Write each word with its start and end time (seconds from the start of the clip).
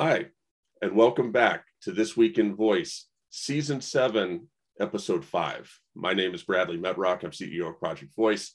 Hi, 0.00 0.26
and 0.80 0.94
welcome 0.94 1.32
back 1.32 1.64
to 1.82 1.90
This 1.90 2.16
Week 2.16 2.38
in 2.38 2.54
Voice, 2.54 3.08
Season 3.30 3.80
7, 3.80 4.46
Episode 4.78 5.24
5. 5.24 5.80
My 5.96 6.12
name 6.12 6.34
is 6.34 6.44
Bradley 6.44 6.78
Metrock. 6.78 7.24
I'm 7.24 7.32
CEO 7.32 7.70
of 7.70 7.80
Project 7.80 8.14
Voice. 8.14 8.54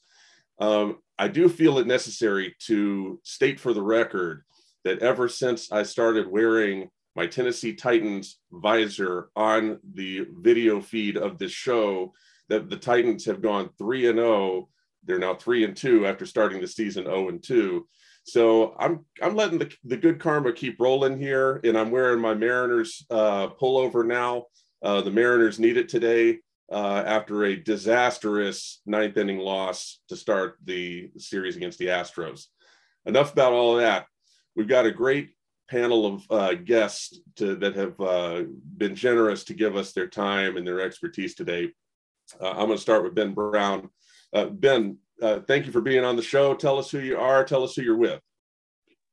Um, 0.62 1.00
I 1.20 1.28
do 1.28 1.50
feel 1.50 1.80
it 1.80 1.86
necessary 1.86 2.56
to 2.68 3.20
state 3.26 3.60
for 3.60 3.74
the 3.74 3.82
record 3.82 4.44
that 4.86 5.00
ever 5.00 5.28
since 5.28 5.70
I 5.70 5.84
started 5.84 6.32
wearing 6.32 6.88
my 7.14 7.28
Tennessee 7.28 7.74
Titans 7.74 8.40
visor 8.50 9.28
on 9.36 9.80
the 9.96 10.26
video 10.40 10.80
feed 10.80 11.18
of 11.18 11.40
this 11.40 11.52
show, 11.52 12.14
that 12.48 12.70
the 12.70 12.78
Titans 12.78 13.26
have 13.26 13.42
gone 13.42 13.70
3 13.78 14.08
and 14.08 14.18
0. 14.18 14.70
They're 15.04 15.20
now 15.20 15.36
3 15.36 15.66
and 15.66 15.76
2 15.76 16.08
after 16.08 16.26
starting 16.26 16.62
the 16.62 16.68
season 16.70 17.04
0 17.04 17.28
and 17.28 17.44
2 17.44 17.86
so 18.24 18.76
I'm 18.80 19.06
I'm 19.22 19.36
letting 19.36 19.60
the, 19.60 19.72
the 19.84 19.98
good 19.98 20.20
karma 20.20 20.54
keep 20.54 20.80
rolling 20.80 21.20
here, 21.20 21.60
and 21.64 21.78
I'm 21.78 21.92
wearing 21.92 22.22
my 22.22 22.34
Mariners 22.34 23.06
uh, 23.10 23.50
pullover 23.50 24.06
now. 24.06 24.46
Uh, 24.82 25.02
the 25.02 25.12
Mariners 25.12 25.60
need 25.60 25.78
it 25.78 25.90
today 25.90 26.40
uh, 26.72 27.04
after 27.06 27.44
a 27.44 27.56
disastrous 27.56 28.82
ninth 28.86 29.18
inning 29.18 29.40
loss 29.40 30.00
to 30.10 30.16
start 30.16 30.58
the 30.64 31.12
series 31.18 31.58
against 31.58 31.80
the 31.80 31.88
Astros. 31.88 32.46
Enough 33.06 33.34
about 33.34 33.54
all 33.54 33.76
that. 33.76 34.08
We've 34.56 34.68
got 34.68 34.86
a 34.86 34.92
great 34.92 35.32
panel 35.70 36.06
of 36.06 36.24
uh, 36.30 36.54
guests 36.54 37.20
to, 37.36 37.56
that 37.56 37.76
have 37.76 38.00
uh, 38.00 38.44
been 38.78 38.96
generous 38.96 39.44
to 39.46 39.54
give 39.54 39.76
us 39.76 39.92
their 39.92 40.08
time 40.08 40.56
and 40.56 40.66
their 40.66 40.82
expertise 40.82 41.36
today. 41.36 41.72
Uh, 42.40 42.52
I'm 42.52 42.68
going 42.68 42.72
to 42.72 42.78
start 42.78 43.04
with 43.04 43.16
Ben 43.16 43.34
Brown. 43.34 43.90
ben, 44.34 44.98
uh, 45.22 45.40
thank 45.42 45.66
you 45.66 45.72
for 45.72 45.82
being 45.82 46.04
on 46.04 46.16
the 46.16 46.22
show. 46.22 46.54
Tell 46.54 46.78
us 46.78 46.90
who 46.90 47.00
you 47.00 47.18
are. 47.18 47.44
Tell 47.44 47.64
us 47.64 47.76
who 47.76 47.82
you're 47.82 47.98
with. 47.98 48.22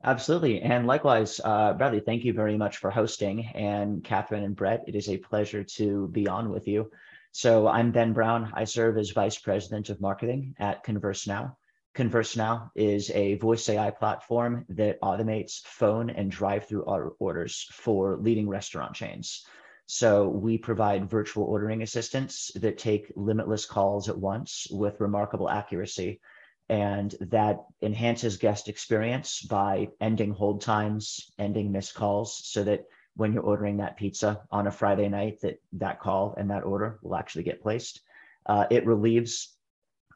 Absolutely. 0.02 0.62
And 0.62 0.86
likewise, 0.86 1.40
uh, 1.44 1.74
Bradley, 1.74 2.00
thank 2.00 2.24
you 2.24 2.32
very 2.32 2.56
much 2.56 2.78
for 2.78 2.90
hosting. 2.90 3.46
And 3.54 4.02
Catherine 4.02 4.44
and 4.44 4.56
Brett, 4.56 4.84
it 4.86 4.94
is 4.94 5.10
a 5.10 5.18
pleasure 5.18 5.62
to 5.62 6.08
be 6.08 6.26
on 6.26 6.50
with 6.50 6.66
you. 6.66 6.90
So 7.32 7.68
I'm 7.68 7.92
Ben 7.92 8.12
Brown. 8.12 8.50
I 8.54 8.64
serve 8.64 8.96
as 8.96 9.10
Vice 9.10 9.38
President 9.38 9.90
of 9.90 10.00
Marketing 10.00 10.54
at 10.58 10.84
ConverseNow. 10.84 11.54
Converse 11.94 12.36
Now 12.36 12.70
is 12.76 13.10
a 13.10 13.34
voice 13.36 13.68
AI 13.68 13.90
platform 13.90 14.64
that 14.68 15.00
automates 15.00 15.60
phone 15.64 16.08
and 16.10 16.30
drive 16.30 16.66
through 16.66 16.82
orders 17.18 17.66
for 17.72 18.16
leading 18.16 18.48
restaurant 18.48 18.94
chains. 18.94 19.44
So 19.92 20.28
we 20.28 20.56
provide 20.56 21.10
virtual 21.10 21.46
ordering 21.46 21.82
assistants 21.82 22.52
that 22.54 22.78
take 22.78 23.12
limitless 23.16 23.66
calls 23.66 24.08
at 24.08 24.16
once 24.16 24.68
with 24.70 25.00
remarkable 25.00 25.50
accuracy. 25.50 26.20
And 26.68 27.12
that 27.20 27.64
enhances 27.82 28.36
guest 28.36 28.68
experience 28.68 29.42
by 29.42 29.88
ending 30.00 30.30
hold 30.30 30.60
times, 30.60 31.32
ending 31.40 31.72
missed 31.72 31.96
calls, 31.96 32.40
so 32.44 32.62
that 32.62 32.84
when 33.16 33.32
you're 33.32 33.42
ordering 33.42 33.78
that 33.78 33.96
pizza 33.96 34.42
on 34.52 34.68
a 34.68 34.70
Friday 34.70 35.08
night, 35.08 35.40
that 35.40 35.60
that 35.72 35.98
call 35.98 36.36
and 36.38 36.50
that 36.50 36.62
order 36.62 37.00
will 37.02 37.16
actually 37.16 37.42
get 37.42 37.60
placed. 37.60 38.00
Uh, 38.46 38.66
it 38.70 38.86
relieves 38.86 39.56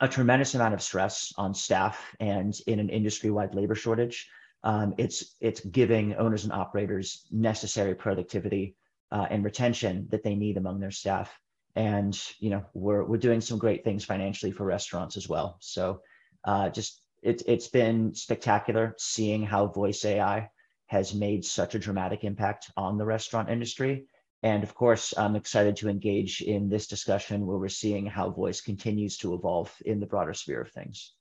a 0.01 0.07
tremendous 0.07 0.55
amount 0.55 0.75
of 0.75 0.83
stress 0.83 1.33
on 1.37 1.53
staff 1.53 2.15
and 2.21 2.55
in 2.69 2.79
an 2.79 2.91
industry-wide 2.91 3.57
labor 3.57 3.75
shortage. 3.75 4.31
Um, 4.63 4.95
it's 4.99 5.35
it's 5.41 5.59
giving 5.59 6.15
owners 6.15 6.45
and 6.45 6.53
operators 6.53 7.27
necessary 7.33 7.97
productivity 7.97 8.77
uh, 9.15 9.29
and 9.31 9.45
retention 9.45 10.09
that 10.11 10.25
they 10.25 10.35
need 10.35 10.57
among 10.57 10.81
their 10.81 10.91
staff. 10.91 11.33
And 11.77 12.21
you 12.41 12.51
know, 12.51 12.65
we're 12.75 13.05
we're 13.05 13.17
doing 13.17 13.41
some 13.41 13.59
great 13.59 13.85
things 13.85 14.05
financially 14.05 14.53
for 14.53 14.65
restaurants 14.65 15.17
as 15.17 15.29
well. 15.29 15.57
So 15.61 16.01
uh, 16.45 16.69
just 16.69 17.01
it's 17.23 17.43
it's 17.47 17.69
been 17.69 18.15
spectacular 18.15 18.95
seeing 18.99 19.45
how 19.45 19.69
voice 19.69 20.05
AI 20.05 20.51
has 20.87 21.15
made 21.15 21.45
such 21.45 21.75
a 21.75 21.79
dramatic 21.79 22.25
impact 22.25 22.71
on 22.77 22.99
the 22.99 23.05
restaurant 23.05 23.49
industry. 23.49 24.07
And 24.43 24.63
of 24.63 24.75
course, 24.75 25.15
I'm 25.17 25.37
excited 25.37 25.77
to 25.77 25.89
engage 25.89 26.43
in 26.43 26.69
this 26.69 26.87
discussion 26.87 27.47
where 27.47 27.57
we're 27.57 27.69
seeing 27.69 28.07
how 28.07 28.31
voice 28.31 28.61
continues 28.61 29.17
to 29.19 29.35
evolve 29.35 29.73
in 29.87 30.01
the 30.01 30.07
broader 30.07 30.35
sphere 30.35 30.61
of 30.61 30.71
things. 30.73 31.15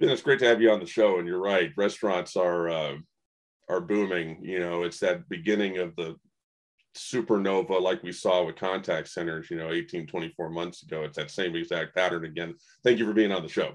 Ben, 0.00 0.08
it's 0.08 0.22
great 0.22 0.38
to 0.38 0.46
have 0.46 0.62
you 0.62 0.70
on 0.70 0.80
the 0.80 0.86
show. 0.86 1.18
And 1.18 1.28
you're 1.28 1.40
right, 1.40 1.70
restaurants 1.76 2.36
are 2.36 2.68
uh, 2.68 2.94
are 3.68 3.80
booming. 3.80 4.38
You 4.42 4.60
know, 4.60 4.84
it's 4.84 5.00
that 5.00 5.28
beginning 5.28 5.78
of 5.78 5.94
the 5.96 6.16
supernova 6.94 7.80
like 7.80 8.02
we 8.02 8.12
saw 8.12 8.44
with 8.44 8.56
contact 8.56 9.08
centers, 9.08 9.50
you 9.50 9.56
know, 9.56 9.70
18, 9.70 10.06
24 10.06 10.50
months 10.50 10.82
ago. 10.82 11.02
It's 11.02 11.16
that 11.16 11.30
same 11.30 11.56
exact 11.56 11.94
pattern 11.94 12.24
again. 12.24 12.54
Thank 12.84 12.98
you 12.98 13.06
for 13.06 13.12
being 13.12 13.32
on 13.32 13.42
the 13.42 13.48
show. 13.48 13.74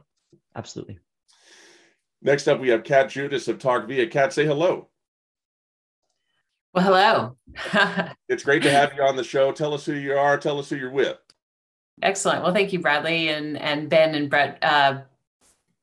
Absolutely. 0.56 1.00
Next 2.22 2.48
up, 2.48 2.60
we 2.60 2.70
have 2.70 2.84
Kat 2.84 3.10
Judas 3.10 3.48
of 3.48 3.60
TalkVia. 3.60 4.10
Kat, 4.10 4.34
say 4.34 4.46
hello. 4.46 4.90
Well, 6.74 6.84
hello. 6.84 8.12
it's 8.30 8.44
great 8.44 8.64
to 8.64 8.72
have 8.72 8.94
you 8.96 9.04
on 9.04 9.16
the 9.16 9.24
show. 9.24 9.52
Tell 9.52 9.74
us 9.74 9.86
who 9.86 9.94
you 9.94 10.14
are. 10.14 10.38
Tell 10.38 10.60
us 10.60 10.70
who 10.70 10.76
you're 10.76 10.92
with. 10.92 11.18
Excellent. 12.02 12.44
Well, 12.44 12.54
thank 12.54 12.74
you, 12.74 12.80
Bradley 12.80 13.30
and 13.30 13.58
and 13.58 13.90
Ben 13.90 14.14
and 14.14 14.30
Brett. 14.30 14.60
Uh, 14.62 15.02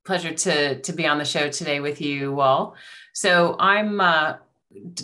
pleasure 0.05 0.33
to 0.33 0.81
to 0.81 0.93
be 0.93 1.07
on 1.07 1.19
the 1.19 1.25
show 1.25 1.49
today 1.49 1.81
with 1.81 2.01
you 2.01 2.41
all. 2.41 2.77
So 3.13 3.57
I'm 3.59 4.01
uh, 4.01 4.35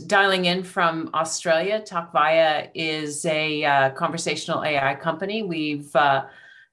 dialing 0.06 0.46
in 0.46 0.62
from 0.62 1.10
Australia, 1.14 1.80
TalkVia 1.80 2.70
is 2.74 3.24
a 3.24 3.64
uh, 3.64 3.90
conversational 3.90 4.64
AI 4.64 4.94
company. 4.94 5.42
We've 5.42 5.94
uh, 5.94 6.24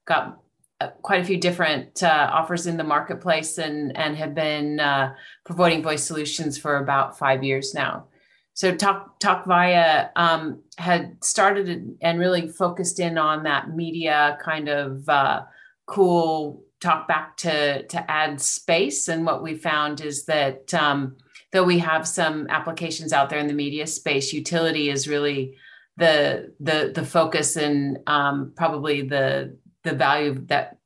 got 0.04 0.40
uh, 0.80 0.88
quite 1.02 1.20
a 1.20 1.24
few 1.24 1.38
different 1.38 2.02
uh, 2.02 2.30
offers 2.32 2.66
in 2.66 2.76
the 2.76 2.84
marketplace 2.84 3.58
and, 3.58 3.96
and 3.96 4.16
have 4.16 4.34
been 4.34 4.80
uh, 4.80 5.14
providing 5.44 5.82
voice 5.82 6.04
solutions 6.04 6.58
for 6.58 6.76
about 6.76 7.18
five 7.18 7.42
years 7.42 7.74
now. 7.74 8.06
So 8.54 8.74
Talk 8.74 9.20
TalkVia 9.20 10.10
um, 10.16 10.62
had 10.78 11.22
started 11.22 11.96
and 12.00 12.18
really 12.18 12.48
focused 12.48 12.98
in 12.98 13.16
on 13.16 13.44
that 13.44 13.70
media 13.70 14.36
kind 14.42 14.68
of 14.68 15.08
uh, 15.08 15.42
cool 15.86 16.64
talk 16.80 17.08
back 17.08 17.36
to 17.38 17.82
to 17.84 18.10
add 18.10 18.40
space. 18.40 19.08
And 19.08 19.24
what 19.24 19.42
we 19.42 19.54
found 19.54 20.00
is 20.00 20.24
that 20.26 20.72
um, 20.74 21.16
though 21.52 21.64
we 21.64 21.78
have 21.78 22.06
some 22.06 22.46
applications 22.48 23.12
out 23.12 23.30
there 23.30 23.38
in 23.38 23.46
the 23.46 23.54
media 23.54 23.86
space, 23.86 24.32
utility 24.32 24.90
is 24.90 25.08
really 25.08 25.56
the 25.96 26.52
the 26.60 26.92
the 26.94 27.04
focus 27.04 27.56
and 27.56 27.98
um, 28.06 28.52
probably 28.56 29.02
the 29.02 29.56
the 29.84 29.92
value 29.92 30.44
that 30.46 30.78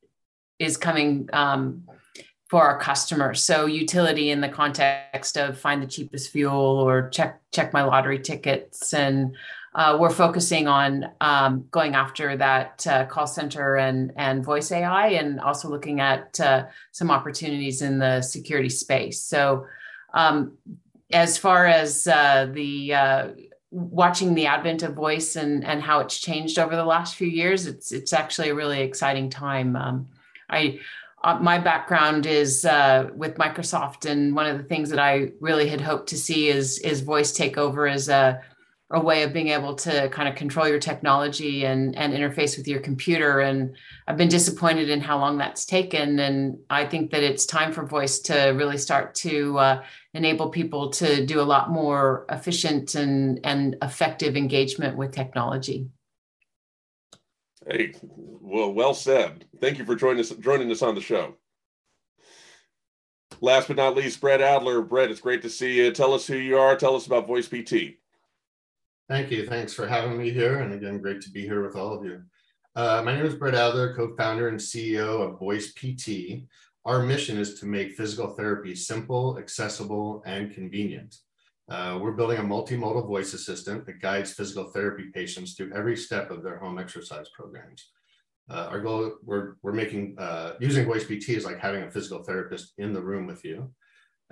is 0.58 0.76
coming 0.76 1.28
um, 1.32 1.84
for 2.48 2.62
our 2.62 2.78
customers. 2.78 3.42
So 3.42 3.66
utility 3.66 4.30
in 4.30 4.40
the 4.40 4.48
context 4.48 5.36
of 5.36 5.58
find 5.58 5.82
the 5.82 5.86
cheapest 5.86 6.30
fuel 6.30 6.54
or 6.54 7.08
check 7.10 7.40
check 7.52 7.72
my 7.72 7.82
lottery 7.82 8.18
tickets 8.18 8.94
and 8.94 9.36
uh, 9.74 9.96
we're 9.98 10.10
focusing 10.10 10.68
on 10.68 11.10
um, 11.22 11.64
going 11.70 11.94
after 11.94 12.36
that 12.36 12.86
uh, 12.86 13.06
call 13.06 13.26
center 13.26 13.76
and 13.76 14.12
and 14.16 14.44
voice 14.44 14.70
AI, 14.70 15.08
and 15.08 15.40
also 15.40 15.68
looking 15.68 16.00
at 16.00 16.38
uh, 16.40 16.66
some 16.90 17.10
opportunities 17.10 17.80
in 17.80 17.98
the 17.98 18.20
security 18.20 18.68
space. 18.68 19.22
So 19.22 19.66
um, 20.14 20.56
as 21.12 21.38
far 21.38 21.66
as 21.66 22.06
uh, 22.06 22.48
the 22.52 22.94
uh, 22.94 23.28
watching 23.70 24.34
the 24.34 24.46
advent 24.46 24.82
of 24.82 24.94
voice 24.94 25.36
and 25.36 25.64
and 25.64 25.82
how 25.82 26.00
it's 26.00 26.18
changed 26.18 26.58
over 26.58 26.76
the 26.76 26.84
last 26.84 27.16
few 27.16 27.28
years, 27.28 27.66
it's 27.66 27.92
it's 27.92 28.12
actually 28.12 28.50
a 28.50 28.54
really 28.54 28.80
exciting 28.80 29.30
time. 29.30 29.76
Um, 29.76 30.08
I 30.48 30.80
uh, 31.24 31.38
my 31.40 31.58
background 31.58 32.26
is 32.26 32.64
uh, 32.64 33.08
with 33.14 33.36
Microsoft, 33.36 34.10
and 34.10 34.34
one 34.34 34.46
of 34.46 34.58
the 34.58 34.64
things 34.64 34.90
that 34.90 34.98
I 34.98 35.30
really 35.40 35.68
had 35.68 35.80
hoped 35.80 36.08
to 36.10 36.16
see 36.16 36.48
is 36.48 36.78
is 36.80 37.00
voice 37.00 37.32
take 37.32 37.56
over 37.58 37.86
as 37.86 38.08
a 38.08 38.40
a 38.92 39.00
way 39.00 39.22
of 39.22 39.32
being 39.32 39.48
able 39.48 39.74
to 39.74 40.08
kind 40.10 40.28
of 40.28 40.34
control 40.34 40.68
your 40.68 40.78
technology 40.78 41.64
and 41.64 41.96
and 41.96 42.12
interface 42.12 42.56
with 42.58 42.68
your 42.68 42.80
computer. 42.80 43.40
And 43.40 43.74
i've 44.06 44.18
been 44.18 44.28
disappointed 44.28 44.90
in 44.90 45.00
how 45.00 45.18
long 45.18 45.38
that's 45.38 45.64
taken. 45.64 46.18
And 46.18 46.58
i 46.68 46.84
think 46.84 47.10
that 47.10 47.22
it's 47.22 47.46
time 47.46 47.72
for 47.72 47.84
voice 47.84 48.18
to 48.20 48.50
really 48.50 48.78
start 48.78 49.14
to 49.16 49.58
uh, 49.58 49.82
enable 50.14 50.50
people 50.50 50.90
to 50.90 51.24
do 51.24 51.40
a 51.40 51.42
lot 51.42 51.70
more 51.70 52.26
efficient 52.28 52.94
and 52.94 53.40
and 53.44 53.76
effective 53.82 54.36
engagement 54.36 54.96
with 54.96 55.12
technology. 55.12 55.88
Hey 57.66 57.94
well 58.02 58.72
well 58.74 58.94
said. 58.94 59.46
Thank 59.58 59.78
you 59.78 59.86
for 59.86 59.96
joining 59.96 60.20
us 60.20 60.30
joining 60.30 60.70
us 60.70 60.82
on 60.82 60.94
the 60.94 61.00
show. 61.00 61.36
Last 63.40 63.68
but 63.68 63.76
not 63.78 63.96
least 63.96 64.20
brett 64.20 64.42
adler. 64.42 64.82
Brett 64.82 65.10
it's 65.10 65.20
great 65.20 65.40
to 65.42 65.50
see 65.50 65.78
you. 65.78 65.92
Tell 65.92 66.12
us 66.12 66.26
who 66.26 66.36
you 66.36 66.58
are. 66.58 66.76
Tell 66.76 66.94
us 66.94 67.06
about 67.06 67.26
voice 67.26 67.48
pt 67.48 68.01
Thank 69.12 69.30
you. 69.30 69.46
Thanks 69.46 69.74
for 69.74 69.86
having 69.86 70.16
me 70.16 70.30
here. 70.30 70.60
And 70.60 70.72
again, 70.72 70.96
great 70.96 71.20
to 71.20 71.30
be 71.30 71.42
here 71.42 71.62
with 71.62 71.76
all 71.76 71.92
of 71.92 72.02
you. 72.02 72.22
Uh, 72.74 73.02
my 73.04 73.14
name 73.14 73.26
is 73.26 73.34
Brett 73.34 73.54
Adler, 73.54 73.94
co-founder 73.94 74.48
and 74.48 74.58
CEO 74.58 75.20
of 75.20 75.38
Voice 75.38 75.74
PT. 75.74 76.44
Our 76.86 77.02
mission 77.02 77.36
is 77.36 77.60
to 77.60 77.66
make 77.66 77.92
physical 77.92 78.28
therapy 78.28 78.74
simple, 78.74 79.36
accessible, 79.36 80.22
and 80.24 80.50
convenient. 80.50 81.14
Uh, 81.68 81.98
we're 82.00 82.12
building 82.12 82.38
a 82.38 82.42
multimodal 82.42 83.06
voice 83.06 83.34
assistant 83.34 83.84
that 83.84 84.00
guides 84.00 84.32
physical 84.32 84.70
therapy 84.70 85.10
patients 85.12 85.52
through 85.52 85.74
every 85.74 85.94
step 85.94 86.30
of 86.30 86.42
their 86.42 86.56
home 86.56 86.78
exercise 86.78 87.28
programs. 87.36 87.90
Uh, 88.48 88.68
our 88.70 88.80
goal, 88.80 89.16
we're, 89.22 89.56
we're 89.60 89.72
making, 89.72 90.16
uh, 90.18 90.54
using 90.58 90.86
Voice 90.86 91.04
PT 91.04 91.28
is 91.28 91.44
like 91.44 91.58
having 91.58 91.82
a 91.82 91.90
physical 91.90 92.24
therapist 92.24 92.72
in 92.78 92.94
the 92.94 93.02
room 93.02 93.26
with 93.26 93.44
you. 93.44 93.74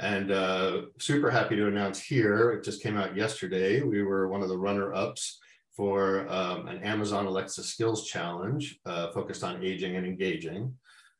And 0.00 0.32
uh, 0.32 0.82
super 0.98 1.30
happy 1.30 1.56
to 1.56 1.66
announce 1.66 2.00
here, 2.00 2.52
it 2.52 2.64
just 2.64 2.82
came 2.82 2.96
out 2.96 3.14
yesterday. 3.14 3.82
We 3.82 4.02
were 4.02 4.28
one 4.28 4.42
of 4.42 4.48
the 4.48 4.58
runner 4.58 4.94
ups 4.94 5.38
for 5.76 6.26
um, 6.30 6.68
an 6.68 6.82
Amazon 6.82 7.26
Alexa 7.26 7.62
Skills 7.62 8.06
Challenge 8.06 8.78
uh, 8.86 9.12
focused 9.12 9.44
on 9.44 9.62
aging 9.62 9.96
and 9.96 10.06
engaging. 10.06 10.74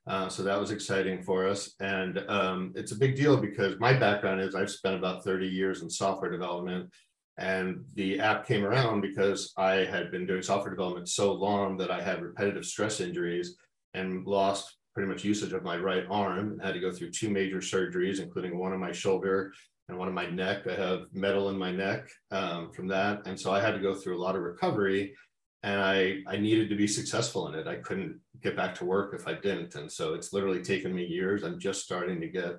Uh, 0.06 0.31
so 0.31 0.43
that 0.43 0.59
was 0.59 0.71
exciting 0.71 1.23
for 1.23 1.47
us. 1.47 1.75
And 1.81 2.25
um, 2.29 2.73
it's 2.75 2.93
a 2.93 2.99
big 2.99 3.17
deal 3.17 3.37
because 3.37 3.79
my 3.79 3.93
background 3.93 4.41
is 4.41 4.55
I've 4.55 4.71
spent 4.71 4.97
about 4.97 5.25
30 5.25 5.47
years 5.47 5.83
in 5.83 5.91
software 5.91 6.31
development. 6.31 6.91
And 7.37 7.85
the 7.94 8.19
app 8.19 8.47
came 8.47 8.65
around 8.65 9.03
because 9.03 9.53
I 9.59 9.85
had 9.85 10.11
been 10.11 10.26
doing 10.26 10.43
software 10.43 10.75
development 10.75 11.09
so 11.09 11.33
long 11.33 11.76
that 11.76 11.91
I 11.91 12.00
had 12.00 12.23
repetitive 12.23 12.65
stress 12.65 13.00
injuries 13.00 13.56
and 13.93 14.26
lost 14.26 14.76
pretty 15.00 15.14
much 15.14 15.25
usage 15.25 15.55
of 15.55 15.62
my 15.62 15.79
right 15.79 16.05
arm 16.11 16.52
and 16.52 16.62
had 16.62 16.75
to 16.75 16.79
go 16.79 16.93
through 16.93 17.11
two 17.11 17.31
major 17.31 17.56
surgeries, 17.56 18.20
including 18.20 18.58
one 18.58 18.75
on 18.75 18.79
my 18.79 18.93
shoulder 18.93 19.50
and 19.88 19.97
one 19.97 20.08
on 20.08 20.12
my 20.12 20.29
neck. 20.29 20.67
I 20.67 20.75
have 20.75 21.05
metal 21.14 21.49
in 21.49 21.56
my 21.56 21.73
neck 21.73 22.11
um, 22.31 22.70
from 22.70 22.87
that. 22.88 23.26
And 23.26 23.41
so 23.41 23.50
I 23.50 23.62
had 23.62 23.70
to 23.70 23.81
go 23.81 23.94
through 23.94 24.19
a 24.19 24.23
lot 24.23 24.37
of 24.37 24.43
recovery 24.43 25.14
and 25.62 25.81
I, 25.81 26.19
I 26.26 26.37
needed 26.37 26.69
to 26.69 26.76
be 26.76 26.87
successful 26.87 27.49
in 27.49 27.55
it. 27.55 27.67
I 27.67 27.76
couldn't 27.76 28.20
get 28.43 28.56
back 28.56 28.75
to 28.75 28.85
work 28.85 29.14
if 29.14 29.26
I 29.26 29.32
didn't. 29.32 29.75
And 29.75 29.91
so 29.91 30.12
it's 30.12 30.35
literally 30.35 30.62
taken 30.62 30.94
me 30.94 31.06
years. 31.06 31.44
I'm 31.44 31.58
just 31.58 31.82
starting 31.82 32.20
to 32.20 32.29
get 32.29 32.56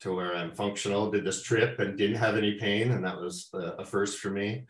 to 0.00 0.12
where 0.12 0.34
I'm 0.34 0.52
functional, 0.52 1.12
did 1.12 1.24
this 1.24 1.44
trip 1.44 1.78
and 1.78 1.96
didn't 1.96 2.16
have 2.16 2.36
any 2.36 2.58
pain. 2.58 2.90
And 2.90 3.04
that 3.04 3.20
was 3.20 3.50
a 3.54 3.84
first 3.84 4.18
for 4.18 4.30
me. 4.30 4.64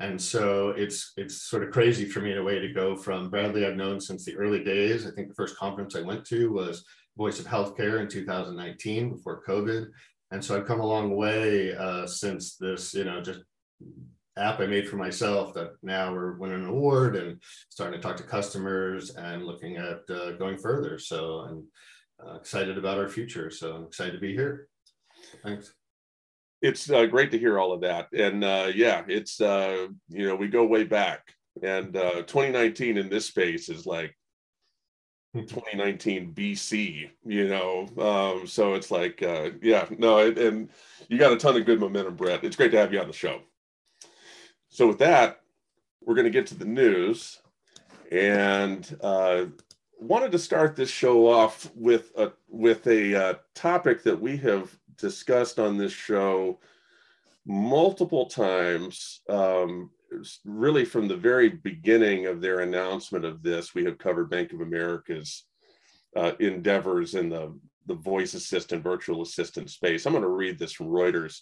And 0.00 0.20
so 0.20 0.70
it's 0.70 1.12
it's 1.18 1.42
sort 1.42 1.62
of 1.62 1.70
crazy 1.70 2.06
for 2.06 2.20
me 2.20 2.32
in 2.32 2.38
a 2.38 2.42
way 2.42 2.58
to 2.58 2.72
go 2.72 2.96
from 2.96 3.28
Bradley 3.28 3.66
I've 3.66 3.76
known 3.76 4.00
since 4.00 4.24
the 4.24 4.36
early 4.36 4.64
days. 4.64 5.06
I 5.06 5.10
think 5.10 5.28
the 5.28 5.34
first 5.34 5.56
conference 5.56 5.94
I 5.94 6.00
went 6.00 6.24
to 6.26 6.50
was 6.52 6.84
Voice 7.18 7.38
of 7.38 7.46
Healthcare 7.46 8.00
in 8.00 8.08
2019 8.08 9.10
before 9.10 9.42
COVID. 9.46 9.88
And 10.30 10.42
so 10.42 10.56
I've 10.56 10.66
come 10.66 10.80
a 10.80 10.86
long 10.86 11.16
way 11.16 11.76
uh, 11.76 12.06
since 12.06 12.56
this, 12.56 12.94
you 12.94 13.04
know, 13.04 13.20
just 13.20 13.40
app 14.38 14.60
I 14.60 14.66
made 14.66 14.88
for 14.88 14.96
myself 14.96 15.52
that 15.54 15.72
now 15.82 16.12
we're 16.14 16.38
winning 16.38 16.62
an 16.62 16.70
award 16.70 17.16
and 17.16 17.38
starting 17.68 18.00
to 18.00 18.02
talk 18.02 18.16
to 18.18 18.22
customers 18.22 19.10
and 19.16 19.44
looking 19.44 19.76
at 19.76 20.00
uh, 20.08 20.32
going 20.32 20.56
further. 20.56 20.98
So 20.98 21.40
I'm 21.40 21.66
uh, 22.26 22.36
excited 22.36 22.78
about 22.78 22.98
our 22.98 23.08
future. 23.08 23.50
So 23.50 23.74
I'm 23.74 23.84
excited 23.84 24.12
to 24.12 24.18
be 24.18 24.32
here. 24.32 24.68
Thanks. 25.42 25.74
It's 26.62 26.90
uh, 26.90 27.06
great 27.06 27.30
to 27.30 27.38
hear 27.38 27.58
all 27.58 27.72
of 27.72 27.80
that. 27.82 28.12
And 28.12 28.44
uh, 28.44 28.70
yeah, 28.74 29.02
it's, 29.08 29.40
uh, 29.40 29.88
you 30.08 30.26
know, 30.26 30.36
we 30.36 30.48
go 30.48 30.64
way 30.64 30.84
back. 30.84 31.34
And 31.62 31.96
uh, 31.96 32.22
2019 32.22 32.96
in 32.96 33.08
this 33.08 33.26
space 33.26 33.68
is 33.68 33.86
like 33.86 34.14
2019 35.34 36.32
BC, 36.34 37.10
you 37.24 37.48
know. 37.48 37.88
Um, 37.98 38.46
so 38.46 38.74
it's 38.74 38.90
like, 38.90 39.20
yeah, 39.20 39.86
no, 39.98 40.18
and 40.18 40.68
you 41.08 41.18
got 41.18 41.32
a 41.32 41.36
ton 41.36 41.56
of 41.56 41.66
good 41.66 41.80
momentum, 41.80 42.16
Brett. 42.16 42.44
It's 42.44 42.56
great 42.56 42.70
to 42.72 42.78
have 42.78 42.92
you 42.92 43.00
on 43.00 43.08
the 43.08 43.12
show. 43.12 43.40
So 44.68 44.86
with 44.86 44.98
that, 44.98 45.40
we're 46.00 46.14
going 46.14 46.24
to 46.24 46.30
get 46.30 46.46
to 46.48 46.54
the 46.54 46.64
news, 46.64 47.40
and 48.10 48.96
uh, 49.02 49.46
wanted 49.98 50.32
to 50.32 50.38
start 50.38 50.76
this 50.76 50.90
show 50.90 51.28
off 51.28 51.70
with 51.74 52.12
a 52.16 52.32
with 52.48 52.86
a 52.86 53.14
uh, 53.14 53.34
topic 53.54 54.02
that 54.04 54.20
we 54.20 54.36
have 54.38 54.76
discussed 55.00 55.58
on 55.58 55.76
this 55.76 55.92
show 55.92 56.60
multiple 57.46 58.26
times. 58.26 59.20
Um, 59.28 59.90
really, 60.44 60.84
from 60.84 61.08
the 61.08 61.16
very 61.16 61.48
beginning 61.48 62.26
of 62.26 62.40
their 62.40 62.60
announcement 62.60 63.24
of 63.24 63.42
this, 63.42 63.74
we 63.74 63.84
have 63.84 63.98
covered 63.98 64.30
Bank 64.30 64.52
of 64.52 64.60
America's 64.60 65.44
uh, 66.16 66.32
endeavors 66.40 67.14
in 67.14 67.28
the 67.28 67.58
the 67.86 67.94
voice 67.94 68.34
assistant, 68.34 68.84
virtual 68.84 69.22
assistant 69.22 69.68
space. 69.68 70.06
I'm 70.06 70.12
going 70.12 70.22
to 70.22 70.28
read 70.28 70.58
this 70.58 70.72
from 70.72 70.88
Reuters. 70.88 71.40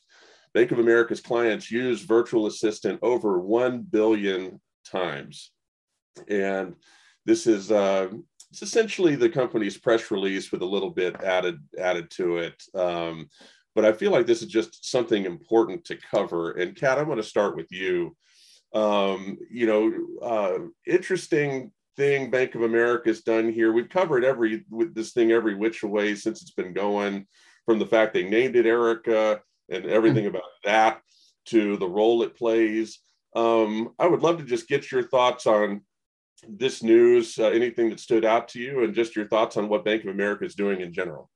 Bank 0.55 0.73
of 0.73 0.79
America's 0.79 1.21
clients 1.21 1.71
use 1.71 2.03
virtual 2.03 2.47
assistant 2.47 2.99
over 3.03 3.39
1 3.39 3.83
billion 3.83 4.59
times. 4.87 5.51
And 6.27 6.75
this 7.27 7.47
is 7.47 7.71
uh, 7.71 8.09
it's 8.51 8.63
essentially 8.63 9.15
the 9.15 9.29
company's 9.29 9.77
press 9.77 10.11
release 10.11 10.51
with 10.51 10.63
a 10.63 10.67
little 10.67 10.91
bit 10.91 11.23
added 11.23 11.61
added 11.79 12.11
to 12.13 12.39
it. 12.39 12.63
Um, 12.75 13.29
but 13.75 13.85
I 13.85 13.93
feel 13.93 14.11
like 14.11 14.27
this 14.27 14.43
is 14.43 14.49
just 14.49 14.91
something 14.91 15.25
important 15.25 15.85
to 15.85 15.99
cover. 16.11 16.53
And 16.53 16.75
Kat, 16.75 16.99
I'm 16.99 17.05
going 17.05 17.19
to 17.19 17.23
start 17.23 17.57
with 17.57 17.71
you. 17.71 18.17
Um, 18.75 19.39
you 19.51 19.67
know, 19.67 20.23
uh, 20.23 20.59
interesting 20.87 21.73
thing 21.97 22.31
Bank 22.31 22.55
of 22.55 22.63
America's 22.63 23.23
done 23.23 23.53
here. 23.53 23.73
We've 23.73 23.89
covered 23.89 24.25
every 24.25 24.65
with 24.71 24.95
this 24.95 25.13
thing 25.13 25.31
every 25.31 25.55
which 25.55 25.83
way 25.83 26.15
since 26.15 26.43
it's 26.43 26.53
been 26.53 26.73
going, 26.73 27.27
from 27.67 27.79
the 27.79 27.87
fact 27.87 28.15
they 28.15 28.29
named 28.29 28.57
it 28.57 28.67
Erica 28.67 29.41
and 29.69 29.85
everything 29.87 30.25
mm-hmm. 30.25 30.37
about 30.37 30.51
that 30.65 31.03
to 31.47 31.77
the 31.77 31.89
role 31.89 32.23
it 32.23 32.37
plays. 32.37 33.01
Um, 33.37 33.91
I 33.99 34.07
would 34.07 34.23
love 34.23 34.39
to 34.39 34.45
just 34.45 34.69
get 34.69 34.91
your 34.91 35.03
thoughts 35.03 35.47
on 35.47 35.83
this 36.47 36.83
news, 36.83 37.39
uh, 37.39 37.49
anything 37.49 37.91
that 37.91 38.01
stood 38.01 38.25
out 38.25 38.49
to 38.49 38.61
you, 38.61 38.85
and 38.85 38.95
just 38.95 39.17
your 39.17 39.29
thoughts 39.29 39.57
on 39.57 39.69
what 39.69 39.85
Bank 39.85 40.05
of 40.05 40.11
America 40.11 40.45
is 40.45 40.55
doing 40.55 40.81
in 40.81 40.93
general. 40.93 41.31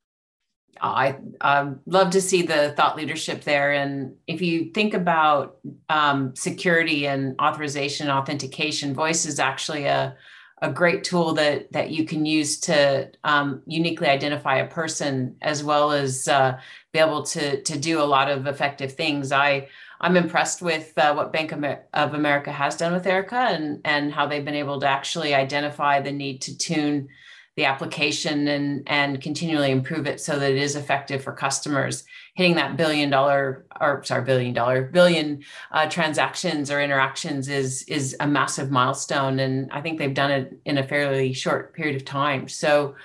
I 0.81 1.17
um, 1.41 1.81
love 1.87 2.11
to 2.11 2.21
see 2.21 2.43
the 2.43 2.73
thought 2.77 2.97
leadership 2.97 3.45
there. 3.45 3.73
And 3.73 4.17
if 4.27 4.41
you 4.41 4.71
think 4.73 4.95
about 4.95 5.59
um, 5.89 6.35
security 6.35 7.07
and 7.07 7.39
authorization 7.41 8.09
and 8.09 8.19
authentication, 8.19 8.95
voice 8.95 9.27
is 9.27 9.39
actually 9.39 9.85
a 9.85 10.17
a 10.63 10.71
great 10.71 11.03
tool 11.03 11.35
that 11.35 11.71
that 11.73 11.91
you 11.91 12.05
can 12.05 12.25
use 12.25 12.61
to 12.61 13.11
um, 13.25 13.63
uniquely 13.67 14.07
identify 14.07 14.59
a 14.59 14.69
person 14.69 15.37
as 15.43 15.65
well 15.65 15.91
as 15.91 16.29
uh, 16.29 16.57
be 16.93 17.01
able 17.01 17.25
to 17.25 17.61
to 17.63 17.77
do 17.79 18.01
a 18.01 18.05
lot 18.05 18.31
of 18.31 18.47
effective 18.47 18.93
things. 18.93 19.33
I 19.33 19.69
I'm 20.03 20.17
impressed 20.17 20.61
with 20.61 20.93
uh, 20.99 21.15
what 21.15 21.33
Bank 21.33 21.53
of 21.53 22.15
America 22.15 22.51
has 22.51 22.77
done 22.77 22.93
with 22.93 23.07
Erica 23.07 23.37
and 23.37 23.81
and 23.85 24.13
how 24.13 24.27
they've 24.27 24.45
been 24.45 24.55
able 24.55 24.81
to 24.81 24.89
actually 24.89 25.33
identify 25.33 26.01
the 26.01 26.13
need 26.13 26.43
to 26.43 26.59
tune 26.59 27.09
the 27.55 27.67
application 27.67 28.49
and 28.49 28.83
and 28.89 29.21
continually 29.21 29.71
improve 29.71 30.07
it 30.07 30.21
so 30.21 30.39
that 30.39 30.51
it 30.51 30.57
is 30.57 30.75
effective 30.75 31.23
for 31.23 31.33
customers. 31.33 32.05
Hitting 32.35 32.57
that 32.57 32.77
billion 32.77 33.11
dollar 33.11 33.67
or 33.81 34.03
sorry 34.03 34.25
billion 34.25 34.55
dollar 34.55 34.83
billion 34.83 35.45
uh, 35.71 35.89
transactions 35.89 36.71
or 36.71 36.81
interactions 36.81 37.49
is 37.49 37.83
is 37.85 38.17
a 38.19 38.27
massive 38.27 38.71
milestone 38.71 39.39
and 39.39 39.71
i 39.71 39.81
think 39.81 39.99
they've 39.99 40.15
done 40.15 40.31
it 40.31 40.59
in 40.65 40.79
a 40.79 40.83
fairly 40.83 41.33
short 41.33 41.75
period 41.75 41.95
of 41.95 42.05
time. 42.05 42.49
So 42.49 42.97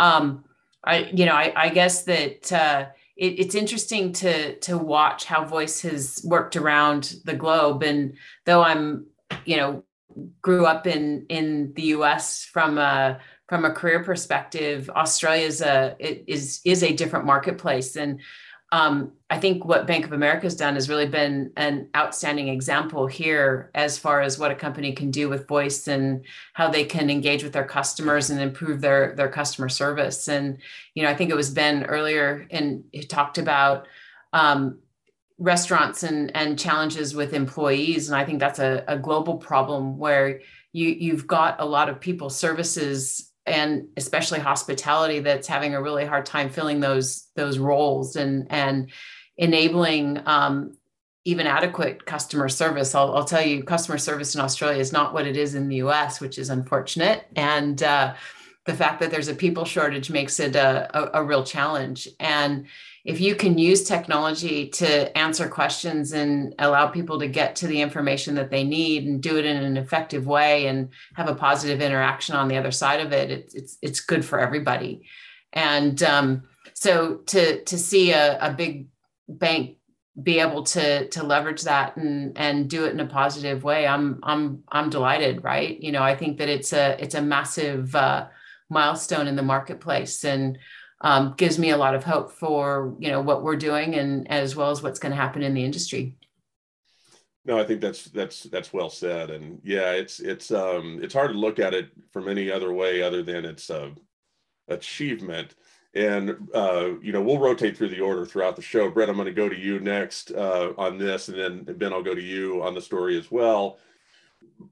um 0.00 0.44
i 0.82 1.10
you 1.14 1.26
know 1.26 1.34
i, 1.34 1.52
I 1.54 1.68
guess 1.68 2.04
that 2.04 2.52
uh, 2.52 2.86
it, 3.20 3.38
it's 3.38 3.54
interesting 3.54 4.12
to 4.14 4.56
to 4.56 4.76
watch 4.76 5.26
how 5.26 5.44
voice 5.44 5.82
has 5.82 6.20
worked 6.24 6.56
around 6.56 7.14
the 7.24 7.34
globe. 7.34 7.82
And 7.84 8.14
though 8.46 8.62
i'm 8.62 9.06
you 9.44 9.56
know 9.56 9.84
grew 10.42 10.66
up 10.66 10.86
in 10.86 11.26
in 11.28 11.72
the 11.76 11.82
us 11.82 12.44
from 12.44 12.78
a 12.78 13.20
from 13.48 13.64
a 13.64 13.72
career 13.72 14.04
perspective, 14.04 14.88
Australia 14.90 15.44
is 15.44 15.60
a 15.60 15.96
is 15.98 16.60
is 16.64 16.82
a 16.82 16.92
different 16.92 17.26
marketplace, 17.26 17.96
and 17.96 18.20
um, 18.72 19.12
I 19.28 19.38
think 19.38 19.64
what 19.64 19.86
Bank 19.86 20.04
of 20.04 20.12
America 20.12 20.42
has 20.42 20.56
done 20.56 20.74
has 20.74 20.88
really 20.88 21.06
been 21.06 21.52
an 21.56 21.88
outstanding 21.96 22.48
example 22.48 23.06
here 23.06 23.70
as 23.74 23.98
far 23.98 24.20
as 24.20 24.38
what 24.38 24.52
a 24.52 24.56
company 24.56 24.92
can 24.92 25.10
do 25.10 25.28
with 25.28 25.48
voice 25.48 25.88
and 25.88 26.24
how 26.52 26.68
they 26.68 26.84
can 26.84 27.10
engage 27.10 27.42
with 27.42 27.52
their 27.52 27.64
customers 27.64 28.30
and 28.30 28.40
improve 28.40 28.80
their 28.80 29.14
their 29.16 29.28
customer 29.28 29.68
service. 29.68 30.28
And 30.28 30.58
you 30.94 31.02
know, 31.02 31.08
I 31.10 31.14
think 31.14 31.30
it 31.30 31.36
was 31.36 31.50
Ben 31.50 31.84
earlier 31.84 32.46
and 32.50 32.84
he 32.92 33.02
talked 33.02 33.38
about 33.38 33.86
um, 34.32 34.78
restaurants 35.38 36.04
and 36.04 36.34
and 36.36 36.58
challenges 36.58 37.14
with 37.14 37.32
employees, 37.34 38.08
and 38.08 38.16
I 38.16 38.24
think 38.24 38.38
that's 38.38 38.60
a, 38.60 38.84
a 38.86 38.98
global 38.98 39.36
problem 39.36 39.98
where 39.98 40.40
you 40.72 40.88
you've 40.88 41.26
got 41.26 41.60
a 41.60 41.64
lot 41.64 41.88
of 41.88 42.00
people 42.00 42.30
services 42.30 43.29
and 43.50 43.88
especially 43.96 44.38
hospitality 44.38 45.20
that's 45.20 45.48
having 45.48 45.74
a 45.74 45.82
really 45.82 46.06
hard 46.06 46.24
time 46.24 46.48
filling 46.48 46.80
those 46.80 47.28
those 47.34 47.58
roles 47.58 48.16
and 48.16 48.46
and 48.50 48.90
enabling 49.36 50.22
um, 50.26 50.76
even 51.24 51.46
adequate 51.46 52.06
customer 52.06 52.48
service. 52.48 52.94
I'll, 52.94 53.14
I'll, 53.14 53.24
tell 53.24 53.44
you, 53.44 53.62
customer 53.62 53.98
service 53.98 54.34
in 54.34 54.40
Australia 54.40 54.78
is 54.78 54.92
not 54.92 55.12
what 55.12 55.26
it 55.26 55.36
is 55.36 55.54
in 55.54 55.68
the 55.68 55.76
U.S., 55.76 56.20
which 56.20 56.38
is 56.38 56.50
unfortunate. 56.50 57.26
And 57.36 57.82
uh, 57.82 58.14
the 58.66 58.74
fact 58.74 59.00
that 59.00 59.10
there's 59.10 59.28
a 59.28 59.34
people 59.34 59.64
shortage 59.64 60.10
makes 60.10 60.40
it 60.40 60.56
a, 60.56 60.90
a, 60.96 61.22
a 61.22 61.24
real 61.24 61.44
challenge. 61.44 62.08
And 62.18 62.66
if 63.04 63.20
you 63.20 63.34
can 63.34 63.56
use 63.56 63.84
technology 63.84 64.68
to 64.68 65.16
answer 65.16 65.48
questions 65.48 66.12
and 66.12 66.54
allow 66.58 66.86
people 66.86 67.18
to 67.18 67.28
get 67.28 67.56
to 67.56 67.66
the 67.66 67.80
information 67.80 68.34
that 68.34 68.50
they 68.50 68.62
need 68.62 69.06
and 69.06 69.22
do 69.22 69.38
it 69.38 69.46
in 69.46 69.56
an 69.56 69.76
effective 69.76 70.26
way 70.26 70.66
and 70.66 70.90
have 71.14 71.28
a 71.28 71.34
positive 71.34 71.80
interaction 71.80 72.34
on 72.34 72.48
the 72.48 72.56
other 72.56 72.70
side 72.70 73.00
of 73.00 73.12
it, 73.12 73.30
it's 73.30 73.54
it's, 73.54 73.78
it's 73.80 74.00
good 74.00 74.24
for 74.24 74.38
everybody. 74.38 75.06
And 75.52 76.02
um, 76.02 76.42
so 76.74 77.16
to 77.26 77.62
to 77.64 77.78
see 77.78 78.12
a, 78.12 78.38
a 78.40 78.52
big 78.52 78.88
bank 79.28 79.76
be 80.22 80.40
able 80.40 80.64
to 80.64 81.08
to 81.08 81.22
leverage 81.22 81.62
that 81.62 81.96
and 81.96 82.36
and 82.36 82.68
do 82.68 82.84
it 82.84 82.92
in 82.92 83.00
a 83.00 83.06
positive 83.06 83.64
way, 83.64 83.86
I'm 83.86 84.20
I'm 84.22 84.62
I'm 84.68 84.90
delighted. 84.90 85.42
Right? 85.42 85.80
You 85.80 85.92
know, 85.92 86.02
I 86.02 86.14
think 86.16 86.36
that 86.38 86.50
it's 86.50 86.74
a 86.74 87.02
it's 87.02 87.14
a 87.14 87.22
massive 87.22 87.94
uh, 87.94 88.26
milestone 88.68 89.26
in 89.26 89.36
the 89.36 89.42
marketplace 89.42 90.24
and 90.24 90.58
um, 91.00 91.34
gives 91.36 91.58
me 91.58 91.70
a 91.70 91.76
lot 91.76 91.94
of 91.94 92.04
hope 92.04 92.30
for 92.30 92.94
you 92.98 93.10
know 93.10 93.20
what 93.20 93.42
we're 93.42 93.56
doing 93.56 93.94
and 93.94 94.30
as 94.30 94.54
well 94.54 94.70
as 94.70 94.82
what's 94.82 94.98
going 94.98 95.10
to 95.10 95.16
happen 95.16 95.42
in 95.42 95.54
the 95.54 95.64
industry. 95.64 96.16
No, 97.44 97.58
I 97.58 97.64
think 97.64 97.80
that's 97.80 98.04
that's 98.04 98.42
that's 98.44 98.72
well 98.72 98.90
said, 98.90 99.30
and 99.30 99.60
yeah, 99.64 99.92
it's 99.92 100.20
it's 100.20 100.50
um 100.50 101.00
it's 101.02 101.14
hard 101.14 101.32
to 101.32 101.38
look 101.38 101.58
at 101.58 101.74
it 101.74 101.90
from 102.12 102.28
any 102.28 102.50
other 102.50 102.72
way 102.72 103.02
other 103.02 103.22
than 103.22 103.44
it's 103.44 103.70
a 103.70 103.92
achievement. 104.68 105.54
And 105.94 106.48
uh, 106.54 106.90
you 107.02 107.12
know, 107.12 107.22
we'll 107.22 107.38
rotate 107.38 107.76
through 107.76 107.88
the 107.88 108.00
order 108.00 108.24
throughout 108.24 108.56
the 108.56 108.62
show. 108.62 108.90
Brett, 108.90 109.08
I'm 109.08 109.16
going 109.16 109.26
to 109.26 109.32
go 109.32 109.48
to 109.48 109.58
you 109.58 109.80
next 109.80 110.30
uh, 110.32 110.72
on 110.78 110.98
this, 110.98 111.28
and 111.28 111.38
then 111.38 111.76
Ben, 111.78 111.92
I'll 111.92 112.02
go 112.02 112.14
to 112.14 112.20
you 112.20 112.62
on 112.62 112.74
the 112.74 112.80
story 112.80 113.18
as 113.18 113.30
well. 113.30 113.78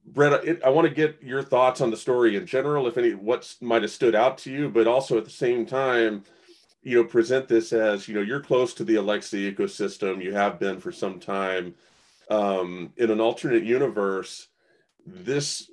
Brett, 0.06 0.44
it, 0.44 0.62
I 0.64 0.70
want 0.70 0.88
to 0.88 0.94
get 0.94 1.22
your 1.22 1.42
thoughts 1.42 1.80
on 1.80 1.90
the 1.90 1.96
story 1.96 2.36
in 2.36 2.46
general, 2.46 2.86
if 2.86 2.98
any, 2.98 3.14
what 3.14 3.54
might 3.60 3.82
have 3.82 3.90
stood 3.90 4.14
out 4.14 4.38
to 4.38 4.50
you, 4.50 4.68
but 4.68 4.86
also 4.86 5.16
at 5.16 5.24
the 5.24 5.30
same 5.30 5.64
time, 5.64 6.24
you 6.82 6.96
know, 6.96 7.04
present 7.04 7.48
this 7.48 7.72
as 7.72 8.08
you 8.08 8.14
know 8.14 8.20
you're 8.20 8.40
close 8.40 8.74
to 8.74 8.84
the 8.84 8.96
Alexa 8.96 9.36
ecosystem. 9.36 10.22
You 10.22 10.34
have 10.34 10.58
been 10.58 10.80
for 10.80 10.92
some 10.92 11.18
time 11.18 11.74
um, 12.30 12.92
in 12.96 13.10
an 13.10 13.20
alternate 13.20 13.64
universe, 13.64 14.48
this 15.06 15.70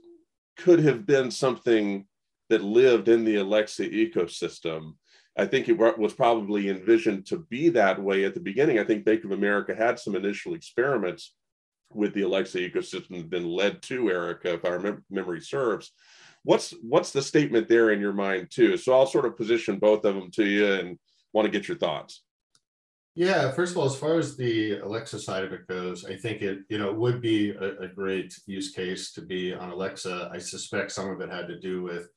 could 0.58 0.80
have 0.80 1.06
been 1.06 1.30
something 1.32 2.06
that 2.50 2.64
lived 2.64 3.10
in 3.10 3.26
the 3.26 3.38
Alexa 3.38 3.90
ecosystem. 3.90 4.94
I 5.38 5.46
think 5.46 5.68
it 5.68 5.78
was 5.78 6.14
probably 6.14 6.70
envisioned 6.70 7.26
to 7.28 7.40
be 7.50 7.70
that 7.70 8.02
way 8.02 8.24
at 8.24 8.34
the 8.34 8.40
beginning. 8.40 8.80
I 8.80 8.86
think 8.86 9.04
Bank 9.04 9.26
of 9.26 9.32
America 9.32 9.76
had 9.76 10.00
some 10.00 10.16
initial 10.16 10.54
experiments 10.54 11.34
with 11.92 12.14
the 12.14 12.24
Alexa 12.24 12.58
ecosystem, 12.58 13.30
then 13.30 13.46
led 13.46 13.82
to 13.84 14.10
Erica, 14.10 14.54
if 14.54 14.66
our 14.66 14.80
mem- 14.80 15.06
memory 15.10 15.42
serves. 15.42 15.92
What's 16.44 16.74
what's 16.82 17.12
the 17.12 17.22
statement 17.22 17.68
there 17.68 17.92
in 17.92 18.00
your 18.00 18.14
mind 18.14 18.52
too? 18.52 18.78
So 18.78 18.94
I'll 18.94 19.08
sort 19.08 19.26
of 19.26 19.38
position 19.38 19.80
both 19.80 20.06
of 20.06 20.16
them 20.16 20.30
to 20.32 20.46
you 20.46 20.74
and 20.74 21.00
want 21.34 21.46
to 21.46 21.52
get 21.52 21.68
your 21.68 21.78
thoughts. 21.78 22.24
Yeah, 23.16 23.50
first 23.52 23.72
of 23.72 23.78
all, 23.78 23.86
as 23.86 23.96
far 23.96 24.20
as 24.20 24.36
the 24.36 24.80
Alexa 24.80 25.20
side 25.20 25.46
of 25.46 25.54
it 25.54 25.68
goes, 25.68 26.04
I 26.04 26.18
think 26.18 26.42
it, 26.42 26.60
you 26.70 26.78
know, 26.78 26.92
would 26.92 27.22
be 27.22 27.52
a, 27.52 27.78
a 27.80 27.88
great 27.88 28.38
use 28.46 28.72
case 28.72 29.14
to 29.14 29.22
be 29.22 29.54
on 29.54 29.70
Alexa. 29.70 30.30
I 30.34 30.38
suspect 30.38 30.92
some 30.92 31.10
of 31.10 31.22
it 31.22 31.32
had 31.32 31.48
to 31.48 31.58
do 31.58 31.82
with, 31.82 32.10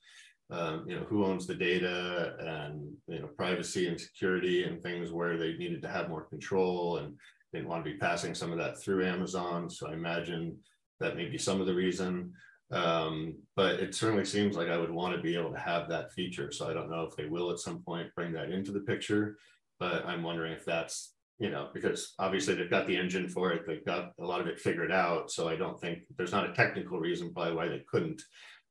um, 0.51 0.85
you 0.89 0.97
know, 0.97 1.05
who 1.05 1.25
owns 1.25 1.47
the 1.47 1.55
data 1.55 2.35
and, 2.41 2.93
you 3.07 3.21
know, 3.21 3.29
privacy 3.29 3.87
and 3.87 4.01
security 4.01 4.65
and 4.65 4.83
things 4.83 5.13
where 5.13 5.37
they 5.37 5.57
needed 5.57 5.83
to 5.83 5.89
have 5.89 6.09
more 6.09 6.25
control 6.25 6.97
and 6.97 7.15
didn't 7.53 7.69
want 7.69 7.85
to 7.85 7.91
be 7.91 7.99
passing 7.99 8.35
some 8.35 8.53
of 8.53 8.59
that 8.59 8.81
through 8.81 9.07
Amazon. 9.07 9.71
So 9.71 9.89
I 9.89 9.95
imagine 9.95 10.57
that 11.01 11.17
may 11.17 11.29
be 11.29 11.39
some 11.39 11.61
of 11.61 11.67
the 11.67 11.75
reason. 11.75 12.33
Um, 12.71 13.37
but 13.57 13.81
it 13.81 13.95
certainly 13.95 14.27
seems 14.27 14.57
like 14.57 14.69
I 14.69 14.77
would 14.77 14.91
want 14.91 15.17
to 15.17 15.23
be 15.23 15.35
able 15.35 15.53
to 15.53 15.59
have 15.59 15.89
that 15.89 16.13
feature. 16.13 16.53
So 16.53 16.69
I 16.69 16.75
don't 16.75 16.91
know 16.91 17.05
if 17.05 17.17
they 17.17 17.25
will 17.25 17.51
at 17.51 17.59
some 17.59 17.83
point 17.83 18.15
bring 18.15 18.33
that 18.33 18.51
into 18.51 18.73
the 18.73 18.81
picture 18.81 19.37
but 19.79 20.05
I'm 20.07 20.23
wondering 20.23 20.53
if 20.53 20.65
that's 20.65 21.15
you 21.39 21.51
know 21.51 21.69
because 21.73 22.15
obviously 22.19 22.55
they've 22.55 22.71
got 22.71 22.87
the 22.87 22.97
engine 22.97 23.29
for 23.29 23.53
it, 23.53 23.63
they've 23.67 23.85
got 23.85 24.13
a 24.21 24.25
lot 24.25 24.41
of 24.41 24.47
it 24.47 24.59
figured 24.59 24.93
out. 24.93 25.31
So 25.31 25.49
I 25.49 25.57
don't 25.57 25.81
think 25.81 26.01
there's 26.17 26.33
not 26.33 26.49
a 26.49 26.53
technical 26.53 26.99
reason 26.99 27.33
probably 27.33 27.55
why 27.55 27.69
they 27.69 27.85
couldn't. 27.91 28.23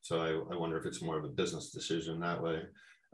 So 0.01 0.21
I, 0.21 0.53
I 0.53 0.57
wonder 0.57 0.77
if 0.77 0.85
it's 0.85 1.01
more 1.01 1.17
of 1.17 1.25
a 1.25 1.29
business 1.29 1.71
decision 1.71 2.19
that 2.19 2.41
way. 2.41 2.61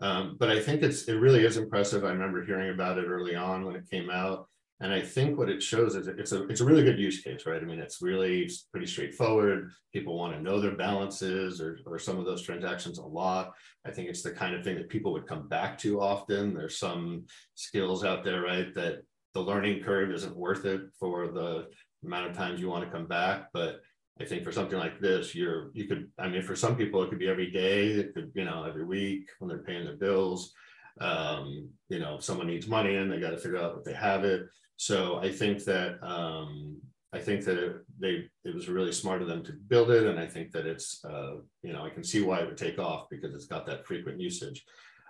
Um, 0.01 0.38
but 0.39 0.50
I 0.50 0.60
think 0.60 0.82
it's 0.82 1.03
it 1.03 1.15
really 1.15 1.46
is 1.46 1.58
impressive. 1.58 2.03
I 2.03 2.10
remember 2.10 2.43
hearing 2.43 2.72
about 2.72 2.98
it 2.98 3.05
early 3.05 3.36
on 3.36 3.65
when 3.65 3.75
it 3.75 3.89
came 3.89 4.10
out, 4.10 4.48
and 4.80 4.94
I 4.94 5.01
think 5.01 5.38
what 5.38 5.50
it 5.50 5.62
shows 5.62 5.96
is 5.96 6.08
it's 6.08 6.32
a 6.32 6.48
it's 6.48 6.62
a 6.62 6.65
really 6.65 6.84
good 6.84 7.00
use 7.00 7.22
case, 7.22 7.46
right? 7.46 7.62
I 7.62 7.65
mean, 7.65 7.80
it's 7.80 8.01
really 8.01 8.50
pretty 8.72 8.88
straightforward. 8.88 9.72
People 9.94 10.18
want 10.18 10.34
to 10.34 10.42
know 10.42 10.60
their 10.60 10.75
balances 10.75 11.62
or 11.62 11.80
or 11.86 12.00
some 12.00 12.18
of 12.18 12.25
those 12.25 12.42
transactions 12.42 12.98
a 12.98 13.06
lot. 13.06 13.53
I 13.86 13.92
think 13.92 14.10
it's 14.10 14.24
the 14.24 14.32
kind 14.32 14.56
of 14.56 14.63
thing 14.63 14.75
that 14.75 14.89
people 14.89 15.13
would 15.13 15.27
come 15.27 15.48
back 15.48 15.77
to 15.80 16.01
often. 16.01 16.53
There's 16.53 16.77
some 16.77 17.25
skills 17.56 18.03
out 18.03 18.24
there, 18.24 18.42
right, 18.42 18.74
that 18.74 19.03
the 19.34 19.42
learning 19.42 19.84
curve 19.84 20.12
isn't 20.12 20.36
worth 20.36 20.65
it 20.65 20.82
for 21.00 21.27
the 21.27 21.68
amount 22.03 22.30
of 22.30 22.36
times 22.36 22.60
you 22.60 22.70
want 22.70 22.84
to 22.84 22.92
come 22.92 23.08
back. 23.08 23.50
But 23.53 23.80
I 24.20 24.25
think 24.25 24.44
for 24.44 24.51
something 24.51 24.77
like 24.77 25.00
this, 25.00 25.34
you're 25.36 25.72
you 25.74 25.88
could. 25.88 26.10
I 26.20 26.27
mean, 26.27 26.42
for 26.42 26.56
some 26.56 26.75
people, 26.75 27.01
it 27.03 27.10
could 27.10 27.20
be 27.20 27.30
every 27.30 27.51
day. 27.51 27.88
It 27.88 28.13
could, 28.15 28.32
you 28.34 28.44
know, 28.44 28.63
every 28.63 28.86
week 28.86 29.30
when 29.38 29.50
they're 29.50 29.63
paying 29.63 29.86
their 29.86 29.96
bills. 29.96 30.51
Um, 31.00 31.70
you 31.89 32.00
know, 32.00 32.15
if 32.18 32.24
someone 32.24 32.48
needs 32.48 32.68
money 32.68 32.98
and 32.98 33.12
they 33.12 33.20
got 33.20 33.32
to 33.32 33.38
figure 33.38 33.58
out 33.58 33.77
if 33.77 33.84
they 33.84 33.94
have 33.94 34.24
it 34.25 34.44
so 34.83 35.19
I 35.19 35.31
think 35.31 35.63
that 35.63 36.03
um, 36.03 36.81
I 37.13 37.19
think 37.19 37.45
that 37.45 37.57
it, 37.57 37.75
they 37.97 38.27
it 38.43 38.53
was 38.53 38.67
really 38.67 38.91
smart 38.91 39.21
of 39.21 39.29
them 39.29 39.41
to 39.45 39.53
build 39.53 39.89
it, 39.91 40.05
and 40.05 40.19
I 40.19 40.27
think 40.27 40.51
that 40.51 40.65
it's 40.65 41.03
uh, 41.05 41.35
you 41.61 41.71
know 41.71 41.85
I 41.85 41.89
can 41.89 42.03
see 42.03 42.21
why 42.21 42.39
it 42.39 42.47
would 42.47 42.57
take 42.57 42.79
off 42.79 43.07
because 43.09 43.33
it's 43.33 43.45
got 43.45 43.65
that 43.67 43.87
frequent 43.87 44.19
usage. 44.19 44.65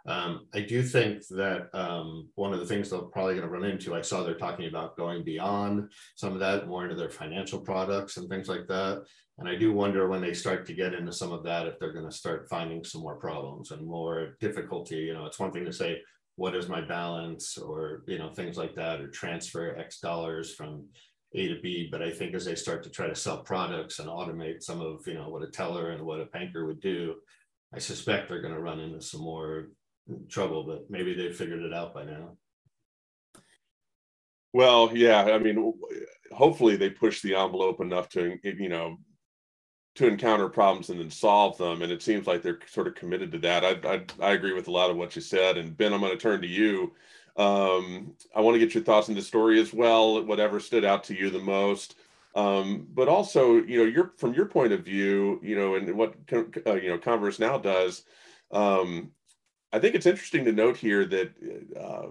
Um, 0.05 0.47
I 0.53 0.59
do 0.59 0.83
think 0.83 1.25
that 1.29 1.73
um, 1.73 2.29
one 2.35 2.53
of 2.53 2.59
the 2.59 2.67
things 2.67 2.89
they're 2.91 2.99
probably 2.99 3.35
going 3.35 3.47
to 3.47 3.51
run 3.51 3.63
into, 3.63 3.95
I 3.95 4.01
saw 4.01 4.21
they're 4.21 4.35
talking 4.35 4.67
about 4.67 4.95
going 4.95 5.23
beyond 5.23 5.91
some 6.15 6.33
of 6.33 6.39
that, 6.39 6.67
more 6.67 6.83
into 6.83 6.95
their 6.95 7.09
financial 7.09 7.59
products 7.59 8.17
and 8.17 8.29
things 8.29 8.49
like 8.49 8.67
that. 8.67 9.03
And 9.39 9.49
I 9.49 9.55
do 9.55 9.71
wonder 9.71 10.07
when 10.07 10.21
they 10.21 10.33
start 10.33 10.67
to 10.67 10.73
get 10.73 10.93
into 10.93 11.13
some 11.13 11.31
of 11.31 11.43
that, 11.45 11.65
if 11.65 11.79
they're 11.79 11.93
going 11.93 12.09
to 12.09 12.15
start 12.15 12.49
finding 12.49 12.83
some 12.83 13.01
more 13.01 13.15
problems 13.15 13.71
and 13.71 13.87
more 13.87 14.35
difficulty. 14.39 14.97
You 14.97 15.13
know, 15.13 15.25
it's 15.25 15.39
one 15.39 15.51
thing 15.51 15.65
to 15.65 15.73
say, 15.73 16.01
what 16.35 16.55
is 16.55 16.67
my 16.67 16.81
balance 16.81 17.57
or 17.57 18.03
you 18.07 18.17
know 18.17 18.33
things 18.33 18.57
like 18.57 18.73
that 18.75 18.99
or 18.99 19.07
transfer 19.07 19.75
x 19.77 19.99
dollars 19.99 20.53
from 20.53 20.85
a 21.35 21.47
to 21.47 21.61
b. 21.61 21.87
But 21.91 22.01
i 22.01 22.11
think 22.11 22.33
as 22.33 22.45
they 22.45 22.55
start 22.55 22.83
to 22.83 22.89
try 22.89 23.07
to 23.07 23.15
sell 23.15 23.43
products 23.43 23.99
and 23.99 24.09
automate 24.09 24.63
some 24.63 24.81
of 24.81 25.05
you 25.05 25.15
know 25.15 25.29
what 25.29 25.43
a 25.43 25.51
teller 25.51 25.91
and 25.91 26.03
what 26.03 26.21
a 26.21 26.25
banker 26.25 26.65
would 26.65 26.81
do 26.81 27.15
i 27.73 27.79
suspect 27.79 28.29
they're 28.29 28.41
going 28.41 28.53
to 28.53 28.61
run 28.61 28.79
into 28.79 29.01
some 29.01 29.21
more 29.21 29.69
trouble 30.29 30.63
but 30.63 30.89
maybe 30.89 31.13
they've 31.13 31.35
figured 31.35 31.61
it 31.61 31.73
out 31.73 31.93
by 31.93 32.03
now. 32.03 32.35
Well 34.53 34.91
yeah 34.95 35.23
i 35.23 35.37
mean 35.37 35.73
hopefully 36.31 36.75
they 36.75 36.89
push 36.89 37.21
the 37.21 37.35
envelope 37.35 37.79
enough 37.79 38.09
to 38.09 38.37
you 38.43 38.69
know 38.69 38.97
to 39.95 40.07
encounter 40.07 40.50
problems 40.50 40.89
and 40.89 41.00
then 41.00 41.12
solve 41.12 41.57
them. 41.57 41.81
And 41.81 41.91
it 41.91 42.01
seems 42.01 42.25
like 42.25 42.41
they're 42.41 42.59
sort 42.67 42.88
of 42.88 42.95
committed 42.95 43.31
to 43.31 43.38
that. 43.39 43.63
I, 43.63 43.93
I, 43.93 44.29
I 44.29 44.31
agree 44.33 44.53
with 44.53 44.67
a 44.67 44.71
lot 44.71 44.89
of 44.89 44.97
what 44.97 45.15
you 45.15 45.21
said. 45.21 45.57
And 45.57 45.77
Ben, 45.77 45.93
I'm 45.93 46.00
going 46.00 46.12
to 46.12 46.17
turn 46.17 46.41
to 46.41 46.47
you. 46.47 46.93
Um, 47.38 48.13
I 48.35 48.41
want 48.41 48.55
to 48.55 48.59
get 48.59 48.73
your 48.73 48.83
thoughts 48.83 49.09
on 49.09 49.15
the 49.15 49.21
story 49.21 49.59
as 49.59 49.73
well, 49.73 50.23
whatever 50.23 50.59
stood 50.59 50.85
out 50.85 51.03
to 51.05 51.15
you 51.15 51.29
the 51.29 51.39
most. 51.39 51.95
Um, 52.35 52.88
but 52.93 53.07
also, 53.07 53.55
you 53.55 53.77
know, 53.77 53.85
your 53.85 54.13
from 54.17 54.33
your 54.33 54.45
point 54.45 54.73
of 54.73 54.83
view, 54.83 55.39
you 55.43 55.55
know, 55.55 55.75
and 55.75 55.95
what 55.95 56.15
uh, 56.31 56.73
you 56.73 56.89
know 56.89 56.97
ConverseNow 56.97 57.62
does. 57.62 58.03
Um, 58.51 59.12
I 59.71 59.79
think 59.79 59.95
it's 59.95 60.05
interesting 60.05 60.45
to 60.45 60.51
note 60.51 60.77
here 60.77 61.05
that 61.05 61.31
uh, 61.79 62.07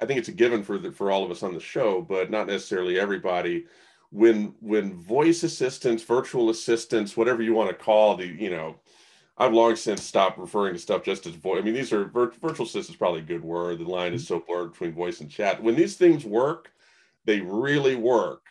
I 0.00 0.06
think 0.06 0.18
it's 0.18 0.28
a 0.28 0.32
given 0.32 0.62
for 0.62 0.78
the, 0.78 0.90
for 0.90 1.10
all 1.10 1.24
of 1.24 1.30
us 1.30 1.42
on 1.42 1.54
the 1.54 1.60
show, 1.60 2.02
but 2.02 2.30
not 2.30 2.48
necessarily 2.48 2.98
everybody 2.98 3.66
when 4.14 4.54
when 4.60 4.94
voice 4.94 5.42
assistants, 5.42 6.04
virtual 6.04 6.48
assistants, 6.48 7.16
whatever 7.16 7.42
you 7.42 7.52
want 7.52 7.68
to 7.68 7.84
call 7.84 8.16
the, 8.16 8.24
you 8.24 8.48
know, 8.48 8.76
I've 9.36 9.52
long 9.52 9.74
since 9.74 10.04
stopped 10.04 10.38
referring 10.38 10.74
to 10.74 10.78
stuff 10.78 11.02
just 11.02 11.26
as 11.26 11.34
voice. 11.34 11.58
I 11.58 11.64
mean, 11.64 11.74
these 11.74 11.92
are 11.92 12.04
vir- 12.04 12.32
virtual 12.40 12.64
assistants, 12.64 12.96
probably 12.96 13.22
a 13.22 13.24
good 13.24 13.42
word. 13.42 13.80
The 13.80 13.84
line 13.84 14.14
is 14.14 14.24
so 14.24 14.38
blurred 14.46 14.70
between 14.70 14.94
voice 14.94 15.20
and 15.20 15.28
chat. 15.28 15.60
When 15.60 15.74
these 15.74 15.96
things 15.96 16.24
work, 16.24 16.70
they 17.24 17.40
really 17.40 17.96
work. 17.96 18.42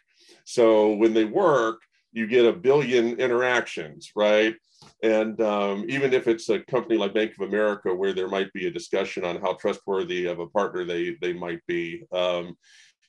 So 0.43 0.91
when 0.91 1.13
they 1.13 1.23
work, 1.23 1.79
you 2.11 2.27
get 2.27 2.45
a 2.45 2.51
billion 2.51 3.17
interactions, 3.17 4.11
right? 4.17 4.55
And 5.01 5.39
um, 5.39 5.85
even 5.87 6.13
if 6.13 6.27
it's 6.27 6.49
a 6.49 6.59
company 6.59 6.97
like 6.97 7.13
Bank 7.13 7.35
of 7.39 7.47
America, 7.47 7.95
where 7.95 8.11
there 8.11 8.27
might 8.27 8.51
be 8.51 8.67
a 8.67 8.71
discussion 8.71 9.23
on 9.23 9.39
how 9.39 9.53
trustworthy 9.53 10.25
of 10.25 10.39
a 10.39 10.47
partner 10.47 10.83
they 10.83 11.15
they 11.21 11.31
might 11.31 11.65
be, 11.67 12.03
um, 12.11 12.57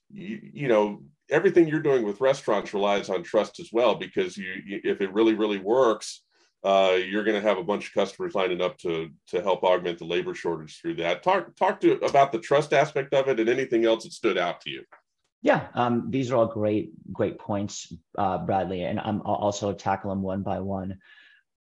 you, 0.08 0.40
you 0.52 0.68
know, 0.68 1.02
everything 1.30 1.66
you're 1.66 1.80
doing 1.80 2.04
with 2.04 2.20
restaurants 2.20 2.74
relies 2.74 3.08
on 3.08 3.22
trust 3.22 3.60
as 3.60 3.70
well 3.72 3.94
because 3.94 4.36
you, 4.36 4.54
you 4.66 4.80
if 4.84 5.00
it 5.00 5.12
really 5.12 5.34
really 5.34 5.58
works 5.58 6.22
uh, 6.64 6.96
you're 6.98 7.24
going 7.24 7.40
to 7.40 7.46
have 7.46 7.58
a 7.58 7.62
bunch 7.62 7.88
of 7.88 7.92
customers 7.92 8.34
lining 8.34 8.62
up 8.62 8.78
to 8.78 9.10
to 9.28 9.42
help 9.42 9.62
augment 9.62 9.98
the 9.98 10.04
labor 10.04 10.34
shortage 10.34 10.80
through 10.80 10.94
that. 10.94 11.22
Talk 11.22 11.54
talk 11.56 11.78
to 11.80 11.98
about 11.98 12.32
the 12.32 12.38
trust 12.38 12.72
aspect 12.72 13.12
of 13.12 13.28
it 13.28 13.38
and 13.38 13.50
anything 13.50 13.84
else 13.84 14.04
that 14.04 14.12
stood 14.14 14.38
out 14.38 14.62
to 14.62 14.70
you. 14.70 14.82
Yeah 15.42 15.66
um, 15.74 16.06
these 16.08 16.30
are 16.30 16.36
all 16.36 16.46
great 16.46 16.90
great 17.12 17.38
points 17.38 17.92
uh, 18.16 18.38
bradley 18.38 18.82
and 18.82 18.98
i'm 18.98 19.20
I'll 19.26 19.34
also 19.34 19.74
tackle 19.74 20.10
them 20.10 20.22
one 20.22 20.42
by 20.42 20.60
one. 20.60 20.98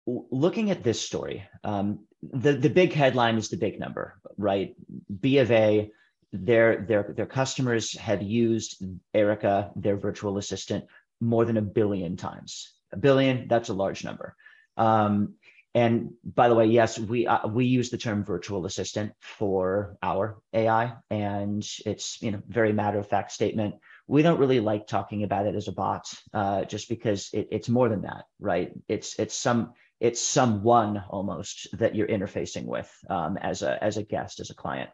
Looking 0.06 0.70
at 0.70 0.84
this 0.84 1.00
story 1.00 1.44
um, 1.64 2.06
the 2.22 2.52
the 2.52 2.70
big 2.70 2.92
headline 2.92 3.36
is 3.36 3.48
the 3.48 3.56
big 3.56 3.80
number 3.80 4.20
right? 4.36 4.76
B 5.20 5.38
of 5.38 5.50
a 5.50 5.90
their 6.34 6.84
their 6.88 7.14
their 7.16 7.26
customers 7.26 7.96
have 7.96 8.22
used 8.22 8.82
Erica, 9.14 9.70
their 9.76 9.96
virtual 9.96 10.36
assistant, 10.36 10.84
more 11.20 11.44
than 11.44 11.56
a 11.56 11.62
billion 11.62 12.16
times. 12.16 12.72
A 12.92 12.96
billion, 12.96 13.46
that's 13.48 13.68
a 13.68 13.74
large 13.74 14.04
number. 14.04 14.34
Um, 14.76 15.34
and 15.76 16.10
by 16.24 16.48
the 16.48 16.54
way, 16.54 16.66
yes, 16.66 16.98
we 16.98 17.26
uh, 17.26 17.46
we 17.46 17.66
use 17.66 17.90
the 17.90 17.98
term 17.98 18.24
virtual 18.24 18.66
assistant 18.66 19.12
for 19.20 19.96
our 20.02 20.38
AI, 20.52 20.94
and 21.10 21.66
it's 21.86 22.20
you 22.20 22.32
know 22.32 22.42
very 22.48 22.72
matter 22.72 22.98
of 22.98 23.08
fact 23.08 23.32
statement. 23.32 23.76
We 24.06 24.22
don't 24.22 24.38
really 24.38 24.60
like 24.60 24.86
talking 24.86 25.22
about 25.22 25.46
it 25.46 25.54
as 25.54 25.68
a 25.68 25.72
bot, 25.72 26.12
uh, 26.32 26.64
just 26.64 26.88
because 26.88 27.30
it, 27.32 27.48
it's 27.50 27.68
more 27.68 27.88
than 27.88 28.02
that, 28.02 28.24
right? 28.40 28.72
It's 28.88 29.18
it's 29.18 29.36
some 29.36 29.72
it's 30.00 30.20
someone 30.20 31.02
almost 31.10 31.68
that 31.78 31.94
you're 31.94 32.08
interfacing 32.08 32.66
with 32.66 32.90
um, 33.08 33.36
as 33.36 33.62
a 33.62 33.82
as 33.82 33.96
a 33.96 34.02
guest 34.02 34.40
as 34.40 34.50
a 34.50 34.54
client. 34.54 34.90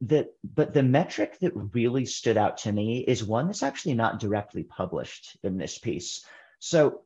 The, 0.00 0.28
but 0.42 0.74
the 0.74 0.82
metric 0.82 1.38
that 1.40 1.52
really 1.54 2.06
stood 2.06 2.36
out 2.36 2.58
to 2.58 2.72
me 2.72 2.98
is 3.00 3.24
one 3.24 3.46
that's 3.46 3.62
actually 3.62 3.94
not 3.94 4.20
directly 4.20 4.62
published 4.62 5.36
in 5.42 5.56
this 5.56 5.78
piece. 5.78 6.24
So 6.58 7.02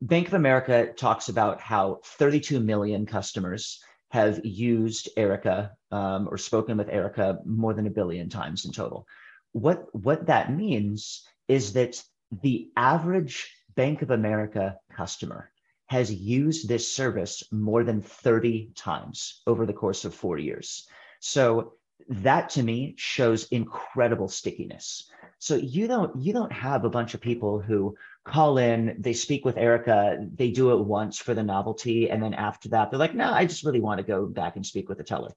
Bank 0.00 0.28
of 0.28 0.34
America 0.34 0.92
talks 0.92 1.28
about 1.28 1.60
how 1.60 2.00
32 2.04 2.60
million 2.60 3.06
customers 3.06 3.80
have 4.10 4.44
used 4.44 5.08
Erica 5.16 5.72
um, 5.90 6.28
or 6.30 6.38
spoken 6.38 6.76
with 6.76 6.88
Erica 6.88 7.38
more 7.44 7.74
than 7.74 7.86
a 7.86 7.90
billion 7.90 8.28
times 8.28 8.64
in 8.64 8.72
total. 8.72 9.06
What, 9.52 9.86
what 9.94 10.26
that 10.26 10.52
means 10.52 11.26
is 11.48 11.72
that 11.72 12.02
the 12.42 12.70
average 12.76 13.50
Bank 13.74 14.02
of 14.02 14.10
America 14.10 14.76
customer 14.94 15.50
has 15.86 16.12
used 16.12 16.68
this 16.68 16.94
service 16.94 17.42
more 17.50 17.84
than 17.84 18.00
30 18.00 18.72
times 18.74 19.42
over 19.46 19.66
the 19.66 19.72
course 19.72 20.04
of 20.04 20.14
four 20.14 20.38
years. 20.38 20.86
So 21.20 21.74
that 22.08 22.50
to 22.50 22.62
me 22.62 22.94
shows 22.96 23.44
incredible 23.48 24.28
stickiness. 24.28 25.10
So 25.38 25.56
you 25.56 25.86
don't 25.86 26.22
you 26.22 26.32
don't 26.32 26.52
have 26.52 26.84
a 26.84 26.90
bunch 26.90 27.14
of 27.14 27.20
people 27.20 27.60
who 27.60 27.96
call 28.24 28.58
in, 28.58 28.96
they 28.98 29.12
speak 29.12 29.44
with 29.44 29.58
Erica, 29.58 30.26
they 30.34 30.50
do 30.50 30.72
it 30.72 30.84
once 30.84 31.18
for 31.18 31.34
the 31.34 31.42
novelty, 31.42 32.10
and 32.10 32.22
then 32.22 32.34
after 32.34 32.70
that 32.70 32.90
they're 32.90 32.98
like, 32.98 33.14
no, 33.14 33.30
I 33.30 33.44
just 33.44 33.64
really 33.64 33.80
want 33.80 33.98
to 33.98 34.06
go 34.06 34.26
back 34.26 34.56
and 34.56 34.64
speak 34.64 34.88
with 34.88 34.98
the 34.98 35.04
teller. 35.04 35.32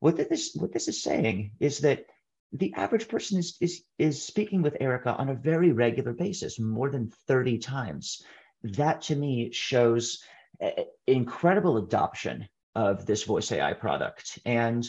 What 0.00 0.16
this 0.16 0.54
what 0.54 0.72
this 0.72 0.88
is 0.88 1.02
saying 1.02 1.52
is 1.60 1.80
that 1.80 2.06
the 2.52 2.74
average 2.74 3.08
person 3.08 3.38
is 3.38 3.56
is 3.60 3.82
is 3.98 4.24
speaking 4.24 4.62
with 4.62 4.76
Erica 4.80 5.14
on 5.14 5.28
a 5.28 5.34
very 5.34 5.72
regular 5.72 6.12
basis, 6.12 6.58
more 6.58 6.90
than 6.90 7.12
30 7.28 7.58
times. 7.58 8.22
That 8.64 9.02
to 9.02 9.16
me 9.16 9.52
shows 9.52 10.22
eh, 10.60 10.84
incredible 11.06 11.76
adoption 11.76 12.48
of 12.74 13.06
this 13.06 13.24
voice 13.24 13.52
AI 13.52 13.74
product. 13.74 14.38
And 14.44 14.86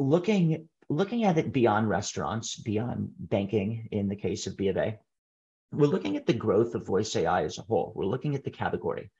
looking 0.00 0.68
looking 0.88 1.24
at 1.24 1.38
it 1.38 1.52
beyond 1.52 1.88
restaurants, 1.88 2.56
beyond 2.56 3.12
banking 3.16 3.88
in 3.92 4.08
the 4.08 4.16
case 4.16 4.48
of 4.48 4.56
B 4.56 4.68
of 4.68 4.76
A, 4.76 4.98
we're 5.72 5.86
looking 5.86 6.16
at 6.16 6.26
the 6.26 6.32
growth 6.32 6.74
of 6.74 6.84
voice 6.84 7.14
AI 7.14 7.44
as 7.44 7.58
a 7.58 7.62
whole. 7.62 7.92
We're 7.94 8.06
looking 8.06 8.34
at 8.34 8.42
the 8.42 8.50
category. 8.50 9.12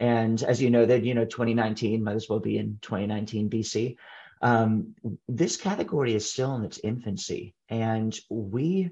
And 0.00 0.42
as 0.42 0.62
you 0.62 0.70
know, 0.70 0.86
that 0.86 1.04
you 1.04 1.14
know, 1.14 1.26
2019 1.26 2.02
might 2.02 2.16
as 2.16 2.28
well 2.28 2.40
be 2.40 2.56
in 2.56 2.78
2019 2.80 3.50
BC. 3.50 3.96
Um, 4.40 4.94
this 5.28 5.56
category 5.56 6.14
is 6.14 6.30
still 6.30 6.54
in 6.54 6.64
its 6.64 6.78
infancy, 6.78 7.54
and 7.68 8.16
we 8.30 8.90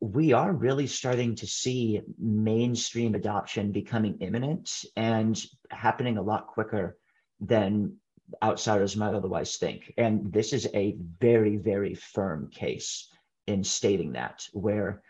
we 0.00 0.32
are 0.32 0.52
really 0.52 0.86
starting 0.86 1.36
to 1.36 1.46
see 1.46 2.00
mainstream 2.18 3.14
adoption 3.14 3.70
becoming 3.70 4.18
imminent 4.20 4.84
and 4.96 5.40
happening 5.70 6.16
a 6.16 6.22
lot 6.22 6.46
quicker 6.46 6.96
than 7.38 7.96
outsiders 8.42 8.96
might 8.96 9.14
otherwise 9.14 9.56
think. 9.56 9.92
And 9.96 10.32
this 10.32 10.52
is 10.52 10.68
a 10.74 10.96
very, 11.20 11.56
very 11.56 11.94
firm 11.94 12.50
case 12.50 13.08
in 13.46 13.64
stating 13.64 14.12
that, 14.12 14.46
where 14.52 15.02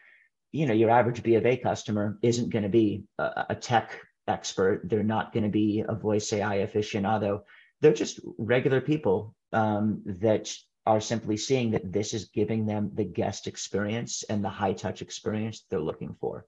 you 0.52 0.66
know 0.66 0.74
your 0.74 0.90
average 0.90 1.22
B 1.22 1.34
of 1.34 1.46
A 1.46 1.56
customer 1.56 2.18
isn't 2.22 2.50
going 2.50 2.62
to 2.62 2.68
be 2.68 3.04
a, 3.18 3.46
a 3.50 3.54
tech 3.54 4.00
expert. 4.26 4.82
They're 4.84 5.02
not 5.02 5.32
going 5.32 5.44
to 5.44 5.50
be 5.50 5.84
a 5.86 5.94
voice 5.94 6.32
AI 6.32 6.58
aficionado. 6.58 7.42
They're 7.80 7.92
just 7.92 8.20
regular 8.38 8.80
people 8.80 9.34
um, 9.52 10.02
that 10.06 10.54
are 10.86 11.00
simply 11.00 11.36
seeing 11.36 11.70
that 11.72 11.92
this 11.92 12.14
is 12.14 12.26
giving 12.26 12.66
them 12.66 12.90
the 12.94 13.04
guest 13.04 13.46
experience 13.46 14.22
and 14.24 14.42
the 14.42 14.48
high 14.48 14.72
touch 14.72 15.02
experience 15.02 15.64
they're 15.68 15.80
looking 15.80 16.16
for. 16.20 16.46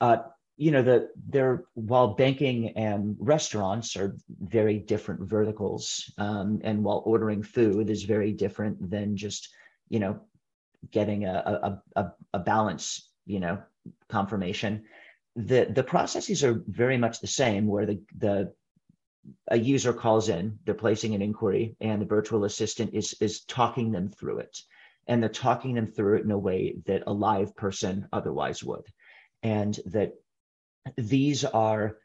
Uh, 0.00 0.18
you 0.56 0.70
know, 0.70 0.82
the 0.82 1.10
they're 1.28 1.64
while 1.74 2.14
banking 2.14 2.70
and 2.70 3.16
restaurants 3.18 3.96
are 3.96 4.16
very 4.40 4.78
different 4.78 5.28
verticals, 5.28 6.10
um, 6.16 6.60
and 6.64 6.82
while 6.82 7.02
ordering 7.04 7.42
food 7.42 7.90
is 7.90 8.04
very 8.04 8.32
different 8.32 8.90
than 8.90 9.16
just 9.16 9.50
you 9.90 10.00
know 10.00 10.18
getting 10.90 11.26
a 11.26 11.82
a, 11.96 12.00
a, 12.00 12.12
a 12.32 12.38
balance 12.38 13.10
you 13.26 13.40
know 13.40 13.62
confirmation. 14.08 14.84
The 15.36 15.66
the 15.66 15.84
processes 15.84 16.42
are 16.42 16.62
very 16.66 16.96
much 16.96 17.20
the 17.20 17.26
same, 17.26 17.66
where 17.66 17.84
the 17.84 18.00
the 18.16 18.54
a 19.48 19.58
user 19.58 19.92
calls 19.92 20.28
in, 20.28 20.58
they're 20.64 20.74
placing 20.74 21.14
an 21.14 21.20
inquiry, 21.20 21.76
and 21.80 22.00
the 22.00 22.06
virtual 22.06 22.44
assistant 22.44 22.94
is 22.94 23.14
is 23.20 23.44
talking 23.44 23.92
them 23.92 24.08
through 24.08 24.38
it, 24.38 24.56
and 25.06 25.22
they're 25.22 25.28
talking 25.28 25.74
them 25.74 25.86
through 25.86 26.16
it 26.16 26.24
in 26.24 26.30
a 26.30 26.38
way 26.38 26.76
that 26.86 27.02
a 27.06 27.12
live 27.12 27.54
person 27.56 28.08
otherwise 28.10 28.64
would, 28.64 28.86
and 29.42 29.78
that 29.84 30.14
these 30.96 31.44
are, 31.44 31.96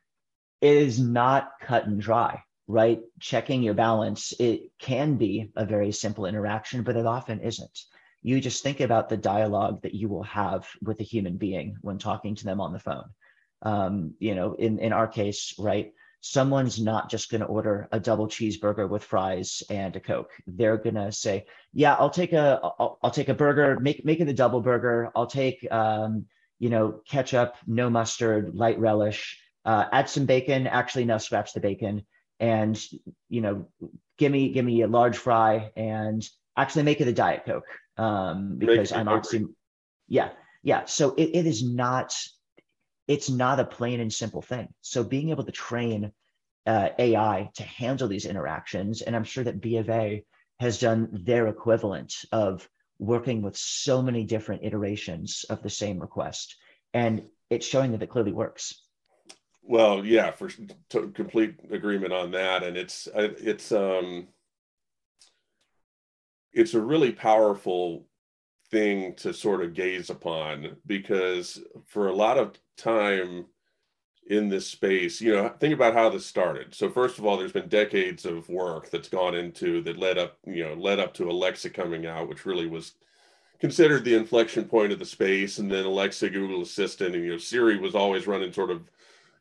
it 0.62 0.78
is 0.78 1.00
not 1.00 1.52
cut 1.62 1.86
and 1.86 2.02
dry, 2.02 2.44
right? 2.68 3.02
Checking 3.20 3.64
your 3.64 3.74
balance, 3.74 4.34
it 4.40 4.72
can 4.80 5.18
be 5.18 5.52
a 5.56 5.66
very 5.66 5.92
simple 5.92 6.26
interaction, 6.26 6.84
but 6.84 6.96
it 6.96 7.06
often 7.06 7.42
isn't. 7.42 7.80
You 8.24 8.40
just 8.40 8.64
think 8.64 8.80
about 8.80 9.10
the 9.10 9.18
dialogue 9.18 9.82
that 9.82 9.96
you 9.96 10.08
will 10.08 10.24
have 10.24 10.68
with 10.82 11.00
a 11.00 11.04
human 11.04 11.38
being 11.38 11.78
when 11.82 11.98
talking 11.98 12.36
to 12.36 12.46
them 12.46 12.62
on 12.62 12.74
the 12.74 12.80
phone. 12.80 13.10
Um, 13.64 14.14
you 14.20 14.36
know, 14.36 14.54
in, 14.54 14.80
in 14.80 14.94
our 14.94 15.08
case, 15.08 15.56
right? 15.58 15.94
someone's 16.22 16.80
not 16.80 17.10
just 17.10 17.32
going 17.32 17.42
to 17.42 17.48
order 17.48 17.88
a 17.92 18.00
double 18.00 18.28
cheeseburger 18.28 18.88
with 18.88 19.04
fries 19.04 19.64
and 19.70 19.96
a 19.96 20.00
coke 20.00 20.30
they're 20.46 20.78
going 20.78 20.96
to 20.96 21.12
say 21.12 21.46
yeah 21.74 21.96
i'll 21.96 22.12
take 22.12 22.32
a 22.32 22.60
I'll, 22.80 23.12
take 23.12 23.30
a 23.30 23.34
burger 23.34 23.80
make 23.80 24.06
make 24.06 24.20
it 24.20 24.30
a 24.30 24.34
double 24.34 24.62
burger 24.62 25.12
i'll 25.16 25.26
take 25.26 25.66
um, 25.72 26.28
you 26.62 26.70
know, 26.70 27.02
ketchup, 27.10 27.56
no 27.66 27.90
mustard, 27.90 28.54
light 28.54 28.80
relish, 28.80 29.42
uh, 29.66 29.86
add 29.92 30.08
some 30.08 30.28
bacon. 30.28 30.68
Actually, 30.68 31.06
no, 31.06 31.18
scratch 31.18 31.54
the 31.54 31.60
bacon, 31.60 32.06
and 32.40 32.80
you 33.30 33.42
know, 33.42 33.66
give 34.20 34.32
me 34.32 34.50
give 34.50 34.64
me 34.64 34.84
a 34.84 34.88
large 34.88 35.18
fry, 35.18 35.72
and 35.76 36.24
actually 36.56 36.84
make 36.84 37.02
it 37.02 37.08
a 37.08 37.14
diet 37.14 37.46
coke 37.48 37.66
um, 37.98 38.60
because 38.60 38.92
I'm 38.92 39.08
obviously, 39.08 39.48
yeah, 40.08 40.30
yeah. 40.62 40.86
So 40.86 41.16
it, 41.16 41.32
it 41.34 41.48
is 41.48 41.64
not, 41.64 42.16
it's 43.08 43.32
not 43.32 43.60
a 43.60 43.66
plain 43.66 44.00
and 44.00 44.14
simple 44.14 44.44
thing. 44.44 44.68
So 44.82 45.04
being 45.04 45.32
able 45.32 45.46
to 45.46 45.52
train 45.52 46.12
uh, 46.68 46.90
AI 47.00 47.50
to 47.56 47.64
handle 47.64 48.08
these 48.08 48.28
interactions, 48.28 49.02
and 49.02 49.16
I'm 49.16 49.24
sure 49.24 49.46
that 49.46 49.62
B 49.62 49.78
of 49.78 49.90
A 49.90 50.24
has 50.60 50.80
done 50.80 51.10
their 51.26 51.48
equivalent 51.48 52.14
of 52.32 52.70
working 53.02 53.42
with 53.42 53.58
so 53.58 54.02
many 54.02 54.24
different 54.24 54.64
iterations 54.64 55.44
of 55.50 55.64
the 55.64 55.70
same 55.70 56.00
request. 56.00 56.56
And 56.94 57.24
it's 57.50 57.66
showing 57.66 57.92
that 57.92 58.04
it 58.04 58.10
clearly 58.10 58.32
works. 58.32 58.86
Well, 59.64 60.06
yeah, 60.06 60.32
for 60.32 60.50
complete 60.90 61.56
agreement 61.72 62.14
on 62.14 62.32
that. 62.32 62.64
And 62.64 62.78
it's, 62.78 63.08
it's, 63.14 63.72
um, 63.72 64.28
it's 66.54 66.76
a 66.76 66.82
really 66.82 67.12
powerful 67.12 68.06
thing 68.70 69.16
to 69.16 69.34
sort 69.34 69.64
of 69.64 69.74
gaze 69.74 70.10
upon 70.10 70.78
because 70.86 71.60
for 71.88 72.08
a 72.08 72.16
lot 72.16 72.38
of 72.38 72.58
time 72.78 73.46
in 74.32 74.48
this 74.48 74.66
space 74.66 75.20
you 75.20 75.34
know 75.34 75.50
think 75.60 75.74
about 75.74 75.94
how 75.94 76.10
this 76.10 76.26
started. 76.26 76.74
So 76.74 76.90
first 76.90 77.20
of 77.20 77.26
all 77.26 77.38
there's 77.38 77.52
been 77.52 77.68
decades 77.68 78.26
of 78.26 78.48
work 78.48 78.90
that's 78.90 79.10
gone 79.10 79.36
into 79.36 79.82
that 79.84 79.98
led 79.98 80.18
up 80.18 80.38
you 80.46 80.64
know 80.64 80.74
led 80.74 81.00
up 81.00 81.14
to 81.16 81.30
alexa 81.30 81.70
coming 81.70 82.06
out 82.06 82.30
which 82.30 82.46
really 82.46 82.66
was 82.66 82.94
considered 83.60 84.06
the 84.06 84.16
inflection 84.16 84.64
point 84.64 84.94
of 84.94 85.00
the 85.00 85.06
space. 85.06 85.58
And 85.58 85.70
then 85.70 85.86
alexa 85.86 86.30
google 86.30 86.62
assistant 86.62 87.14
and 87.14 87.26
you 87.26 87.32
know 87.32 87.38
siri 87.38 87.78
was 87.78 87.94
always 87.94 88.26
running 88.26 88.54
sort 88.54 88.72
of 88.72 88.90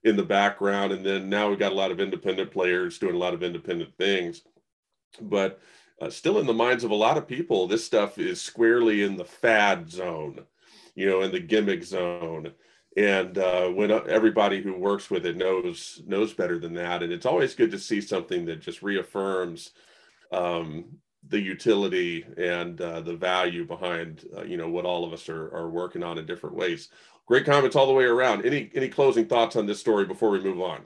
in 0.02 0.16
the 0.16 0.24
background. 0.24 0.92
And 0.92 1.06
then 1.06 1.28
now 1.28 1.48
we've 1.48 1.58
got 1.58 1.72
a 1.72 1.76
lot 1.76 1.92
of 1.92 2.00
independent 2.00 2.50
players 2.50 2.98
doing 2.98 3.14
a 3.14 3.18
lot 3.18 3.34
of 3.34 3.44
independent 3.44 3.96
things. 3.96 4.42
But 5.20 5.60
uh, 6.00 6.10
still 6.10 6.38
in 6.38 6.46
the 6.46 6.52
minds 6.52 6.82
of 6.82 6.90
a 6.90 6.94
lot 6.94 7.16
of 7.16 7.28
people 7.28 7.68
this 7.68 7.84
stuff 7.84 8.18
is 8.18 8.40
squarely 8.40 9.04
in 9.04 9.16
the 9.16 9.24
fad 9.24 9.88
zone 9.88 10.40
you 10.96 11.06
know 11.06 11.20
in 11.20 11.30
the 11.30 11.38
gimmick 11.38 11.84
zone 11.84 12.52
and 12.96 13.38
uh, 13.38 13.68
when 13.68 13.90
everybody 13.90 14.60
who 14.60 14.74
works 14.74 15.10
with 15.10 15.24
it 15.24 15.36
knows 15.36 16.02
knows 16.06 16.32
better 16.32 16.58
than 16.58 16.74
that. 16.74 17.02
And 17.02 17.12
it's 17.12 17.26
always 17.26 17.54
good 17.54 17.70
to 17.70 17.78
see 17.78 18.00
something 18.00 18.44
that 18.46 18.60
just 18.60 18.82
reaffirms 18.82 19.70
um, 20.32 20.84
the 21.28 21.40
utility 21.40 22.24
and 22.36 22.80
uh, 22.80 23.00
the 23.00 23.14
value 23.14 23.64
behind 23.64 24.24
uh, 24.36 24.42
you 24.42 24.56
know 24.56 24.68
what 24.68 24.86
all 24.86 25.04
of 25.04 25.12
us 25.12 25.28
are, 25.28 25.54
are 25.54 25.70
working 25.70 26.02
on 26.02 26.18
in 26.18 26.26
different 26.26 26.56
ways. 26.56 26.88
Great 27.26 27.44
comments 27.44 27.76
all 27.76 27.86
the 27.86 27.92
way 27.92 28.04
around. 28.04 28.44
Any 28.44 28.70
any 28.74 28.88
closing 28.88 29.26
thoughts 29.26 29.54
on 29.54 29.66
this 29.66 29.80
story 29.80 30.04
before 30.04 30.30
we 30.30 30.40
move 30.40 30.60
on? 30.60 30.80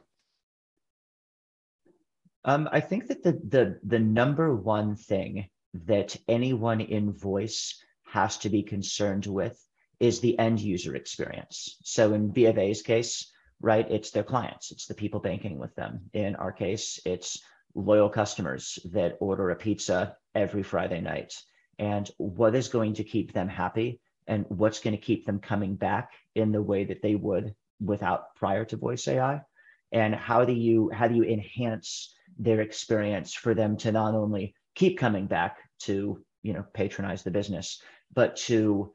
Um, 2.47 2.69
i 2.73 2.81
think 2.81 3.07
that 3.07 3.23
the 3.23 3.41
the 3.49 3.79
the 3.85 3.99
number 3.99 4.55
one 4.55 4.97
thing 4.97 5.49
that 5.87 6.15
anyone 6.29 6.83
in 6.83 7.13
voice 7.13 7.83
has 8.05 8.37
to 8.39 8.51
be 8.51 8.63
concerned 8.63 9.25
with 9.27 9.59
is 10.05 10.21
the 10.21 10.39
end 10.39 10.61
user 10.61 10.95
experience. 10.95 11.79
So 11.83 12.13
in 12.13 12.29
B 12.29 12.45
of 12.45 12.59
A's 12.59 12.83
case, 12.83 13.33
right, 13.61 13.91
it's 13.91 14.11
their 14.11 14.23
clients, 14.23 14.71
it's 14.71 14.87
the 14.87 14.95
people 14.95 15.19
banking 15.19 15.59
with 15.59 15.75
them. 15.77 16.11
In 16.13 16.37
our 16.37 16.53
case, 16.53 17.01
it's 17.07 17.43
loyal 17.75 18.11
customers 18.11 18.79
that 18.93 19.17
order 19.19 19.49
a 19.49 19.57
pizza 19.57 20.17
every 20.35 20.63
Friday 20.63 21.01
night. 21.01 21.33
And 21.79 22.09
what 22.19 22.55
is 22.55 22.69
going 22.69 22.95
to 22.95 23.05
keep 23.05 23.33
them 23.33 23.49
happy 23.49 23.99
and 24.27 24.45
what's 24.49 24.81
going 24.81 24.95
to 24.95 25.01
keep 25.01 25.25
them 25.25 25.41
coming 25.41 25.75
back 25.75 26.11
in 26.35 26.53
the 26.53 26.63
way 26.63 26.85
that 26.85 27.01
they 27.01 27.15
would 27.15 27.55
without 27.81 28.35
prior 28.37 28.67
to 28.67 28.77
voice 28.77 29.09
AI? 29.09 29.41
And 29.91 30.15
how 30.15 30.45
do 30.45 30.53
you 30.53 30.91
how 30.93 31.09
do 31.09 31.15
you 31.15 31.25
enhance 31.25 32.15
their 32.39 32.61
experience 32.61 33.33
for 33.33 33.55
them 33.55 33.79
to 33.79 33.91
not 33.91 34.15
only 34.15 34.55
keep 34.75 34.99
coming 34.99 35.27
back 35.27 35.59
to 35.87 36.23
you 36.43 36.53
know 36.53 36.65
patronize 36.75 37.23
the 37.23 37.31
business, 37.31 37.81
but 38.13 38.37
to 38.49 38.93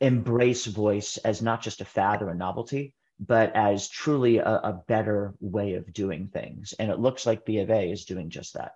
embrace 0.00 0.66
voice 0.66 1.16
as 1.18 1.42
not 1.42 1.62
just 1.62 1.80
a 1.80 1.84
fad 1.84 2.22
or 2.22 2.30
a 2.30 2.34
novelty, 2.34 2.94
but 3.20 3.54
as 3.54 3.88
truly 3.88 4.38
a, 4.38 4.44
a 4.44 4.82
better 4.86 5.34
way 5.40 5.74
of 5.74 5.92
doing 5.92 6.28
things. 6.28 6.74
And 6.78 6.90
it 6.90 7.00
looks 7.00 7.26
like 7.26 7.44
B 7.44 7.58
of 7.58 7.70
A 7.70 7.90
is 7.90 8.04
doing 8.04 8.30
just 8.30 8.54
that. 8.54 8.72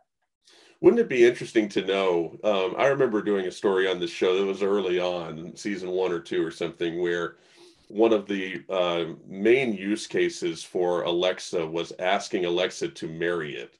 Wouldn't 0.80 1.00
it 1.00 1.08
be 1.08 1.24
interesting 1.24 1.68
to 1.70 1.84
know? 1.84 2.36
Um, 2.42 2.74
I 2.76 2.86
remember 2.86 3.22
doing 3.22 3.46
a 3.46 3.52
story 3.52 3.88
on 3.88 4.00
this 4.00 4.10
show 4.10 4.36
that 4.36 4.44
was 4.44 4.64
early 4.64 4.98
on, 4.98 5.54
season 5.54 5.90
one 5.90 6.10
or 6.10 6.18
two 6.18 6.44
or 6.44 6.50
something, 6.50 7.00
where 7.00 7.36
one 7.86 8.12
of 8.12 8.26
the 8.26 8.64
uh, 8.68 9.04
main 9.28 9.74
use 9.74 10.08
cases 10.08 10.64
for 10.64 11.02
Alexa 11.02 11.64
was 11.64 11.92
asking 12.00 12.46
Alexa 12.46 12.88
to 12.88 13.08
marry 13.08 13.54
it, 13.54 13.78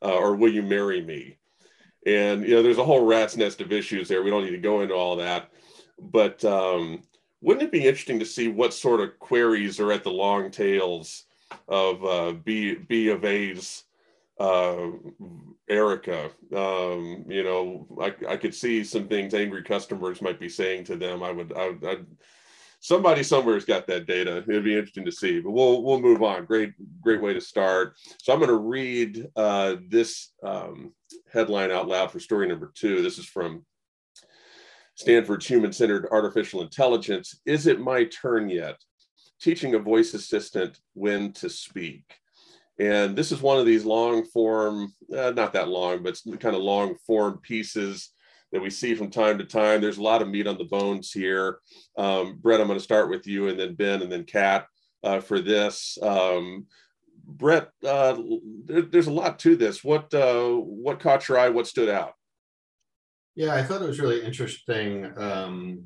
uh, 0.00 0.14
or 0.14 0.36
will 0.36 0.52
you 0.52 0.62
marry 0.62 1.00
me? 1.00 1.38
And 2.06 2.42
you 2.44 2.54
know, 2.54 2.62
there's 2.62 2.78
a 2.78 2.84
whole 2.84 3.04
rat's 3.04 3.36
nest 3.36 3.60
of 3.60 3.72
issues 3.72 4.06
there. 4.06 4.22
We 4.22 4.30
don't 4.30 4.44
need 4.44 4.50
to 4.50 4.58
go 4.58 4.82
into 4.82 4.94
all 4.94 5.16
that, 5.16 5.50
but 5.98 6.44
um, 6.44 7.02
wouldn't 7.40 7.64
it 7.64 7.72
be 7.72 7.86
interesting 7.86 8.18
to 8.18 8.26
see 8.26 8.48
what 8.48 8.72
sort 8.72 9.00
of 9.00 9.18
queries 9.18 9.80
are 9.80 9.92
at 9.92 10.04
the 10.04 10.10
long 10.10 10.50
tails 10.50 11.24
of 11.68 12.04
uh, 12.04 12.32
B 12.32 12.74
B 12.74 13.08
of 13.08 13.24
A's 13.24 13.84
uh, 14.38 14.86
Erica? 15.68 16.30
Um, 16.54 17.24
you 17.28 17.42
know, 17.44 17.86
I, 18.00 18.14
I 18.28 18.36
could 18.36 18.54
see 18.54 18.84
some 18.84 19.08
things 19.08 19.34
angry 19.34 19.62
customers 19.62 20.22
might 20.22 20.40
be 20.40 20.48
saying 20.48 20.84
to 20.84 20.96
them. 20.96 21.22
I 21.22 21.30
would, 21.30 21.52
I 21.56 21.74
I'd, 21.86 22.06
somebody 22.80 23.22
somewhere's 23.22 23.64
got 23.64 23.86
that 23.86 24.06
data. 24.06 24.38
It'd 24.38 24.64
be 24.64 24.74
interesting 24.74 25.04
to 25.04 25.12
see, 25.12 25.40
but 25.40 25.52
we'll 25.52 25.82
we'll 25.82 26.00
move 26.00 26.22
on. 26.22 26.44
Great, 26.46 26.72
great 27.00 27.22
way 27.22 27.32
to 27.32 27.40
start. 27.40 27.96
So 28.18 28.32
I'm 28.32 28.38
going 28.40 28.48
to 28.50 28.56
read 28.56 29.28
uh, 29.36 29.76
this 29.88 30.32
um, 30.42 30.92
headline 31.32 31.70
out 31.70 31.86
loud 31.86 32.10
for 32.10 32.20
story 32.20 32.48
number 32.48 32.72
two. 32.74 33.02
This 33.02 33.18
is 33.18 33.26
from 33.26 33.64
Stanford's 34.94 35.46
Human 35.46 35.72
Centered 35.72 36.06
Artificial 36.10 36.62
Intelligence. 36.62 37.40
Is 37.46 37.66
it 37.66 37.80
my 37.80 38.04
turn 38.04 38.48
yet? 38.48 38.76
Teaching 39.40 39.74
a 39.74 39.78
voice 39.78 40.14
assistant 40.14 40.78
when 40.94 41.32
to 41.34 41.48
speak. 41.48 42.04
And 42.78 43.16
this 43.16 43.32
is 43.32 43.42
one 43.42 43.58
of 43.58 43.66
these 43.66 43.84
long 43.84 44.24
form, 44.24 44.92
uh, 45.16 45.30
not 45.30 45.52
that 45.52 45.68
long, 45.68 46.02
but 46.02 46.20
kind 46.40 46.56
of 46.56 46.62
long 46.62 46.96
form 47.06 47.38
pieces 47.38 48.10
that 48.52 48.62
we 48.62 48.70
see 48.70 48.94
from 48.94 49.10
time 49.10 49.38
to 49.38 49.44
time. 49.44 49.80
There's 49.80 49.98
a 49.98 50.02
lot 50.02 50.22
of 50.22 50.28
meat 50.28 50.46
on 50.46 50.58
the 50.58 50.64
bones 50.64 51.10
here. 51.10 51.58
Um, 51.96 52.38
Brett, 52.40 52.60
I'm 52.60 52.66
going 52.66 52.78
to 52.78 52.84
start 52.84 53.10
with 53.10 53.26
you 53.26 53.48
and 53.48 53.58
then 53.58 53.74
Ben 53.74 54.02
and 54.02 54.12
then 54.12 54.24
Kat 54.24 54.66
uh, 55.02 55.20
for 55.20 55.40
this. 55.40 55.98
Um, 56.02 56.66
Brett, 57.24 57.68
uh, 57.86 58.20
there, 58.64 58.82
there's 58.82 59.06
a 59.06 59.12
lot 59.12 59.38
to 59.40 59.56
this. 59.56 59.82
What 59.82 60.12
uh, 60.12 60.50
what 60.50 61.00
caught 61.00 61.28
your 61.28 61.38
eye? 61.38 61.48
What 61.48 61.66
stood 61.66 61.88
out? 61.88 62.14
Yeah, 63.34 63.54
I 63.54 63.62
thought 63.62 63.82
it 63.82 63.88
was 63.88 64.00
really 64.00 64.22
interesting 64.22 65.10
um, 65.16 65.84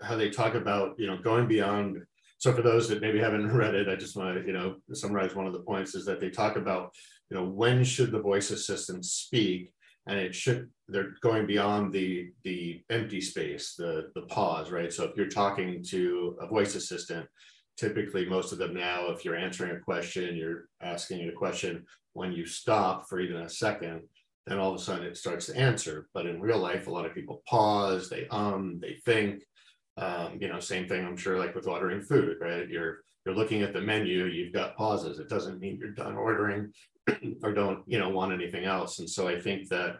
how 0.00 0.16
they 0.16 0.30
talk 0.30 0.54
about 0.54 0.98
you 0.98 1.06
know 1.06 1.18
going 1.18 1.46
beyond. 1.46 2.02
So 2.38 2.52
for 2.52 2.62
those 2.62 2.88
that 2.88 3.00
maybe 3.02 3.18
haven't 3.18 3.52
read 3.52 3.74
it, 3.74 3.88
I 3.88 3.96
just 3.96 4.16
want 4.16 4.38
to 4.38 4.46
you 4.46 4.52
know 4.52 4.76
summarize 4.92 5.34
one 5.34 5.46
of 5.46 5.52
the 5.52 5.60
points 5.60 5.94
is 5.94 6.06
that 6.06 6.20
they 6.20 6.30
talk 6.30 6.56
about 6.56 6.94
you 7.30 7.36
know 7.36 7.44
when 7.44 7.84
should 7.84 8.12
the 8.12 8.20
voice 8.20 8.50
assistant 8.50 9.04
speak, 9.04 9.72
and 10.06 10.18
it 10.18 10.34
should 10.34 10.70
they're 10.88 11.14
going 11.20 11.46
beyond 11.46 11.92
the 11.92 12.30
the 12.44 12.82
empty 12.88 13.20
space, 13.20 13.74
the 13.74 14.10
the 14.14 14.22
pause, 14.22 14.70
right? 14.70 14.92
So 14.92 15.04
if 15.04 15.16
you're 15.16 15.28
talking 15.28 15.82
to 15.90 16.38
a 16.40 16.46
voice 16.46 16.74
assistant, 16.74 17.26
typically 17.76 18.24
most 18.24 18.52
of 18.52 18.58
them 18.58 18.72
now, 18.72 19.10
if 19.10 19.22
you're 19.24 19.36
answering 19.36 19.76
a 19.76 19.80
question, 19.80 20.34
you're 20.34 20.68
asking 20.80 21.28
a 21.28 21.32
question, 21.32 21.84
when 22.14 22.32
you 22.32 22.46
stop 22.46 23.06
for 23.08 23.20
even 23.20 23.42
a 23.42 23.48
second, 23.50 24.02
then 24.48 24.58
all 24.58 24.74
of 24.74 24.80
a 24.80 24.82
sudden 24.82 25.04
it 25.04 25.16
starts 25.16 25.46
to 25.46 25.56
answer. 25.56 26.08
But 26.14 26.26
in 26.26 26.40
real 26.40 26.58
life, 26.58 26.86
a 26.86 26.90
lot 26.90 27.06
of 27.06 27.14
people 27.14 27.42
pause, 27.48 28.08
they 28.08 28.26
um, 28.28 28.78
they 28.80 28.94
think. 29.04 29.42
Um, 29.96 30.38
you 30.40 30.46
know, 30.46 30.60
same 30.60 30.86
thing 30.86 31.04
I'm 31.04 31.16
sure 31.16 31.40
like 31.40 31.56
with 31.56 31.66
ordering 31.66 32.02
food, 32.02 32.36
right? 32.40 32.68
You're 32.68 33.00
you're 33.28 33.36
looking 33.36 33.62
at 33.62 33.74
the 33.74 33.80
menu, 33.80 34.24
you've 34.24 34.54
got 34.54 34.76
pauses. 34.76 35.18
It 35.18 35.28
doesn't 35.28 35.60
mean 35.60 35.76
you're 35.78 35.90
done 35.90 36.16
ordering 36.16 36.72
or 37.42 37.52
don't, 37.52 37.82
you 37.86 37.98
know, 37.98 38.08
want 38.08 38.32
anything 38.32 38.64
else. 38.64 39.00
And 39.00 39.10
so 39.10 39.28
I 39.28 39.38
think 39.38 39.68
that 39.68 39.96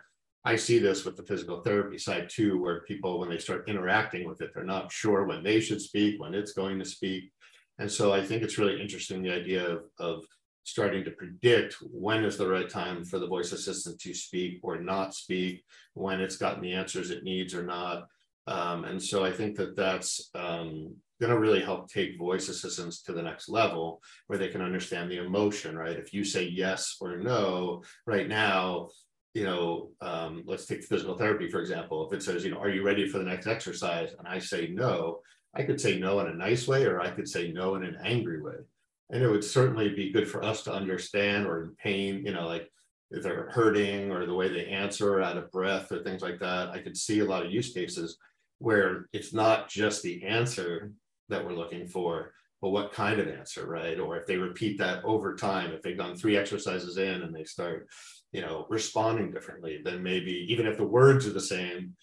I 0.46 0.56
see 0.56 0.78
this 0.78 1.04
with 1.04 1.16
the 1.16 1.24
physical 1.24 1.60
therapy 1.60 1.98
side 1.98 2.30
too, 2.30 2.58
where 2.58 2.80
people, 2.82 3.18
when 3.18 3.28
they 3.28 3.36
start 3.36 3.68
interacting 3.68 4.26
with 4.26 4.40
it, 4.40 4.52
they're 4.54 4.64
not 4.64 4.90
sure 4.90 5.26
when 5.26 5.42
they 5.42 5.60
should 5.60 5.82
speak, 5.82 6.18
when 6.18 6.32
it's 6.32 6.52
going 6.52 6.78
to 6.78 6.86
speak. 6.86 7.30
And 7.78 7.90
so 7.90 8.14
I 8.14 8.24
think 8.24 8.42
it's 8.42 8.56
really 8.56 8.80
interesting 8.80 9.22
the 9.22 9.34
idea 9.34 9.68
of, 9.68 9.82
of 9.98 10.24
starting 10.68 11.02
to 11.02 11.10
predict 11.12 11.76
when 11.80 12.24
is 12.24 12.36
the 12.36 12.46
right 12.46 12.68
time 12.68 13.02
for 13.02 13.18
the 13.18 13.26
voice 13.26 13.52
assistant 13.52 13.98
to 13.98 14.12
speak 14.12 14.60
or 14.62 14.78
not 14.78 15.14
speak, 15.14 15.64
when 15.94 16.20
it's 16.20 16.36
gotten 16.36 16.62
the 16.62 16.74
answers 16.74 17.10
it 17.10 17.24
needs 17.24 17.54
or 17.54 17.62
not. 17.62 18.06
Um, 18.46 18.84
and 18.84 19.02
so 19.02 19.24
I 19.24 19.32
think 19.32 19.56
that 19.56 19.76
that's 19.76 20.30
um, 20.34 20.94
going 21.20 21.32
to 21.32 21.38
really 21.38 21.62
help 21.62 21.88
take 21.88 22.18
voice 22.18 22.50
assistants 22.50 23.02
to 23.02 23.14
the 23.14 23.22
next 23.22 23.48
level 23.48 24.02
where 24.26 24.38
they 24.38 24.48
can 24.48 24.60
understand 24.60 25.10
the 25.10 25.24
emotion, 25.24 25.74
right? 25.76 25.96
If 25.96 26.12
you 26.12 26.22
say 26.22 26.44
yes 26.44 26.96
or 27.00 27.16
no 27.16 27.82
right 28.06 28.28
now, 28.28 28.88
you 29.32 29.44
know, 29.44 29.90
um, 30.02 30.42
let's 30.46 30.66
take 30.66 30.84
physical 30.84 31.16
therapy, 31.16 31.48
for 31.48 31.60
example. 31.60 32.06
If 32.06 32.12
it 32.14 32.22
says, 32.22 32.44
you 32.44 32.50
know, 32.50 32.60
are 32.60 32.70
you 32.70 32.82
ready 32.82 33.08
for 33.08 33.18
the 33.18 33.24
next 33.24 33.46
exercise? 33.46 34.10
And 34.18 34.28
I 34.28 34.38
say 34.38 34.68
no, 34.70 35.20
I 35.54 35.62
could 35.62 35.80
say 35.80 35.98
no 35.98 36.20
in 36.20 36.26
a 36.26 36.34
nice 36.34 36.68
way, 36.68 36.84
or 36.84 37.00
I 37.00 37.10
could 37.10 37.28
say 37.28 37.52
no 37.52 37.74
in 37.76 37.84
an 37.84 37.96
angry 38.04 38.42
way 38.42 38.56
and 39.10 39.22
it 39.22 39.28
would 39.28 39.44
certainly 39.44 39.88
be 39.88 40.12
good 40.12 40.28
for 40.28 40.44
us 40.44 40.62
to 40.62 40.72
understand 40.72 41.46
or 41.46 41.62
in 41.62 41.74
pain 41.76 42.24
you 42.24 42.32
know 42.32 42.46
like 42.46 42.68
if 43.10 43.22
they're 43.22 43.50
hurting 43.50 44.10
or 44.10 44.26
the 44.26 44.34
way 44.34 44.48
they 44.48 44.66
answer 44.66 45.22
out 45.22 45.36
of 45.36 45.50
breath 45.50 45.90
or 45.90 46.02
things 46.02 46.22
like 46.22 46.38
that. 46.40 46.70
I 46.70 46.78
could 46.78 46.96
see 46.96 47.20
a 47.20 47.24
lot 47.24 47.44
of 47.44 47.52
use 47.52 47.72
cases 47.72 48.18
where 48.58 49.08
it's 49.12 49.32
not 49.32 49.68
just 49.68 50.02
the 50.02 50.22
answer 50.24 50.92
that 51.28 51.44
we're 51.44 51.54
looking 51.54 51.86
for 51.86 52.32
but 52.60 52.70
what 52.70 52.92
kind 52.92 53.20
of 53.20 53.28
answer 53.28 53.66
right? 53.66 54.00
Or 54.00 54.16
if 54.16 54.26
they 54.26 54.36
repeat 54.36 54.78
that 54.78 55.04
over 55.04 55.36
time 55.36 55.72
if 55.72 55.82
they've 55.82 55.96
done 55.96 56.16
three 56.16 56.36
exercises 56.36 56.98
in 56.98 57.22
and 57.22 57.34
they 57.34 57.44
start 57.44 57.88
you 58.32 58.42
know 58.42 58.66
responding 58.68 59.30
differently 59.30 59.80
then 59.82 60.02
maybe 60.02 60.46
even 60.50 60.66
if 60.66 60.76
the 60.76 60.84
words 60.84 61.26
are 61.26 61.32
the 61.32 61.40
same 61.40 61.94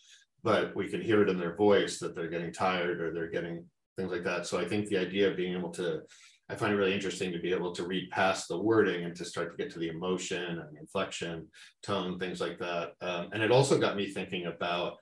but 0.43 0.75
we 0.75 0.87
can 0.87 1.01
hear 1.01 1.21
it 1.21 1.29
in 1.29 1.37
their 1.37 1.55
voice 1.55 1.99
that 1.99 2.15
they're 2.15 2.29
getting 2.29 2.53
tired 2.53 3.01
or 3.01 3.11
they're 3.13 3.29
getting 3.29 3.65
things 3.97 4.11
like 4.11 4.23
that. 4.23 4.47
So 4.47 4.59
i 4.59 4.65
think 4.65 4.87
the 4.87 4.97
idea 4.97 5.29
of 5.29 5.37
being 5.37 5.55
able 5.55 5.71
to 5.71 6.01
I 6.49 6.55
find 6.55 6.73
it 6.73 6.77
really 6.77 6.93
interesting 6.93 7.31
to 7.31 7.39
be 7.39 7.51
able 7.51 7.71
to 7.73 7.87
read 7.87 8.11
past 8.11 8.47
the 8.47 8.61
wording 8.61 9.03
and 9.03 9.15
to 9.15 9.25
start 9.25 9.51
to 9.51 9.57
get 9.57 9.73
to 9.73 9.79
the 9.79 9.89
emotion 9.89 10.59
and 10.59 10.77
inflection, 10.77 11.47
tone, 11.81 12.19
things 12.19 12.39
like 12.39 12.59
that. 12.59 12.91
Um, 13.01 13.29
and 13.33 13.41
it 13.41 13.51
also 13.51 13.79
got 13.79 13.95
me 13.95 14.07
thinking 14.07 14.45
about 14.45 14.97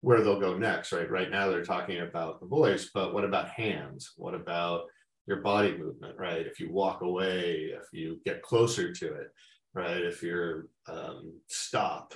where 0.00 0.22
they'll 0.22 0.40
go 0.40 0.56
next, 0.56 0.92
right? 0.92 1.10
Right 1.10 1.30
now 1.30 1.48
they're 1.48 1.64
talking 1.64 2.00
about 2.00 2.40
the 2.40 2.46
voice, 2.46 2.90
but 2.92 3.14
what 3.14 3.24
about 3.24 3.48
hands? 3.48 4.12
What 4.16 4.34
about 4.34 4.82
your 5.26 5.40
body 5.40 5.76
movement, 5.76 6.16
right? 6.18 6.46
If 6.46 6.58
you 6.58 6.72
walk 6.72 7.02
away, 7.02 7.72
if 7.74 7.84
you 7.92 8.20
get 8.24 8.42
closer 8.42 8.92
to 8.92 9.06
it, 9.06 9.28
right? 9.74 10.02
If 10.02 10.22
you're 10.22 10.66
um, 10.88 11.32
stop 11.46 12.14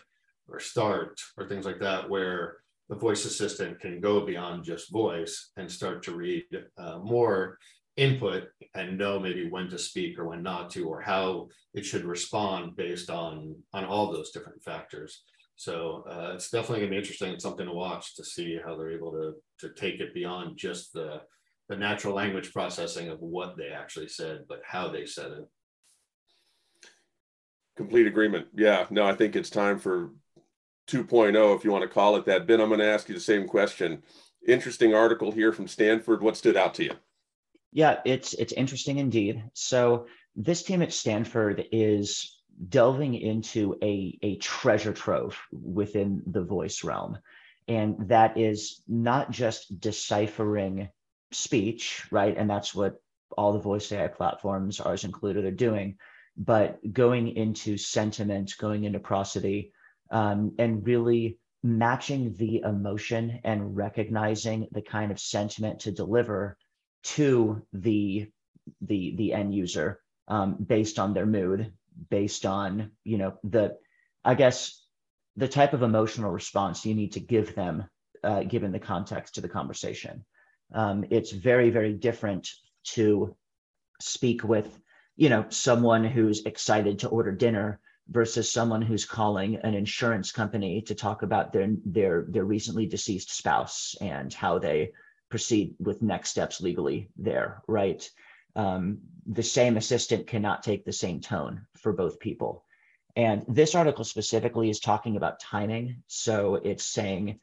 or 0.48 0.58
start 0.58 1.20
or 1.36 1.48
things 1.48 1.66
like 1.66 1.78
that, 1.80 2.08
where 2.08 2.56
the 2.88 2.96
voice 2.96 3.24
assistant 3.24 3.80
can 3.80 4.00
go 4.00 4.24
beyond 4.24 4.64
just 4.64 4.90
voice 4.90 5.50
and 5.56 5.70
start 5.70 6.02
to 6.04 6.16
read 6.16 6.44
uh, 6.78 6.98
more 6.98 7.58
input 7.96 8.44
and 8.74 8.96
know 8.96 9.18
maybe 9.18 9.48
when 9.50 9.68
to 9.68 9.78
speak 9.78 10.18
or 10.18 10.28
when 10.28 10.42
not 10.42 10.70
to 10.70 10.88
or 10.88 11.00
how 11.00 11.48
it 11.74 11.84
should 11.84 12.04
respond 12.04 12.76
based 12.76 13.10
on 13.10 13.54
on 13.72 13.84
all 13.84 14.12
those 14.12 14.30
different 14.30 14.62
factors. 14.62 15.22
So 15.56 16.04
uh, 16.10 16.32
it's 16.34 16.50
definitely 16.50 16.80
going 16.80 16.90
to 16.90 16.94
be 16.94 16.98
interesting 16.98 17.32
it's 17.32 17.44
something 17.44 17.66
to 17.66 17.72
watch 17.72 18.16
to 18.16 18.24
see 18.24 18.58
how 18.64 18.76
they're 18.76 18.92
able 18.92 19.12
to 19.12 19.34
to 19.60 19.74
take 19.74 20.00
it 20.00 20.14
beyond 20.14 20.56
just 20.56 20.92
the 20.92 21.20
the 21.68 21.76
natural 21.76 22.14
language 22.14 22.52
processing 22.52 23.08
of 23.08 23.20
what 23.20 23.56
they 23.56 23.68
actually 23.68 24.08
said 24.08 24.44
but 24.48 24.62
how 24.66 24.88
they 24.88 25.06
said 25.06 25.32
it. 25.32 25.48
Complete 27.76 28.06
agreement. 28.06 28.46
Yeah 28.54 28.86
no 28.90 29.04
i 29.04 29.14
think 29.14 29.36
it's 29.36 29.50
time 29.50 29.78
for 29.78 30.10
2.0 30.88 31.56
if 31.56 31.64
you 31.64 31.70
want 31.70 31.82
to 31.82 31.88
call 31.88 32.16
it 32.16 32.24
that. 32.24 32.46
Ben 32.46 32.60
i'm 32.60 32.68
going 32.68 32.80
to 32.80 32.86
ask 32.86 33.08
you 33.08 33.14
the 33.14 33.20
same 33.20 33.46
question. 33.46 34.02
Interesting 34.48 34.94
article 34.94 35.30
here 35.30 35.52
from 35.52 35.68
stanford. 35.68 36.22
What 36.22 36.38
stood 36.38 36.56
out 36.56 36.74
to 36.74 36.84
you 36.84 36.94
yeah, 37.72 38.00
it's 38.04 38.34
it's 38.34 38.52
interesting 38.52 38.98
indeed. 38.98 39.42
So 39.54 40.06
this 40.36 40.62
team 40.62 40.82
at 40.82 40.92
Stanford 40.92 41.64
is 41.72 42.38
delving 42.68 43.14
into 43.14 43.76
a, 43.82 44.18
a 44.22 44.36
treasure 44.36 44.92
trove 44.92 45.38
within 45.50 46.22
the 46.26 46.42
voice 46.44 46.84
realm. 46.84 47.18
And 47.68 48.08
that 48.08 48.38
is 48.38 48.82
not 48.86 49.30
just 49.30 49.80
deciphering 49.80 50.88
speech, 51.32 52.04
right? 52.10 52.36
And 52.36 52.48
that's 52.48 52.74
what 52.74 52.96
all 53.36 53.52
the 53.52 53.58
voice 53.58 53.90
AI 53.90 54.08
platforms, 54.08 54.80
ours 54.80 55.04
included, 55.04 55.44
are 55.44 55.50
doing, 55.50 55.96
but 56.36 56.78
going 56.92 57.28
into 57.28 57.78
sentiment, 57.78 58.52
going 58.58 58.84
into 58.84 58.98
prosody, 58.98 59.72
um, 60.10 60.52
and 60.58 60.86
really 60.86 61.38
matching 61.62 62.34
the 62.34 62.60
emotion 62.60 63.40
and 63.44 63.76
recognizing 63.76 64.66
the 64.72 64.82
kind 64.82 65.10
of 65.10 65.18
sentiment 65.18 65.80
to 65.80 65.92
deliver 65.92 66.58
to 67.02 67.62
the 67.72 68.28
the 68.80 69.14
the 69.16 69.32
end 69.32 69.54
user 69.54 70.00
um, 70.28 70.56
based 70.64 70.98
on 70.98 71.14
their 71.14 71.26
mood, 71.26 71.72
based 72.10 72.46
on 72.46 72.92
you 73.04 73.18
know 73.18 73.34
the 73.44 73.76
I 74.24 74.34
guess 74.34 74.82
the 75.36 75.48
type 75.48 75.72
of 75.72 75.82
emotional 75.82 76.30
response 76.30 76.84
you 76.84 76.94
need 76.94 77.12
to 77.12 77.20
give 77.20 77.54
them 77.54 77.84
uh, 78.22 78.42
given 78.44 78.72
the 78.72 78.78
context 78.78 79.34
to 79.34 79.40
the 79.40 79.48
conversation. 79.48 80.24
Um, 80.74 81.04
it's 81.10 81.32
very, 81.32 81.70
very 81.70 81.92
different 81.92 82.48
to 82.84 83.36
speak 84.00 84.44
with, 84.44 84.78
you 85.16 85.28
know, 85.28 85.46
someone 85.48 86.04
who's 86.04 86.44
excited 86.44 87.00
to 87.00 87.08
order 87.08 87.32
dinner 87.32 87.80
versus 88.08 88.50
someone 88.50 88.82
who's 88.82 89.04
calling 89.04 89.56
an 89.56 89.74
insurance 89.74 90.32
company 90.32 90.82
to 90.82 90.94
talk 90.94 91.22
about 91.22 91.52
their 91.52 91.68
their 91.84 92.26
their 92.28 92.44
recently 92.44 92.86
deceased 92.86 93.30
spouse 93.30 93.94
and 94.00 94.32
how 94.34 94.58
they 94.58 94.92
proceed 95.32 95.74
with 95.80 96.02
next 96.02 96.28
steps 96.28 96.60
legally 96.60 97.08
there, 97.16 97.62
right? 97.66 98.08
Um, 98.54 98.98
the 99.26 99.42
same 99.42 99.78
assistant 99.78 100.26
cannot 100.26 100.62
take 100.62 100.84
the 100.84 100.92
same 100.92 101.20
tone 101.20 101.66
for 101.78 101.94
both 101.94 102.20
people. 102.20 102.66
And 103.16 103.42
this 103.48 103.74
article 103.74 104.04
specifically 104.04 104.68
is 104.68 104.78
talking 104.78 105.16
about 105.16 105.40
timing. 105.40 106.02
So 106.06 106.56
it's 106.56 106.84
saying 106.84 107.40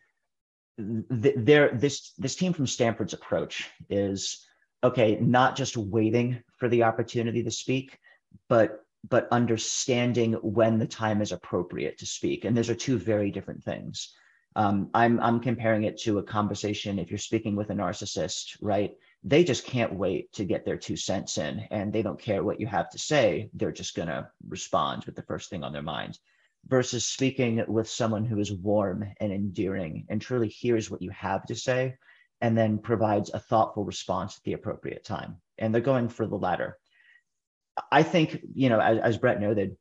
th- 0.78 1.36
there 1.38 1.72
this 1.74 2.14
this 2.18 2.36
team 2.36 2.54
from 2.54 2.68
Stanford's 2.68 3.14
approach 3.14 3.68
is 3.90 4.46
okay, 4.84 5.18
not 5.20 5.56
just 5.56 5.76
waiting 5.76 6.44
for 6.58 6.70
the 6.70 6.84
opportunity 6.84 7.44
to 7.44 7.52
speak, 7.52 7.98
but 8.48 8.86
but 9.10 9.28
understanding 9.32 10.34
when 10.34 10.78
the 10.78 10.88
time 10.88 11.22
is 11.22 11.32
appropriate 11.32 11.98
to 11.98 12.06
speak. 12.06 12.46
And 12.46 12.56
those 12.56 12.70
are 12.70 12.76
two 12.76 13.00
very 13.00 13.32
different 13.32 13.64
things. 13.64 14.14
Um, 14.60 14.90
I'm 14.94 15.22
I'm 15.22 15.40
comparing 15.40 15.86
it 15.86 15.98
to 16.02 16.18
a 16.18 16.24
conversation. 16.24 17.00
If 17.00 17.10
you're 17.10 17.18
speaking 17.30 17.56
with 17.56 17.70
a 17.70 17.74
narcissist, 17.74 18.58
right? 18.60 18.92
They 19.24 19.46
just 19.46 19.66
can't 19.66 19.94
wait 19.94 20.34
to 20.34 20.44
get 20.44 20.66
their 20.66 20.76
two 20.76 20.98
cents 20.98 21.38
in, 21.38 21.62
and 21.72 21.94
they 21.94 22.02
don't 22.02 22.20
care 22.20 22.44
what 22.44 22.60
you 22.60 22.68
have 22.68 22.90
to 22.90 23.00
say. 23.00 23.50
They're 23.54 23.72
just 23.72 23.96
gonna 23.96 24.30
respond 24.50 25.06
with 25.06 25.16
the 25.16 25.24
first 25.24 25.50
thing 25.50 25.64
on 25.64 25.72
their 25.72 25.82
mind. 25.82 26.20
Versus 26.68 27.06
speaking 27.06 27.64
with 27.70 27.90
someone 27.90 28.26
who 28.26 28.38
is 28.38 28.52
warm 28.52 29.06
and 29.22 29.32
endearing 29.32 30.06
and 30.10 30.22
truly 30.22 30.50
hears 30.50 30.92
what 30.92 31.02
you 31.02 31.12
have 31.12 31.46
to 31.46 31.56
say, 31.56 31.96
and 32.42 32.58
then 32.58 32.80
provides 32.80 33.32
a 33.34 33.40
thoughtful 33.40 33.86
response 33.86 34.36
at 34.36 34.44
the 34.44 34.58
appropriate 34.60 35.06
time. 35.06 35.38
And 35.58 35.74
they're 35.74 35.82
going 35.94 36.10
for 36.10 36.28
the 36.28 36.36
latter. 36.48 36.78
I 37.90 38.04
think, 38.04 38.42
you 38.54 38.68
know, 38.68 38.82
as, 38.82 38.98
as 39.00 39.18
Brett 39.18 39.40
noted, 39.40 39.78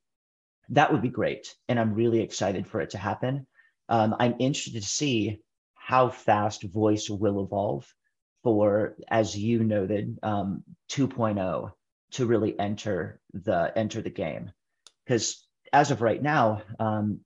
that 0.68 0.92
would 0.92 1.02
be 1.02 1.08
great. 1.20 1.56
And 1.68 1.80
I'm 1.80 1.94
really 1.94 2.20
excited 2.20 2.68
for 2.68 2.80
it 2.80 2.90
to 2.90 2.98
happen. 2.98 3.48
Um, 3.88 4.16
I'm 4.18 4.36
interested 4.38 4.74
to 4.74 4.88
see 4.88 5.40
how 5.74 6.10
fast 6.10 6.62
voice 6.62 7.08
will 7.08 7.42
evolve 7.42 7.86
for, 8.42 8.96
as 9.08 9.36
you 9.36 9.64
noted, 9.64 10.18
um, 10.22 10.62
2.0 10.90 11.72
to 12.10 12.26
really 12.26 12.58
enter 12.58 13.20
the 13.32 13.72
enter 13.76 14.02
the 14.02 14.10
game. 14.10 14.52
Because 15.04 15.46
as 15.72 15.90
of 15.90 16.02
right 16.02 16.22
now, 16.22 16.62
um, 16.78 17.20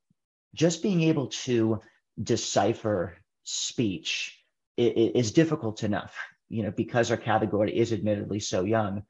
just 0.54 0.82
being 0.82 1.02
able 1.02 1.28
to 1.28 1.80
decipher 2.22 3.16
speech 3.42 4.38
is 4.76 5.32
difficult 5.32 5.82
enough. 5.82 6.16
You 6.48 6.64
know, 6.64 6.70
because 6.70 7.10
our 7.10 7.16
category 7.16 7.76
is 7.76 7.92
admittedly 7.92 8.40
so 8.40 8.64
young, 8.64 9.04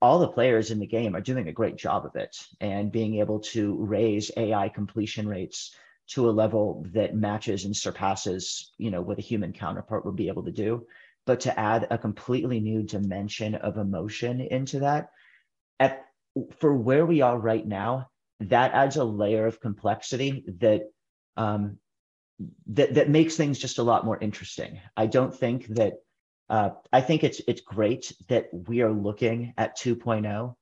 all 0.00 0.18
the 0.18 0.28
players 0.28 0.70
in 0.70 0.78
the 0.78 0.86
game 0.86 1.14
are 1.14 1.20
doing 1.20 1.48
a 1.48 1.52
great 1.52 1.76
job 1.76 2.06
of 2.06 2.16
it 2.16 2.36
and 2.60 2.92
being 2.92 3.16
able 3.16 3.40
to 3.40 3.76
raise 3.84 4.30
AI 4.36 4.68
completion 4.68 5.28
rates 5.28 5.74
to 6.14 6.28
a 6.28 6.32
level 6.32 6.84
that 6.92 7.14
matches 7.14 7.64
and 7.64 7.76
surpasses, 7.76 8.72
you 8.78 8.90
know, 8.90 9.00
what 9.00 9.18
a 9.18 9.22
human 9.22 9.52
counterpart 9.52 10.04
would 10.04 10.16
be 10.16 10.28
able 10.28 10.44
to 10.44 10.52
do. 10.52 10.86
But 11.24 11.40
to 11.40 11.58
add 11.58 11.86
a 11.90 11.98
completely 11.98 12.60
new 12.60 12.82
dimension 12.82 13.54
of 13.54 13.78
emotion 13.78 14.40
into 14.40 14.80
that, 14.80 15.10
at 15.78 16.04
for 16.58 16.74
where 16.74 17.06
we 17.06 17.20
are 17.20 17.38
right 17.38 17.66
now, 17.66 18.08
that 18.40 18.72
adds 18.72 18.96
a 18.96 19.04
layer 19.04 19.46
of 19.46 19.60
complexity 19.60 20.44
that 20.60 20.82
um, 21.36 21.78
that 22.66 22.94
that 22.94 23.08
makes 23.08 23.36
things 23.36 23.58
just 23.58 23.78
a 23.78 23.82
lot 23.82 24.04
more 24.04 24.18
interesting. 24.18 24.80
I 24.96 25.06
don't 25.06 25.34
think 25.34 25.66
that 25.68 25.94
uh, 26.50 26.70
I 26.92 27.00
think 27.00 27.24
it's 27.24 27.40
it's 27.46 27.60
great 27.60 28.12
that 28.28 28.48
we 28.52 28.82
are 28.82 28.92
looking 28.92 29.54
at 29.56 29.78
2.0 29.78 30.54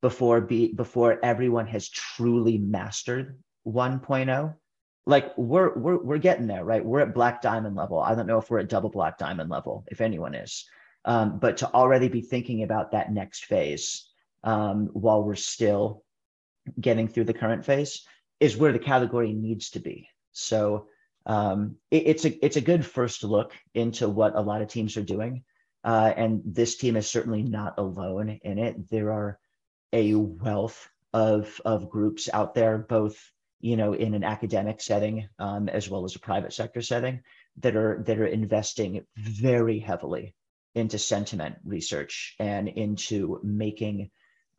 before 0.00 0.40
be 0.40 0.72
before 0.72 1.18
everyone 1.22 1.66
has 1.66 1.88
truly 1.88 2.58
mastered 2.58 3.38
1.0 3.66 4.54
like 5.06 5.32
we're 5.36 5.72
we're 5.74 6.02
we're 6.02 6.18
getting 6.18 6.48
there, 6.48 6.64
right? 6.64 6.84
We're 6.84 7.00
at 7.00 7.14
black 7.14 7.40
diamond 7.40 7.76
level. 7.76 8.00
I 8.00 8.14
don't 8.14 8.26
know 8.26 8.38
if 8.38 8.50
we're 8.50 8.58
at 8.58 8.68
double 8.68 8.90
black 8.90 9.18
diamond 9.18 9.48
level, 9.48 9.84
if 9.88 10.00
anyone 10.00 10.34
is. 10.34 10.66
Um, 11.04 11.38
but 11.38 11.58
to 11.58 11.72
already 11.72 12.08
be 12.08 12.20
thinking 12.20 12.64
about 12.64 12.90
that 12.90 13.12
next 13.12 13.44
phase 13.44 14.08
um, 14.42 14.88
while 14.92 15.22
we're 15.22 15.36
still 15.36 16.02
getting 16.80 17.06
through 17.06 17.24
the 17.24 17.32
current 17.32 17.64
phase 17.64 18.04
is 18.40 18.56
where 18.56 18.72
the 18.72 18.80
category 18.80 19.32
needs 19.32 19.70
to 19.70 19.78
be. 19.78 20.08
So 20.32 20.88
um, 21.24 21.76
it, 21.92 22.02
it's 22.06 22.24
a 22.24 22.44
it's 22.44 22.56
a 22.56 22.60
good 22.60 22.84
first 22.84 23.22
look 23.22 23.52
into 23.74 24.08
what 24.08 24.34
a 24.34 24.40
lot 24.40 24.62
of 24.62 24.68
teams 24.68 24.96
are 24.96 25.02
doing, 25.02 25.44
uh, 25.84 26.12
and 26.16 26.42
this 26.44 26.76
team 26.76 26.96
is 26.96 27.08
certainly 27.08 27.42
not 27.42 27.78
alone 27.78 28.40
in 28.42 28.58
it. 28.58 28.90
There 28.90 29.12
are 29.12 29.38
a 29.92 30.14
wealth 30.14 30.88
of 31.12 31.60
of 31.64 31.88
groups 31.88 32.28
out 32.32 32.54
there, 32.54 32.78
both 32.78 33.32
you 33.60 33.76
know, 33.76 33.92
in 33.94 34.14
an 34.14 34.24
academic 34.24 34.80
setting 34.80 35.28
um, 35.38 35.68
as 35.68 35.88
well 35.88 36.04
as 36.04 36.14
a 36.14 36.20
private 36.20 36.52
sector 36.52 36.82
setting 36.82 37.22
that 37.58 37.76
are 37.76 38.02
that 38.06 38.18
are 38.18 38.26
investing 38.26 39.04
very 39.16 39.78
heavily 39.78 40.34
into 40.74 40.98
sentiment 40.98 41.56
research 41.64 42.34
and 42.38 42.68
into 42.68 43.40
making 43.42 44.10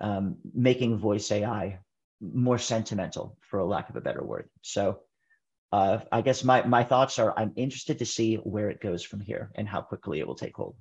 um, 0.02 0.38
making 0.54 0.98
voice 0.98 1.32
AI 1.32 1.80
more 2.20 2.58
sentimental, 2.58 3.38
for 3.42 3.60
a 3.60 3.66
lack 3.66 3.90
of 3.90 3.96
a 3.96 4.02
better 4.02 4.24
word. 4.24 4.50
So, 4.62 5.00
uh, 5.72 6.00
I 6.12 6.22
guess 6.22 6.44
my 6.44 6.64
my 6.64 6.84
thoughts 6.84 7.20
are 7.20 7.34
I'm 7.38 7.54
interested 7.56 8.00
to 8.00 8.06
see 8.06 8.36
where 8.36 8.70
it 8.70 8.82
goes 8.82 9.04
from 9.04 9.20
here 9.20 9.52
and 9.56 9.68
how 9.68 9.82
quickly 9.82 10.20
it 10.20 10.28
will 10.28 10.36
take 10.36 10.56
hold. 10.56 10.76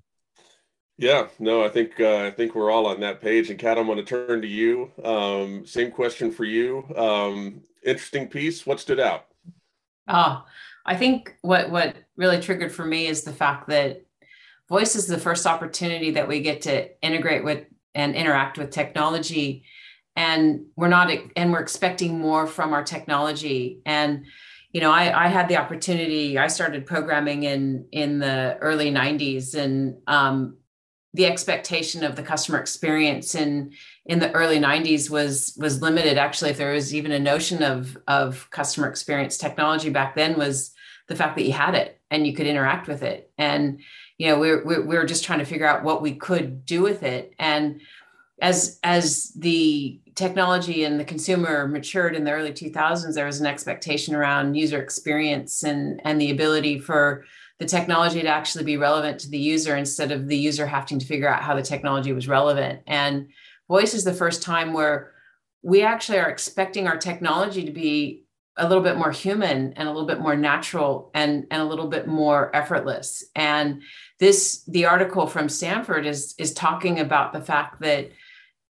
Yeah, 0.98 1.28
no, 1.38 1.62
I 1.62 1.68
think 1.68 2.00
uh, 2.00 2.24
I 2.24 2.30
think 2.30 2.54
we're 2.54 2.70
all 2.70 2.86
on 2.86 3.00
that 3.00 3.20
page. 3.20 3.50
And 3.50 3.58
Kat, 3.58 3.78
I'm 3.78 3.86
going 3.86 3.98
to 3.98 4.04
turn 4.04 4.40
to 4.40 4.48
you. 4.48 4.90
Um, 5.04 5.66
same 5.66 5.90
question 5.90 6.30
for 6.30 6.44
you. 6.44 6.84
Um, 6.96 7.62
interesting 7.84 8.28
piece. 8.28 8.64
What 8.64 8.80
stood 8.80 9.00
out? 9.00 9.26
Oh, 10.08 10.44
I 10.86 10.96
think 10.96 11.36
what 11.42 11.70
what 11.70 11.96
really 12.16 12.40
triggered 12.40 12.72
for 12.72 12.86
me 12.86 13.08
is 13.08 13.24
the 13.24 13.32
fact 13.32 13.68
that 13.68 14.06
voice 14.70 14.96
is 14.96 15.06
the 15.06 15.18
first 15.18 15.46
opportunity 15.46 16.12
that 16.12 16.28
we 16.28 16.40
get 16.40 16.62
to 16.62 16.88
integrate 17.04 17.44
with 17.44 17.66
and 17.94 18.14
interact 18.14 18.56
with 18.56 18.70
technology, 18.70 19.64
and 20.16 20.64
we're 20.76 20.88
not 20.88 21.10
and 21.36 21.52
we're 21.52 21.60
expecting 21.60 22.18
more 22.18 22.46
from 22.46 22.72
our 22.72 22.82
technology 22.82 23.80
and 23.84 24.24
you 24.72 24.80
know 24.80 24.90
I, 24.90 25.26
I 25.26 25.28
had 25.28 25.48
the 25.48 25.58
opportunity 25.58 26.38
i 26.38 26.48
started 26.48 26.86
programming 26.86 27.44
in 27.44 27.86
in 27.92 28.18
the 28.18 28.56
early 28.60 28.90
90s 28.90 29.54
and 29.54 29.98
um, 30.06 30.56
the 31.16 31.24
expectation 31.24 32.04
of 32.04 32.14
the 32.14 32.22
customer 32.22 32.58
experience 32.58 33.34
in 33.34 33.72
in 34.04 34.18
the 34.18 34.30
early 34.32 34.58
90s 34.58 35.08
was 35.08 35.56
was 35.58 35.80
limited. 35.80 36.18
Actually 36.18 36.50
if 36.50 36.58
there 36.58 36.74
was 36.74 36.94
even 36.94 37.10
a 37.10 37.18
notion 37.18 37.62
of 37.62 37.96
of 38.06 38.48
customer 38.50 38.86
experience 38.86 39.38
technology 39.38 39.88
back 39.88 40.14
then 40.14 40.36
was 40.36 40.72
the 41.08 41.16
fact 41.16 41.36
that 41.36 41.44
you 41.44 41.52
had 41.52 41.74
it 41.74 41.98
and 42.10 42.26
you 42.26 42.34
could 42.34 42.46
interact 42.46 42.86
with 42.86 43.02
it. 43.02 43.30
And 43.38 43.80
you 44.18 44.28
know 44.28 44.38
we 44.38 44.56
we're, 44.56 44.82
we 44.82 44.96
were 44.96 45.06
just 45.06 45.24
trying 45.24 45.38
to 45.38 45.46
figure 45.46 45.66
out 45.66 45.84
what 45.84 46.02
we 46.02 46.14
could 46.14 46.66
do 46.66 46.82
with 46.82 47.02
it. 47.02 47.32
And 47.38 47.80
as 48.42 48.78
as 48.84 49.32
the 49.36 49.98
technology 50.14 50.84
and 50.84 51.00
the 51.00 51.04
consumer 51.04 51.66
matured 51.66 52.14
in 52.14 52.24
the 52.24 52.30
early 52.30 52.52
2000s 52.52 53.14
there 53.14 53.24
was 53.24 53.40
an 53.40 53.46
expectation 53.46 54.14
around 54.14 54.54
user 54.54 54.82
experience 54.82 55.62
and 55.62 56.02
and 56.04 56.20
the 56.20 56.30
ability 56.30 56.78
for 56.78 57.24
the 57.58 57.66
technology 57.66 58.20
to 58.20 58.28
actually 58.28 58.64
be 58.64 58.76
relevant 58.76 59.20
to 59.20 59.30
the 59.30 59.38
user 59.38 59.76
instead 59.76 60.12
of 60.12 60.28
the 60.28 60.36
user 60.36 60.66
having 60.66 60.98
to 60.98 61.06
figure 61.06 61.28
out 61.28 61.42
how 61.42 61.54
the 61.54 61.62
technology 61.62 62.12
was 62.12 62.28
relevant. 62.28 62.80
And 62.86 63.28
voice 63.68 63.94
is 63.94 64.04
the 64.04 64.12
first 64.12 64.42
time 64.42 64.72
where 64.72 65.12
we 65.62 65.82
actually 65.82 66.18
are 66.18 66.28
expecting 66.28 66.86
our 66.86 66.96
technology 66.96 67.64
to 67.64 67.72
be 67.72 68.24
a 68.58 68.68
little 68.68 68.82
bit 68.82 68.96
more 68.96 69.10
human 69.10 69.72
and 69.74 69.88
a 69.88 69.90
little 69.90 70.06
bit 70.06 70.20
more 70.20 70.36
natural 70.36 71.10
and, 71.14 71.46
and 71.50 71.60
a 71.60 71.64
little 71.64 71.88
bit 71.88 72.06
more 72.06 72.54
effortless. 72.54 73.24
And 73.34 73.82
this 74.18 74.64
the 74.66 74.86
article 74.86 75.26
from 75.26 75.48
Stanford 75.48 76.06
is 76.06 76.34
is 76.38 76.54
talking 76.54 77.00
about 77.00 77.32
the 77.32 77.40
fact 77.40 77.80
that 77.82 78.10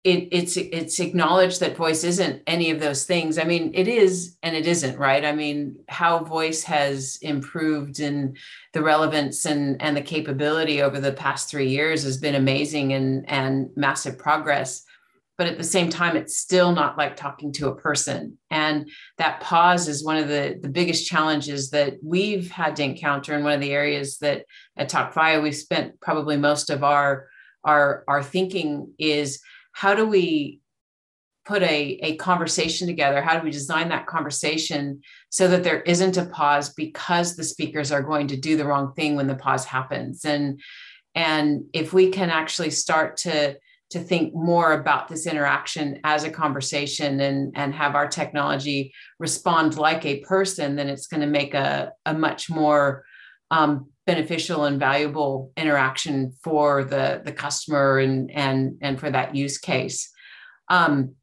it, 0.02 0.28
it's 0.32 0.56
it's 0.56 0.98
acknowledged 0.98 1.60
that 1.60 1.76
voice 1.76 2.04
isn't 2.04 2.42
any 2.46 2.70
of 2.70 2.80
those 2.80 3.04
things. 3.04 3.38
I 3.38 3.44
mean, 3.44 3.72
it 3.74 3.86
is 3.86 4.36
and 4.42 4.56
it 4.56 4.66
isn't, 4.66 4.98
right? 4.98 5.24
I 5.24 5.32
mean, 5.32 5.76
how 5.88 6.24
voice 6.24 6.62
has 6.62 7.18
improved 7.20 8.00
in 8.00 8.36
the 8.72 8.82
relevance 8.82 9.44
and 9.44 9.80
and 9.82 9.94
the 9.94 10.00
capability 10.02 10.80
over 10.80 11.00
the 11.00 11.12
past 11.12 11.50
three 11.50 11.68
years 11.68 12.02
has 12.04 12.16
been 12.16 12.34
amazing 12.34 12.94
and 12.94 13.28
and 13.28 13.68
massive 13.76 14.16
progress. 14.16 14.84
But 15.36 15.48
at 15.48 15.58
the 15.58 15.64
same 15.64 15.90
time, 15.90 16.16
it's 16.16 16.36
still 16.36 16.72
not 16.72 16.98
like 16.98 17.16
talking 17.16 17.52
to 17.54 17.68
a 17.68 17.76
person. 17.76 18.38
And 18.50 18.90
that 19.16 19.40
pause 19.40 19.88
is 19.88 20.04
one 20.04 20.18
of 20.18 20.28
the, 20.28 20.58
the 20.60 20.68
biggest 20.68 21.06
challenges 21.06 21.70
that 21.70 21.94
we've 22.02 22.50
had 22.50 22.76
to 22.76 22.84
encounter. 22.84 23.34
And 23.34 23.42
one 23.42 23.54
of 23.54 23.60
the 23.62 23.72
areas 23.72 24.18
that 24.18 24.44
at 24.76 24.90
Talkvia 24.90 25.42
we've 25.42 25.56
spent 25.56 26.00
probably 26.00 26.38
most 26.38 26.70
of 26.70 26.84
our 26.84 27.28
our 27.64 28.04
our 28.08 28.22
thinking 28.22 28.94
is 28.98 29.42
how 29.72 29.94
do 29.94 30.06
we 30.06 30.60
put 31.44 31.62
a, 31.62 31.98
a 32.02 32.16
conversation 32.16 32.86
together? 32.86 33.22
How 33.22 33.38
do 33.38 33.44
we 33.44 33.50
design 33.50 33.88
that 33.88 34.06
conversation 34.06 35.00
so 35.30 35.48
that 35.48 35.64
there 35.64 35.80
isn't 35.82 36.16
a 36.16 36.26
pause 36.26 36.72
because 36.74 37.34
the 37.34 37.44
speakers 37.44 37.90
are 37.90 38.02
going 38.02 38.28
to 38.28 38.36
do 38.36 38.56
the 38.56 38.66
wrong 38.66 38.92
thing 38.94 39.16
when 39.16 39.26
the 39.26 39.34
pause 39.34 39.64
happens? 39.64 40.24
And 40.24 40.60
and 41.14 41.64
if 41.72 41.92
we 41.92 42.10
can 42.10 42.30
actually 42.30 42.70
start 42.70 43.16
to 43.18 43.56
to 43.90 43.98
think 43.98 44.32
more 44.32 44.72
about 44.72 45.08
this 45.08 45.26
interaction 45.26 45.98
as 46.04 46.22
a 46.22 46.30
conversation 46.30 47.18
and 47.20 47.52
and 47.56 47.74
have 47.74 47.94
our 47.94 48.06
technology 48.06 48.92
respond 49.18 49.76
like 49.76 50.04
a 50.06 50.20
person, 50.20 50.76
then 50.76 50.88
it's 50.88 51.08
going 51.08 51.22
to 51.22 51.26
make 51.26 51.54
a, 51.54 51.92
a 52.06 52.14
much 52.14 52.48
more 52.48 53.04
um, 53.50 53.88
beneficial 54.10 54.64
and 54.64 54.80
valuable 54.80 55.52
interaction 55.56 56.32
for 56.42 56.82
the 56.82 57.22
the 57.24 57.30
customer 57.32 57.98
and 58.00 58.28
and 58.32 58.76
and 58.80 58.98
for 58.98 59.08
that 59.08 59.36
use 59.36 59.56
case. 59.56 60.10
Um, 60.68 61.14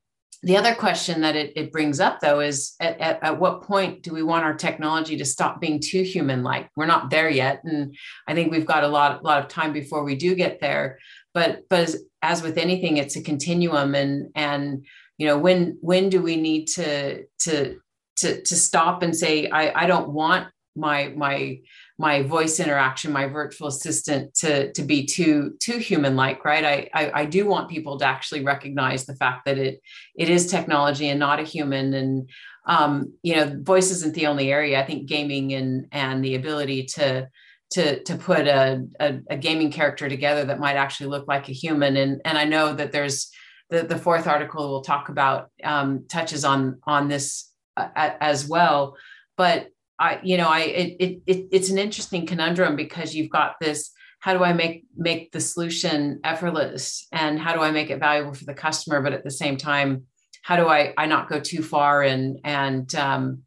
the 0.43 0.56
other 0.56 0.73
question 0.76 1.21
that 1.21 1.36
it, 1.36 1.52
it 1.56 1.71
brings 1.73 2.00
up 2.00 2.19
though 2.19 2.39
is 2.39 2.76
at, 2.80 2.97
at, 3.02 3.23
at, 3.23 3.39
what 3.39 3.63
point 3.63 4.04
do 4.04 4.13
we 4.13 4.23
want 4.23 4.45
our 4.45 4.54
technology 4.54 5.17
to 5.17 5.26
stop 5.26 5.60
being 5.60 5.80
too 5.82 6.04
human 6.04 6.43
like 6.43 6.69
we're 6.76 6.86
not 6.86 7.10
there 7.10 7.30
yet 7.30 7.62
and 7.65 7.95
i 8.28 8.36
think 8.36 8.52
we've 8.52 8.71
got 8.73 8.84
a 8.84 8.88
lot, 8.88 9.19
a 9.19 9.23
lot 9.23 9.41
of 9.41 9.47
time 9.47 9.73
before 9.73 10.04
we 10.04 10.15
do 10.15 10.36
get 10.36 10.60
there 10.62 11.00
but 11.34 11.63
but 11.71 11.80
as, 11.80 12.04
as 12.21 12.43
with 12.43 12.58
anything 12.58 12.97
it's 12.97 13.15
a 13.15 13.23
continuum 13.23 13.95
and 13.95 14.30
and 14.36 14.86
you 15.17 15.26
know 15.26 15.39
when 15.39 15.78
when 15.82 16.08
do 16.08 16.21
we 16.21 16.36
need 16.38 16.67
to 16.67 17.26
to 17.39 17.80
to 18.17 18.41
to 18.43 18.56
stop 18.56 19.02
and 19.02 19.15
say 19.15 19.50
i 19.50 19.84
i 19.84 19.88
don't 19.88 20.10
want 20.10 20.47
my 20.77 21.09
my 21.15 21.59
my 21.97 22.21
voice 22.21 22.59
interaction 22.59 23.11
my 23.11 23.25
virtual 23.25 23.67
assistant 23.67 24.33
to 24.35 24.71
to 24.73 24.83
be 24.83 25.05
too 25.05 25.55
too 25.59 25.77
human 25.77 26.15
like 26.15 26.45
right? 26.45 26.63
I, 26.63 26.89
I, 26.93 27.21
I 27.21 27.25
do 27.25 27.47
want 27.47 27.69
people 27.69 27.97
to 27.99 28.05
actually 28.05 28.43
recognize 28.43 29.05
the 29.05 29.15
fact 29.15 29.45
that 29.45 29.57
it 29.57 29.81
it 30.15 30.29
is 30.29 30.47
technology 30.47 31.09
and 31.09 31.19
not 31.19 31.39
a 31.39 31.43
human. 31.43 31.93
And 31.93 32.29
um, 32.65 33.13
you 33.23 33.35
know 33.35 33.57
voice 33.61 33.91
isn't 33.91 34.13
the 34.13 34.27
only 34.27 34.51
area. 34.51 34.79
I 34.79 34.85
think 34.85 35.07
gaming 35.07 35.53
and 35.53 35.87
and 35.91 36.23
the 36.23 36.35
ability 36.35 36.85
to 36.95 37.27
to 37.71 38.03
to 38.03 38.15
put 38.15 38.47
a, 38.47 38.85
a, 38.99 39.19
a 39.29 39.37
gaming 39.37 39.71
character 39.71 40.07
together 40.07 40.45
that 40.45 40.59
might 40.59 40.75
actually 40.75 41.07
look 41.07 41.27
like 41.27 41.49
a 41.49 41.53
human. 41.53 41.97
And 41.97 42.21
and 42.23 42.37
i 42.37 42.45
know 42.45 42.73
that 42.73 42.91
there's 42.91 43.29
the, 43.69 43.83
the 43.83 43.97
fourth 43.97 44.27
article 44.27 44.69
we'll 44.69 44.81
talk 44.81 45.09
about 45.09 45.49
um, 45.63 46.05
touches 46.07 46.45
on 46.45 46.79
on 46.85 47.07
this 47.07 47.51
uh, 47.75 47.89
as 47.95 48.47
well. 48.47 48.95
But 49.35 49.67
I, 49.99 50.19
you 50.23 50.38
know, 50.38 50.47
I 50.47 50.60
it, 50.62 51.21
it 51.25 51.47
it's 51.51 51.69
an 51.69 51.77
interesting 51.77 52.25
conundrum 52.25 52.75
because 52.75 53.15
you've 53.15 53.31
got 53.31 53.55
this. 53.60 53.91
How 54.19 54.33
do 54.33 54.43
I 54.43 54.53
make 54.53 54.86
make 54.95 55.31
the 55.31 55.39
solution 55.39 56.19
effortless, 56.23 57.07
and 57.12 57.39
how 57.39 57.53
do 57.53 57.62
I 57.62 57.71
make 57.71 57.89
it 57.89 57.99
valuable 57.99 58.33
for 58.33 58.45
the 58.45 58.53
customer? 58.53 59.01
But 59.01 59.13
at 59.13 59.23
the 59.23 59.31
same 59.31 59.57
time, 59.57 60.03
how 60.43 60.55
do 60.55 60.67
I 60.67 60.93
I 60.97 61.05
not 61.05 61.29
go 61.29 61.39
too 61.39 61.63
far 61.63 62.03
and 62.03 62.39
and 62.43 62.93
um, 62.95 63.43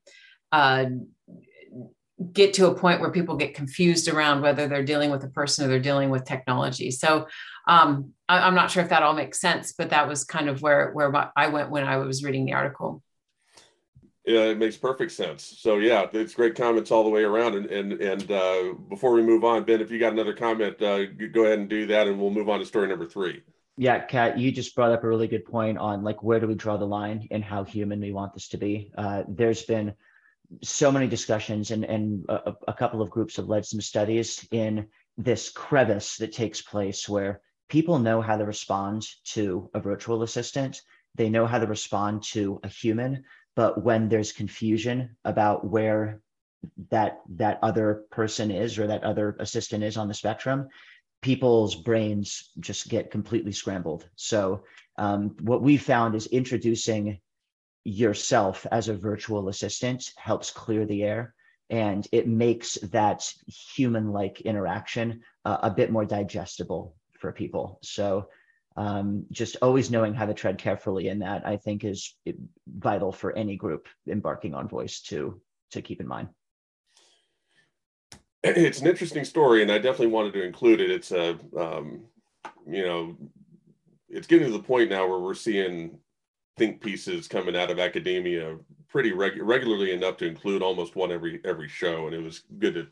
uh, 0.53 0.87
get 2.33 2.55
to 2.55 2.67
a 2.67 2.75
point 2.75 3.01
where 3.01 3.11
people 3.11 3.37
get 3.37 3.55
confused 3.55 4.09
around 4.09 4.43
whether 4.43 4.69
they're 4.69 4.85
dealing 4.85 5.11
with 5.11 5.25
a 5.25 5.29
person 5.29 5.65
or 5.65 5.69
they're 5.69 5.81
dealing 5.81 6.11
with 6.11 6.25
technology. 6.25 6.91
So 6.91 7.27
um, 7.67 8.13
I, 8.29 8.47
am 8.47 8.55
not 8.55 8.71
sure 8.71 8.83
if 8.83 8.91
that 8.91 9.03
all 9.03 9.15
makes 9.15 9.41
sense, 9.41 9.73
but 9.73 9.91
that 9.91 10.09
was 10.09 10.25
kind 10.25 10.49
of 10.49 10.61
where 10.61 10.91
where 10.93 11.31
I 11.37 11.49
went 11.49 11.71
when 11.71 11.85
I 11.85 11.97
was 11.97 12.23
reading 12.23 12.45
the 12.45 12.55
article. 12.55 13.03
Yeah, 14.31 14.45
it 14.45 14.59
makes 14.59 14.77
perfect 14.77 15.11
sense. 15.11 15.57
So 15.59 15.79
yeah, 15.79 16.07
it's 16.13 16.35
great 16.35 16.55
comments 16.55 16.93
all 16.93 17.03
the 17.03 17.11
way 17.11 17.25
around. 17.25 17.57
And 17.57 17.67
and 17.67 17.93
and 17.95 18.31
uh, 18.31 18.75
before 18.89 19.11
we 19.11 19.23
move 19.23 19.43
on, 19.43 19.65
Ben, 19.65 19.81
if 19.81 19.91
you 19.91 19.99
got 19.99 20.13
another 20.13 20.35
comment, 20.35 20.81
uh, 20.81 21.07
go 21.07 21.47
ahead 21.47 21.59
and 21.59 21.69
do 21.69 21.89
that, 21.89 22.07
and 22.07 22.21
we'll 22.21 22.31
move 22.31 22.49
on 22.49 22.61
to 22.61 22.65
story 22.65 22.87
number 22.87 23.07
three. 23.07 23.43
Yeah, 23.77 23.99
Kat, 23.99 24.39
you 24.39 24.53
just 24.53 24.77
brought 24.77 24.93
up 24.93 25.03
a 25.03 25.09
really 25.09 25.27
good 25.27 25.45
point 25.45 25.79
on 25.79 26.05
like 26.05 26.23
where 26.23 26.39
do 26.39 26.47
we 26.47 26.55
draw 26.55 26.77
the 26.77 26.87
line 26.87 27.27
and 27.33 27.43
how 27.43 27.65
human 27.65 28.01
we 28.01 28.13
want 28.13 28.33
this 28.33 28.49
to 28.51 28.57
be. 28.57 28.93
Uh, 28.97 29.25
there's 29.27 29.63
been 29.63 29.95
so 30.63 30.93
many 30.93 31.09
discussions, 31.09 31.73
and 31.73 31.83
and 31.85 32.25
a, 32.29 32.55
a 32.69 32.73
couple 32.73 33.03
of 33.03 33.11
groups 33.11 33.35
have 33.35 33.49
led 33.49 33.67
some 33.67 33.81
studies 33.81 34.47
in 34.53 34.87
this 35.19 35.51
crevice 35.51 36.19
that 36.19 36.33
takes 36.33 36.63
place 36.63 37.09
where 37.09 37.41
people 37.69 37.99
know 37.99 38.21
how 38.21 38.37
to 38.37 38.45
respond 38.45 39.05
to 39.25 39.71
a 39.75 39.81
virtual 39.81 40.23
assistant. 40.23 40.83
They 41.17 41.31
know 41.31 41.47
how 41.47 41.59
to 41.59 41.67
respond 41.67 42.23
to 42.35 42.61
a 42.63 42.69
human, 42.69 43.25
but 43.57 43.83
when 43.83 44.09
there's 44.09 44.33
confusion 44.33 45.17
about 45.25 45.67
where 45.67 46.21
that 46.91 47.21
that 47.29 47.59
other 47.63 48.05
person 48.11 48.51
is 48.51 48.79
or 48.79 48.87
that 48.87 49.03
other 49.03 49.37
assistant 49.41 49.83
is 49.83 49.97
on 49.97 50.09
the 50.09 50.15
spectrum 50.15 50.69
people's 51.23 51.75
brains 51.75 52.51
just 52.61 52.89
get 52.89 53.11
completely 53.11 53.53
scrambled. 53.53 54.09
So 54.17 54.65
um, 54.97 55.37
what 55.41 55.63
we 55.63 55.77
found 55.77 56.15
is 56.15 56.27
introducing 56.27 57.21
yourself 57.85 58.67
as 58.71 58.89
a 58.89 58.97
virtual 58.97 59.49
assistant 59.49 60.13
helps 60.17 60.51
clear 60.51 60.85
the 60.87 61.03
air 61.03 61.35
and 61.71 62.07
it 62.13 62.27
makes 62.27 62.75
that 62.91 63.33
human 63.47 64.13
like 64.13 64.41
interaction 64.43 65.23
uh, 65.45 65.59
a 65.63 65.71
bit 65.71 65.91
more 65.91 66.05
digestible 66.05 66.95
for 67.19 67.33
people. 67.33 67.79
So 67.83 68.29
um, 68.81 69.27
just 69.31 69.59
always 69.61 69.91
knowing 69.91 70.15
how 70.15 70.25
to 70.25 70.33
tread 70.33 70.57
carefully 70.57 71.09
in 71.09 71.19
that 71.19 71.47
i 71.47 71.57
think 71.57 71.85
is 71.85 72.15
vital 72.67 73.13
for 73.13 73.37
any 73.37 73.55
group 73.55 73.87
embarking 74.09 74.55
on 74.55 74.67
voice 74.67 75.01
to 75.03 75.41
to 75.71 75.83
keep 75.83 76.01
in 76.01 76.09
mind. 76.09 76.29
It's 78.43 78.81
an 78.81 78.87
interesting 78.87 79.25
story 79.25 79.61
and 79.61 79.71
i 79.71 79.77
definitely 79.77 80.09
wanted 80.09 80.33
to 80.33 80.43
include 80.43 80.81
it. 80.81 80.91
It's 80.91 81.13
a 81.13 81.39
um, 81.59 82.07
you 82.67 82.85
know 82.87 83.17
it's 84.09 84.27
getting 84.27 84.47
to 84.51 84.53
the 84.53 84.63
point 84.63 84.91
now 84.91 85.07
where 85.07 85.19
we're 85.19 85.35
seeing 85.35 85.99
think 86.57 86.81
pieces 86.81 87.29
coming 87.29 87.57
out 87.57 87.71
of 87.71 87.79
academia 87.79 88.57
pretty 88.89 89.13
reg- 89.13 89.43
regularly 89.43 89.93
enough 89.93 90.17
to 90.17 90.27
include 90.27 90.63
almost 90.63 90.97
one 90.97 91.13
every 91.13 91.41
every 91.45 91.69
show 91.69 92.07
and 92.07 92.15
it 92.15 92.23
was 92.23 92.45
good 92.59 92.75
to 92.75 92.87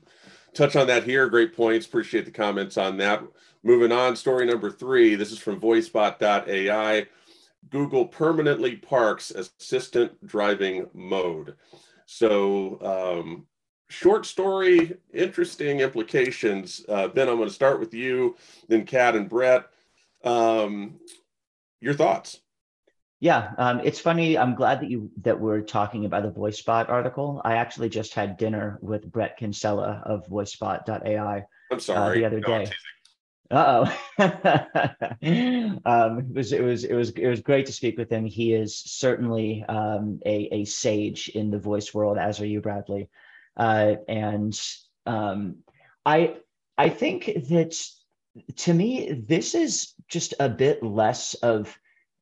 touch 0.55 0.77
on 0.77 0.87
that 0.87 1.05
here 1.05 1.29
great 1.29 1.55
points 1.55 1.87
appreciate 1.87 2.25
the 2.25 2.31
comments 2.31 2.77
on 2.77 2.97
that 2.99 3.23
Moving 3.65 3.91
on, 3.91 4.15
story 4.15 4.47
number 4.47 4.71
three. 4.71 5.17
This 5.17 5.33
is 5.33 5.39
from 5.39 5.61
voicebot.ai. 5.61 7.07
Google 7.71 8.07
permanently 8.07 8.77
parks 8.77 9.31
assistant 9.33 10.25
driving 10.25 10.87
mode. 10.95 11.57
So, 12.07 12.79
um, 12.81 13.47
short 13.89 14.27
story, 14.27 14.97
interesting 15.13 15.81
implications. 15.81 16.85
Uh, 16.89 17.09
ben, 17.09 17.29
I'm 17.29 17.37
going 17.37 17.49
to 17.49 17.55
start 17.55 17.81
with 17.81 17.93
you, 17.93 18.37
then 18.69 18.87
Kat 18.87 19.17
and 19.17 19.29
Brett. 19.29 19.67
Um, 20.23 21.01
your 21.81 21.95
thoughts? 21.95 22.41
Yeah, 23.20 23.50
um, 23.59 23.81
it's 23.83 23.98
funny. 23.98 24.38
I'm 24.38 24.54
glad 24.54 24.81
that 24.81 24.90
you 24.90 25.11
that 25.22 25.40
we're 25.40 25.62
talking 25.62 26.04
about 26.04 26.22
the 26.22 26.31
VoiceBot 26.31 26.88
article. 26.88 27.40
I 27.44 27.54
actually 27.54 27.88
just 27.88 28.14
had 28.14 28.37
dinner 28.37 28.78
with 28.81 29.11
Bret 29.11 29.37
Kinsella 29.37 30.02
of 30.07 30.26
VoiceBot.ai. 30.28 31.44
I'm 31.70 31.81
sorry. 31.81 31.98
Uh, 31.98 32.14
the 32.14 32.24
other 32.26 32.40
no, 32.40 32.46
day. 32.46 32.70
Uh 33.50 33.87
oh. 34.18 34.24
um, 35.85 36.18
it 36.18 36.35
was 36.35 36.52
it 36.52 36.62
was 36.62 36.85
it 36.85 36.94
was 36.94 37.11
it 37.11 37.26
was 37.26 37.40
great 37.40 37.66
to 37.66 37.72
speak 37.72 37.98
with 37.98 38.11
him. 38.11 38.24
He 38.24 38.52
is 38.52 38.78
certainly 38.78 39.64
um, 39.68 40.20
a 40.24 40.48
a 40.52 40.64
sage 40.64 41.28
in 41.31 41.50
the 41.50 41.59
voice 41.59 41.92
world, 41.92 42.18
as 42.18 42.40
are 42.40 42.46
you, 42.46 42.61
Bradley. 42.61 43.09
Uh, 43.57 43.96
and 44.07 44.59
um, 45.07 45.57
I 46.07 46.37
I 46.76 46.90
think 46.90 47.24
that 47.48 47.74
to 48.57 48.74
me 48.74 49.12
this 49.12 49.57
is 49.57 49.94
just 50.09 50.35
a 50.38 50.48
bit 50.48 50.83
less 50.85 51.35
of 51.35 51.76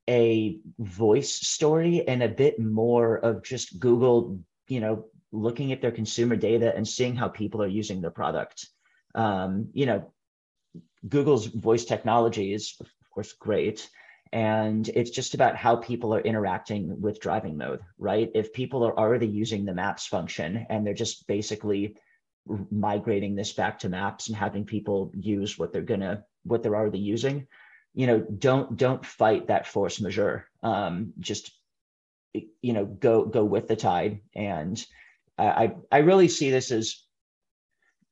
a 0.08 0.58
voice 0.78 1.32
story 1.34 2.06
and 2.06 2.22
a 2.22 2.28
bit 2.28 2.58
more 2.58 3.16
of 3.16 3.42
just 3.42 3.78
Google, 3.78 4.40
you 4.68 4.80
know, 4.80 5.06
looking 5.32 5.72
at 5.72 5.82
their 5.82 5.90
consumer 5.90 6.36
data 6.36 6.74
and 6.74 6.86
seeing 6.86 7.16
how 7.16 7.28
people 7.28 7.62
are 7.62 7.68
using 7.68 8.00
their 8.00 8.10
product. 8.10 8.68
Um, 9.14 9.68
you 9.72 9.86
know, 9.86 10.12
Google's 11.08 11.46
voice 11.46 11.84
technology 11.84 12.52
is, 12.52 12.76
of 12.80 12.86
course, 13.10 13.32
great. 13.32 13.88
And 14.32 14.88
it's 14.88 15.10
just 15.10 15.34
about 15.34 15.56
how 15.56 15.76
people 15.76 16.14
are 16.14 16.20
interacting 16.20 17.00
with 17.00 17.20
driving 17.20 17.56
mode, 17.56 17.80
right? 17.98 18.30
If 18.34 18.52
people 18.52 18.84
are 18.84 18.98
already 18.98 19.26
using 19.26 19.64
the 19.64 19.74
maps 19.74 20.06
function 20.06 20.66
and 20.68 20.86
they're 20.86 20.94
just 20.94 21.26
basically 21.26 21.96
migrating 22.70 23.34
this 23.34 23.52
back 23.52 23.80
to 23.80 23.88
maps 23.88 24.28
and 24.28 24.36
having 24.36 24.64
people 24.64 25.12
use 25.16 25.58
what 25.58 25.72
they're 25.72 25.82
gonna 25.82 26.24
what 26.44 26.62
they're 26.62 26.76
already 26.76 26.98
using, 26.98 27.46
you 27.96 28.06
know, 28.06 28.20
don't 28.20 28.76
don't 28.76 29.04
fight 29.04 29.48
that 29.48 29.66
force 29.66 30.00
majeure. 30.00 30.46
Um, 30.62 31.14
just 31.18 31.50
you 32.34 32.74
know, 32.74 32.84
go 32.84 33.24
go 33.24 33.42
with 33.42 33.68
the 33.68 33.74
tide. 33.74 34.20
And 34.34 34.84
I 35.38 35.72
I 35.90 35.98
really 35.98 36.28
see 36.28 36.50
this 36.50 36.70
as 36.70 37.02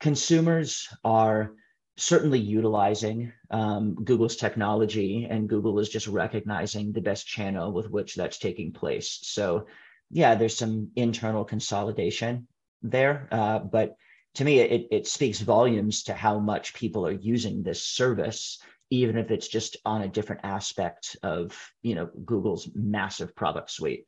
consumers 0.01 0.89
are 1.05 1.53
certainly 1.97 2.41
utilizing 2.41 3.32
um, 3.51 3.95
Google's 3.95 4.37
technology, 4.37 5.26
and 5.30 5.51
Google 5.51 5.78
is 5.78 5.91
just 5.91 6.07
recognizing 6.07 6.93
the 6.93 7.03
best 7.03 7.26
channel 7.26 7.70
with 7.70 7.91
which 7.91 8.14
that's 8.14 8.39
taking 8.39 8.72
place. 8.72 9.18
So, 9.22 9.66
yeah, 10.11 10.35
there's 10.35 10.57
some 10.57 10.93
internal 10.97 11.45
consolidation 11.45 12.49
there, 12.82 13.28
uh, 13.30 13.59
but 13.59 13.97
to 14.37 14.45
me, 14.45 14.61
it, 14.61 14.89
it 14.91 15.07
speaks 15.07 15.41
volumes 15.41 16.05
to 16.05 16.14
how 16.14 16.39
much 16.39 16.74
people 16.74 17.07
are 17.07 17.12
using 17.12 17.62
this 17.62 17.82
service 17.82 18.59
even 18.91 19.16
if 19.16 19.30
it's 19.30 19.49
just 19.49 19.76
on 19.85 20.03
a 20.03 20.09
different 20.09 20.43
aspect 20.45 21.16
of 21.22 21.59
you 21.82 21.95
know 21.95 22.09
Google's 22.24 22.68
massive 22.74 23.35
product 23.35 23.70
suite. 23.70 24.07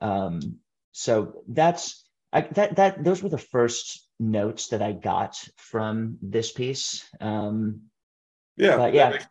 Um, 0.00 0.58
so 0.92 1.42
that's 1.48 2.08
I, 2.32 2.42
that 2.42 2.76
that 2.76 3.04
those 3.04 3.22
were 3.22 3.28
the 3.28 3.38
first 3.38 4.06
notes 4.20 4.68
that 4.68 4.82
I 4.82 4.92
got 4.92 5.36
from 5.56 6.18
this 6.20 6.52
piece. 6.52 7.04
Um, 7.20 7.82
yeah, 8.56 8.86
yeah. 8.88 9.10
That, 9.10 9.12
makes, 9.12 9.26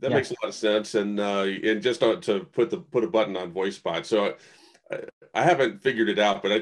that 0.00 0.10
yeah. 0.10 0.16
makes, 0.16 0.30
a 0.30 0.34
lot 0.42 0.48
of 0.48 0.54
sense, 0.54 0.94
and 0.94 1.20
uh, 1.20 1.42
and 1.42 1.82
just 1.82 2.00
to 2.00 2.46
put 2.52 2.70
the 2.70 2.78
put 2.78 3.04
a 3.04 3.08
button 3.08 3.36
on 3.36 3.52
VoiceBot. 3.52 4.04
So 4.06 4.34
I, 4.90 5.00
I 5.34 5.42
haven't 5.42 5.82
figured 5.82 6.08
it 6.08 6.18
out, 6.18 6.42
but 6.42 6.52
I, 6.52 6.56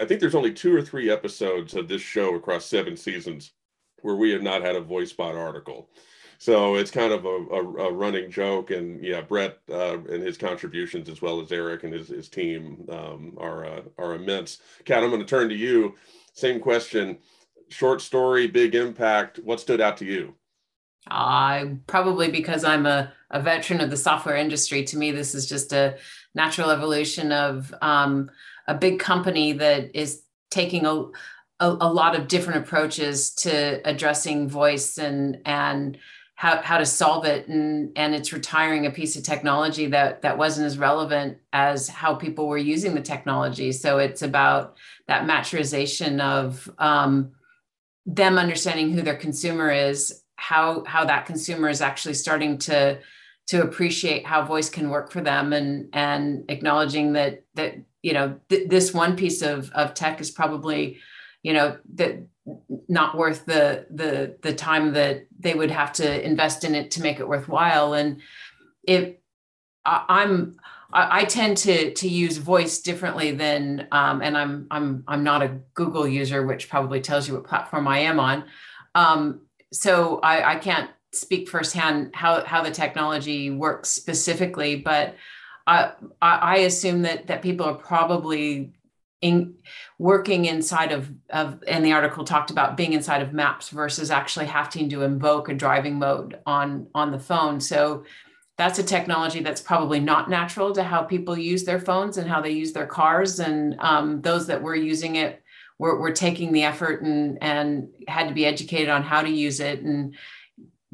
I 0.00 0.04
think 0.04 0.20
there's 0.20 0.34
only 0.34 0.52
two 0.52 0.74
or 0.74 0.82
three 0.82 1.10
episodes 1.10 1.74
of 1.74 1.88
this 1.88 2.02
show 2.02 2.34
across 2.36 2.66
seven 2.66 2.96
seasons 2.96 3.52
where 4.02 4.16
we 4.16 4.30
have 4.30 4.42
not 4.42 4.62
had 4.62 4.76
a 4.76 4.80
VoiceBot 4.80 5.36
article. 5.36 5.90
So 6.40 6.76
it's 6.76 6.90
kind 6.90 7.12
of 7.12 7.26
a, 7.26 7.28
a, 7.28 7.88
a 7.88 7.92
running 7.92 8.30
joke, 8.30 8.70
and 8.70 9.04
yeah, 9.04 9.20
Brett 9.20 9.58
uh, 9.70 9.98
and 9.98 10.22
his 10.22 10.38
contributions, 10.38 11.10
as 11.10 11.20
well 11.20 11.38
as 11.38 11.52
Eric 11.52 11.84
and 11.84 11.92
his, 11.92 12.08
his 12.08 12.30
team, 12.30 12.86
um, 12.88 13.36
are 13.36 13.66
uh, 13.66 13.82
are 13.98 14.14
immense. 14.14 14.62
Kat, 14.86 15.04
I'm 15.04 15.10
going 15.10 15.20
to 15.20 15.26
turn 15.26 15.50
to 15.50 15.54
you. 15.54 15.96
Same 16.32 16.58
question. 16.58 17.18
Short 17.68 18.00
story, 18.00 18.46
big 18.46 18.74
impact. 18.74 19.40
What 19.44 19.60
stood 19.60 19.82
out 19.82 19.98
to 19.98 20.06
you? 20.06 20.34
Uh, 21.10 21.66
probably 21.86 22.30
because 22.30 22.64
I'm 22.64 22.86
a, 22.86 23.12
a 23.30 23.42
veteran 23.42 23.82
of 23.82 23.90
the 23.90 23.98
software 23.98 24.36
industry. 24.36 24.82
To 24.84 24.96
me, 24.96 25.10
this 25.10 25.34
is 25.34 25.46
just 25.46 25.74
a 25.74 25.98
natural 26.34 26.70
evolution 26.70 27.32
of 27.32 27.74
um, 27.82 28.30
a 28.66 28.74
big 28.74 28.98
company 28.98 29.52
that 29.52 29.94
is 29.94 30.22
taking 30.50 30.86
a, 30.86 30.94
a, 31.60 31.68
a 31.68 31.92
lot 31.92 32.18
of 32.18 32.28
different 32.28 32.64
approaches 32.64 33.34
to 33.34 33.86
addressing 33.86 34.48
voice 34.48 34.96
and 34.96 35.42
and 35.44 35.98
how, 36.40 36.62
how 36.62 36.78
to 36.78 36.86
solve 36.86 37.26
it. 37.26 37.48
And 37.48 37.92
and 37.96 38.14
it's 38.14 38.32
retiring 38.32 38.86
a 38.86 38.90
piece 38.90 39.14
of 39.14 39.22
technology 39.22 39.88
that 39.88 40.22
that 40.22 40.38
wasn't 40.38 40.68
as 40.68 40.78
relevant 40.78 41.36
as 41.52 41.86
how 41.86 42.14
people 42.14 42.48
were 42.48 42.56
using 42.56 42.94
the 42.94 43.02
technology. 43.02 43.72
So 43.72 43.98
it's 43.98 44.22
about 44.22 44.78
that 45.06 45.26
maturization 45.26 46.18
of 46.18 46.70
um, 46.78 47.32
them 48.06 48.38
understanding 48.38 48.90
who 48.90 49.02
their 49.02 49.18
consumer 49.18 49.70
is 49.70 50.22
how 50.36 50.82
how 50.86 51.04
that 51.04 51.26
consumer 51.26 51.68
is 51.68 51.82
actually 51.82 52.14
starting 52.14 52.56
to 52.56 52.98
to 53.48 53.62
appreciate 53.62 54.24
how 54.24 54.42
voice 54.42 54.70
can 54.70 54.88
work 54.88 55.12
for 55.12 55.20
them 55.20 55.52
and 55.52 55.90
and 55.92 56.46
acknowledging 56.48 57.12
that 57.12 57.44
that 57.54 57.74
you 58.00 58.14
know 58.14 58.40
th- 58.48 58.66
this 58.70 58.94
one 58.94 59.14
piece 59.14 59.42
of 59.42 59.70
of 59.72 59.92
tech 59.92 60.22
is 60.22 60.30
probably 60.30 61.00
you 61.42 61.52
know 61.52 61.76
that 61.96 62.26
not 62.88 63.16
worth 63.16 63.44
the 63.46 63.86
the 63.90 64.36
the 64.42 64.54
time 64.54 64.92
that 64.94 65.26
they 65.38 65.54
would 65.54 65.70
have 65.70 65.92
to 65.92 66.24
invest 66.26 66.64
in 66.64 66.74
it 66.74 66.90
to 66.92 67.02
make 67.02 67.20
it 67.20 67.28
worthwhile 67.28 67.94
and 67.94 68.20
if 68.84 69.14
I, 69.84 70.22
am 70.22 70.56
I, 70.92 71.20
I, 71.20 71.24
tend 71.24 71.56
to 71.58 71.92
to 71.94 72.08
use 72.08 72.36
voice 72.36 72.80
differently 72.80 73.32
than 73.32 73.88
um, 73.92 74.22
and 74.22 74.36
I'm 74.36 74.66
I'm 74.70 75.04
I'm 75.06 75.24
not 75.24 75.42
a 75.42 75.58
Google 75.74 76.06
user, 76.06 76.44
which 76.44 76.68
probably 76.68 77.00
tells 77.00 77.28
you 77.28 77.34
what 77.34 77.44
platform 77.44 77.88
I 77.88 78.00
am 78.00 78.20
on. 78.20 78.44
Um, 78.94 79.42
so 79.72 80.18
I, 80.20 80.54
I 80.54 80.56
can't 80.56 80.90
speak 81.12 81.48
firsthand 81.48 82.14
how 82.14 82.44
how 82.44 82.62
the 82.62 82.70
technology 82.70 83.50
works 83.50 83.88
specifically, 83.88 84.76
but 84.76 85.14
I 85.66 85.92
I 86.20 86.58
assume 86.58 87.02
that 87.02 87.26
that 87.28 87.42
people 87.42 87.66
are 87.66 87.74
probably 87.74 88.72
in 89.20 89.54
working 89.98 90.46
inside 90.46 90.92
of, 90.92 91.10
of 91.28 91.62
and 91.66 91.84
the 91.84 91.92
article 91.92 92.24
talked 92.24 92.50
about 92.50 92.76
being 92.76 92.94
inside 92.94 93.22
of 93.22 93.32
maps 93.32 93.68
versus 93.68 94.10
actually 94.10 94.46
having 94.46 94.88
to 94.88 95.02
invoke 95.02 95.48
a 95.48 95.54
driving 95.54 95.98
mode 95.98 96.38
on 96.46 96.86
on 96.94 97.10
the 97.10 97.18
phone. 97.18 97.60
So 97.60 98.04
that's 98.56 98.78
a 98.78 98.82
technology 98.82 99.40
that's 99.40 99.60
probably 99.60 100.00
not 100.00 100.28
natural 100.28 100.72
to 100.74 100.82
how 100.82 101.02
people 101.02 101.36
use 101.36 101.64
their 101.64 101.80
phones 101.80 102.18
and 102.18 102.28
how 102.28 102.40
they 102.42 102.50
use 102.50 102.72
their 102.72 102.86
cars. 102.86 103.40
And 103.40 103.74
um, 103.80 104.20
those 104.20 104.46
that 104.48 104.62
were 104.62 104.74
using 104.74 105.16
it 105.16 105.42
were, 105.78 105.98
were 105.98 106.12
taking 106.12 106.52
the 106.52 106.64
effort 106.64 107.02
and 107.02 107.38
and 107.42 107.88
had 108.08 108.28
to 108.28 108.34
be 108.34 108.46
educated 108.46 108.88
on 108.88 109.02
how 109.02 109.22
to 109.22 109.30
use 109.30 109.60
it. 109.60 109.80
And 109.80 110.14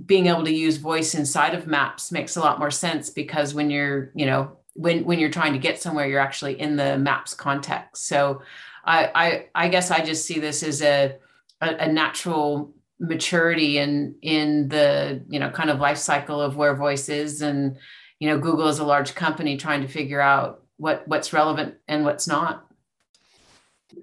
being 0.04 0.26
able 0.26 0.44
to 0.44 0.52
use 0.52 0.76
voice 0.76 1.14
inside 1.14 1.54
of 1.54 1.66
maps 1.66 2.12
makes 2.12 2.36
a 2.36 2.40
lot 2.40 2.58
more 2.58 2.70
sense 2.70 3.10
because 3.10 3.54
when 3.54 3.70
you're 3.70 4.10
you 4.14 4.26
know 4.26 4.58
when 4.76 5.04
when 5.04 5.18
you're 5.18 5.30
trying 5.30 5.54
to 5.54 5.58
get 5.58 5.80
somewhere 5.80 6.06
you're 6.06 6.20
actually 6.20 6.60
in 6.60 6.76
the 6.76 6.98
maps 6.98 7.34
context. 7.34 8.06
So 8.06 8.42
i 8.84 9.10
i, 9.14 9.64
I 9.64 9.68
guess 9.68 9.90
i 9.90 10.04
just 10.04 10.26
see 10.26 10.38
this 10.38 10.62
as 10.62 10.82
a, 10.82 11.16
a, 11.60 11.74
a 11.76 11.92
natural 11.92 12.72
maturity 13.00 13.78
in 13.78 14.14
in 14.22 14.68
the 14.68 15.24
you 15.28 15.40
know 15.40 15.50
kind 15.50 15.70
of 15.70 15.80
life 15.80 15.98
cycle 15.98 16.40
of 16.40 16.56
where 16.56 16.74
voice 16.74 17.08
is. 17.08 17.42
And 17.42 17.76
you 18.20 18.28
know 18.28 18.38
google 18.38 18.68
is 18.68 18.78
a 18.78 18.84
large 18.84 19.14
company 19.14 19.56
trying 19.56 19.82
to 19.82 19.88
figure 19.88 20.20
out 20.20 20.62
what 20.76 21.08
what's 21.08 21.32
relevant 21.32 21.76
and 21.88 22.04
what's 22.04 22.28
not. 22.28 22.66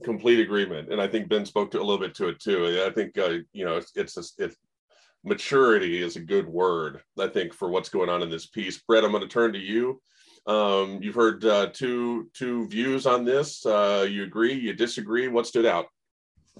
Complete 0.03 0.39
agreement. 0.39 0.91
And 0.91 0.99
i 0.99 1.07
think 1.07 1.29
ben 1.29 1.45
spoke 1.45 1.69
to 1.71 1.79
a 1.79 1.83
little 1.83 1.99
bit 1.99 2.15
to 2.15 2.29
it 2.29 2.39
too. 2.39 2.83
I 2.85 2.91
think 2.91 3.17
uh, 3.17 3.37
you 3.53 3.65
know 3.65 3.77
it's 3.77 3.91
it's, 3.95 4.17
a, 4.17 4.43
it's 4.43 4.57
maturity 5.25 6.01
is 6.01 6.17
a 6.17 6.19
good 6.19 6.45
word 6.49 7.01
i 7.17 7.25
think 7.25 7.53
for 7.53 7.69
what's 7.69 7.87
going 7.87 8.09
on 8.09 8.21
in 8.21 8.29
this 8.29 8.47
piece. 8.47 8.79
Brett 8.79 9.05
i'm 9.05 9.11
going 9.11 9.23
to 9.23 9.29
turn 9.29 9.53
to 9.53 9.59
you 9.59 10.01
um, 10.45 10.99
you've 11.01 11.15
heard 11.15 11.43
uh, 11.45 11.67
two 11.67 12.29
two 12.33 12.67
views 12.67 13.05
on 13.05 13.23
this. 13.23 13.65
Uh, 13.65 14.05
you 14.09 14.23
agree? 14.23 14.53
You 14.53 14.73
disagree? 14.73 15.27
What 15.27 15.47
stood 15.47 15.65
out? 15.65 15.87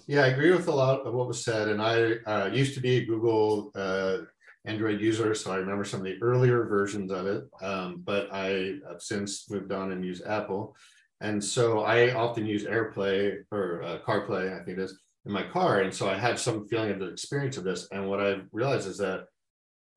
Yeah, 0.08 0.22
I 0.22 0.28
agree 0.28 0.52
with 0.52 0.68
a 0.68 0.72
lot 0.72 1.02
of 1.02 1.14
what 1.14 1.28
was 1.28 1.44
said. 1.44 1.70
And 1.70 1.82
I 1.82 2.14
uh, 2.26 2.50
used 2.52 2.74
to 2.76 2.82
be 2.82 2.98
a 2.98 3.06
Google 3.06 3.72
uh, 3.76 4.20
Android 4.66 5.02
user, 5.02 5.36
so 5.36 5.52
I 5.52 5.58
remember 5.58 5.84
some 5.84 6.00
of 6.00 6.06
the 6.06 6.22
earlier 6.22 6.66
versions 6.66 7.12
of 7.12 7.28
it. 7.28 7.44
Um, 7.62 8.02
but 8.04 8.34
I 8.34 8.78
have 8.90 9.02
since 9.02 9.50
moved 9.50 9.72
on 9.72 9.92
and 9.92 10.04
use 10.04 10.22
Apple. 10.26 10.76
And 11.22 11.42
so 11.42 11.82
I 11.82 12.14
often 12.14 12.46
use 12.46 12.66
AirPlay 12.66 13.44
or 13.52 13.84
uh, 13.84 14.00
CarPlay, 14.06 14.54
I 14.54 14.64
think 14.64 14.78
it 14.78 14.84
is, 14.84 15.00
in 15.26 15.32
my 15.32 15.44
car. 15.44 15.82
And 15.82 15.94
so 15.94 16.10
I 16.10 16.16
had 16.16 16.38
some 16.40 16.68
feeling 16.68 16.92
of 16.92 17.00
the 17.00 17.08
experience 17.08 17.58
of 17.58 17.64
this. 17.64 17.88
And 17.92 18.10
what 18.10 18.20
I 18.20 18.42
realized 18.52 18.88
is 18.88 18.98
that 18.98 19.28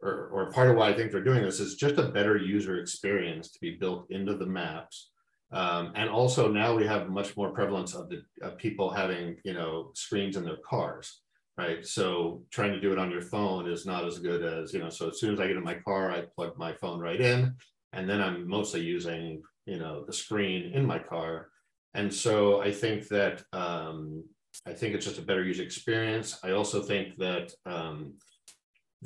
or, 0.03 0.28
or 0.28 0.51
part 0.51 0.70
of 0.70 0.76
why 0.76 0.88
I 0.88 0.94
think 0.94 1.11
they're 1.11 1.24
doing 1.24 1.42
this 1.42 1.61
is 1.61 1.74
just 1.74 1.99
a 1.99 2.09
better 2.11 2.36
user 2.36 2.78
experience 2.78 3.51
to 3.51 3.61
be 3.61 3.76
built 3.76 4.07
into 4.11 4.36
the 4.36 4.47
maps. 4.47 5.11
Um, 5.53 5.92
and 5.94 6.11
also 6.11 6.51
now 6.51 6.74
we 6.74 6.86
have 6.86 7.09
much 7.09 7.36
more 7.36 7.51
prevalence 7.51 7.94
of 7.94 8.09
the 8.09 8.22
of 8.42 8.59
people 8.59 8.90
having 8.90 9.36
you 9.44 9.55
know 9.55 9.90
screens 9.94 10.36
in 10.36 10.44
their 10.44 10.59
cars, 10.68 11.20
right? 11.57 11.86
So 11.86 12.42
trying 12.51 12.72
to 12.72 12.80
do 12.80 12.92
it 12.92 12.99
on 12.99 13.11
your 13.11 13.22
phone 13.22 13.70
is 13.70 13.86
not 13.86 14.05
as 14.05 14.18
good 14.18 14.42
as 14.42 14.72
you 14.72 14.80
know. 14.80 14.90
So 14.90 15.09
as 15.09 15.20
soon 15.20 15.32
as 15.32 15.40
I 15.40 15.47
get 15.47 15.57
in 15.57 15.64
my 15.64 15.74
car, 15.74 16.11
I 16.11 16.22
plug 16.34 16.59
my 16.59 16.72
phone 16.72 17.01
right 17.01 17.20
in, 17.20 17.55
and 17.92 18.11
then 18.11 18.20
I'm 18.20 18.49
mostly 18.49 18.80
using 18.80 19.42
you 19.66 19.78
know 19.78 20.05
the 20.05 20.12
screen 20.12 20.72
in 20.74 20.84
my 20.84 20.99
car. 20.99 21.49
And 21.94 22.12
so 22.12 22.61
I 22.61 22.72
think 22.72 23.07
that 23.09 23.42
um, 23.53 24.24
I 24.66 24.72
think 24.72 24.94
it's 24.94 25.07
just 25.07 25.18
a 25.18 25.22
better 25.22 25.44
user 25.44 25.62
experience. 25.62 26.38
I 26.42 26.51
also 26.51 26.82
think 26.82 27.16
that 27.18 27.53
um, 27.66 28.14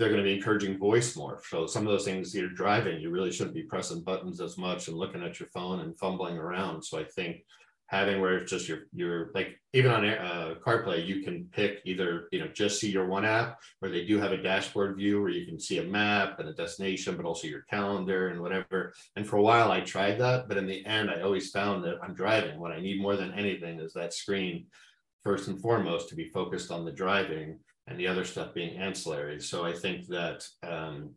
they're 0.01 0.09
going 0.09 0.24
to 0.24 0.28
be 0.28 0.34
encouraging 0.34 0.78
voice 0.78 1.14
more. 1.14 1.42
So 1.46 1.66
some 1.66 1.86
of 1.86 1.92
those 1.92 2.07
things 2.07 2.34
you're 2.34 2.48
driving, 2.48 3.03
you 3.03 3.11
really 3.11 3.30
shouldn't 3.30 3.55
be 3.55 3.64
pressing 3.64 4.01
buttons 4.01 4.40
as 4.40 4.57
much 4.57 4.88
and 4.88 4.96
looking 4.96 5.22
at 5.22 5.38
your 5.38 5.51
phone 5.51 5.80
and 5.80 5.96
fumbling 5.98 6.38
around. 6.38 6.82
So 6.82 6.98
I 6.98 7.05
think 7.05 7.44
having 7.88 8.18
where 8.18 8.38
it's 8.38 8.51
just 8.51 8.66
your 8.66 8.84
your 8.94 9.30
like 9.34 9.61
even 9.74 9.90
on 9.90 10.07
uh, 10.07 10.55
CarPlay, 10.66 11.07
you 11.07 11.22
can 11.22 11.51
pick 11.53 11.82
either 11.84 12.28
you 12.32 12.40
know 12.40 12.48
just 12.48 12.80
see 12.80 12.90
your 12.90 13.09
one 13.09 13.26
app, 13.26 13.59
or 13.82 13.90
they 13.90 14.07
do 14.07 14.18
have 14.18 14.32
a 14.32 14.42
dashboard 14.42 14.96
view 14.96 15.20
where 15.20 15.28
you 15.28 15.44
can 15.44 15.61
see 15.61 15.80
a 15.80 15.82
map 15.82 16.38
and 16.38 16.48
a 16.48 16.55
destination, 16.55 17.14
but 17.14 17.26
also 17.26 17.46
your 17.46 17.66
calendar 17.68 18.28
and 18.28 18.40
whatever. 18.40 18.94
And 19.16 19.28
for 19.28 19.36
a 19.36 19.42
while, 19.42 19.70
I 19.70 19.80
tried 19.80 20.18
that, 20.20 20.48
but 20.48 20.57
in 20.57 20.66
the 20.66 20.82
end, 20.86 21.11
I 21.11 21.20
always 21.20 21.51
found 21.51 21.84
that 21.84 21.98
I'm 22.03 22.14
driving. 22.14 22.59
What 22.59 22.72
I 22.72 22.80
need 22.80 23.03
more 23.03 23.16
than 23.16 23.34
anything 23.34 23.80
is 23.80 23.92
that 23.92 24.14
screen, 24.14 24.64
first 25.24 25.48
and 25.48 25.61
foremost, 25.61 26.09
to 26.09 26.14
be 26.14 26.30
focused 26.30 26.70
on 26.70 26.86
the 26.86 26.92
driving 26.92 27.59
and 27.91 27.99
the 27.99 28.07
other 28.07 28.24
stuff 28.24 28.55
being 28.55 28.78
ancillary. 28.78 29.41
So 29.41 29.66
I 29.66 29.72
think 29.72 30.07
that, 30.07 30.47
um, 30.62 31.11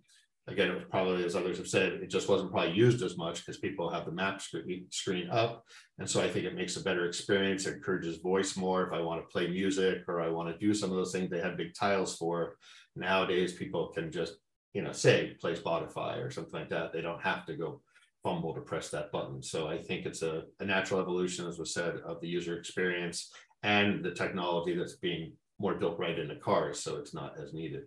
again, 0.47 0.71
it 0.71 0.76
was 0.76 0.86
probably, 0.89 1.24
as 1.24 1.36
others 1.36 1.59
have 1.59 1.67
said, 1.67 1.93
it 1.93 2.09
just 2.09 2.28
wasn't 2.28 2.51
probably 2.51 2.74
used 2.74 3.03
as 3.03 3.15
much 3.15 3.45
because 3.45 3.59
people 3.59 3.89
have 3.91 4.05
the 4.05 4.11
map 4.11 4.41
screen, 4.41 5.30
up. 5.30 5.63
And 5.99 6.09
so 6.09 6.19
I 6.19 6.28
think 6.28 6.45
it 6.45 6.55
makes 6.55 6.76
a 6.76 6.84
better 6.84 7.05
experience, 7.05 7.67
it 7.67 7.76
encourages 7.76 8.17
voice 8.17 8.57
more. 8.57 8.88
If 8.88 8.91
I 8.91 9.01
want 9.01 9.21
to 9.21 9.32
play 9.32 9.47
music 9.47 9.99
or 10.07 10.19
I 10.19 10.30
want 10.30 10.49
to 10.49 10.65
do 10.65 10.74
some 10.74 10.89
of 10.89 10.97
those 10.97 11.11
things 11.11 11.30
they 11.30 11.39
had 11.39 11.57
big 11.57 11.76
tiles 11.76 12.17
for, 12.17 12.57
nowadays 12.95 13.53
people 13.53 13.89
can 13.89 14.11
just, 14.11 14.34
you 14.74 14.82
know, 14.82 14.91
say 14.91 15.38
play 15.39 15.53
Spotify 15.55 16.26
or 16.26 16.32
something 16.32 16.59
like 16.59 16.69
that. 16.69 16.91
They 16.91 17.01
don't 17.01 17.21
have 17.21 17.45
to 17.45 17.55
go 17.55 17.82
fumble 18.24 18.55
to 18.55 18.61
press 18.61 18.89
that 18.89 19.11
button. 19.11 19.43
So 19.43 19.67
I 19.67 19.78
think 19.78 20.07
it's 20.07 20.24
a, 20.24 20.43
a 20.59 20.65
natural 20.65 20.99
evolution, 20.99 21.47
as 21.47 21.59
was 21.59 21.74
said, 21.74 21.97
of 22.05 22.19
the 22.19 22.28
user 22.28 22.57
experience 22.57 23.32
and 23.61 24.03
the 24.03 24.11
technology 24.11 24.76
that's 24.76 24.95
being 24.95 25.34
more 25.64 25.76
built 25.76 25.97
right 25.97 26.20
into 26.20 26.36
cars, 26.36 26.80
so 26.82 26.97
it's 26.97 27.14
not 27.14 27.39
as 27.41 27.53
needed. 27.53 27.84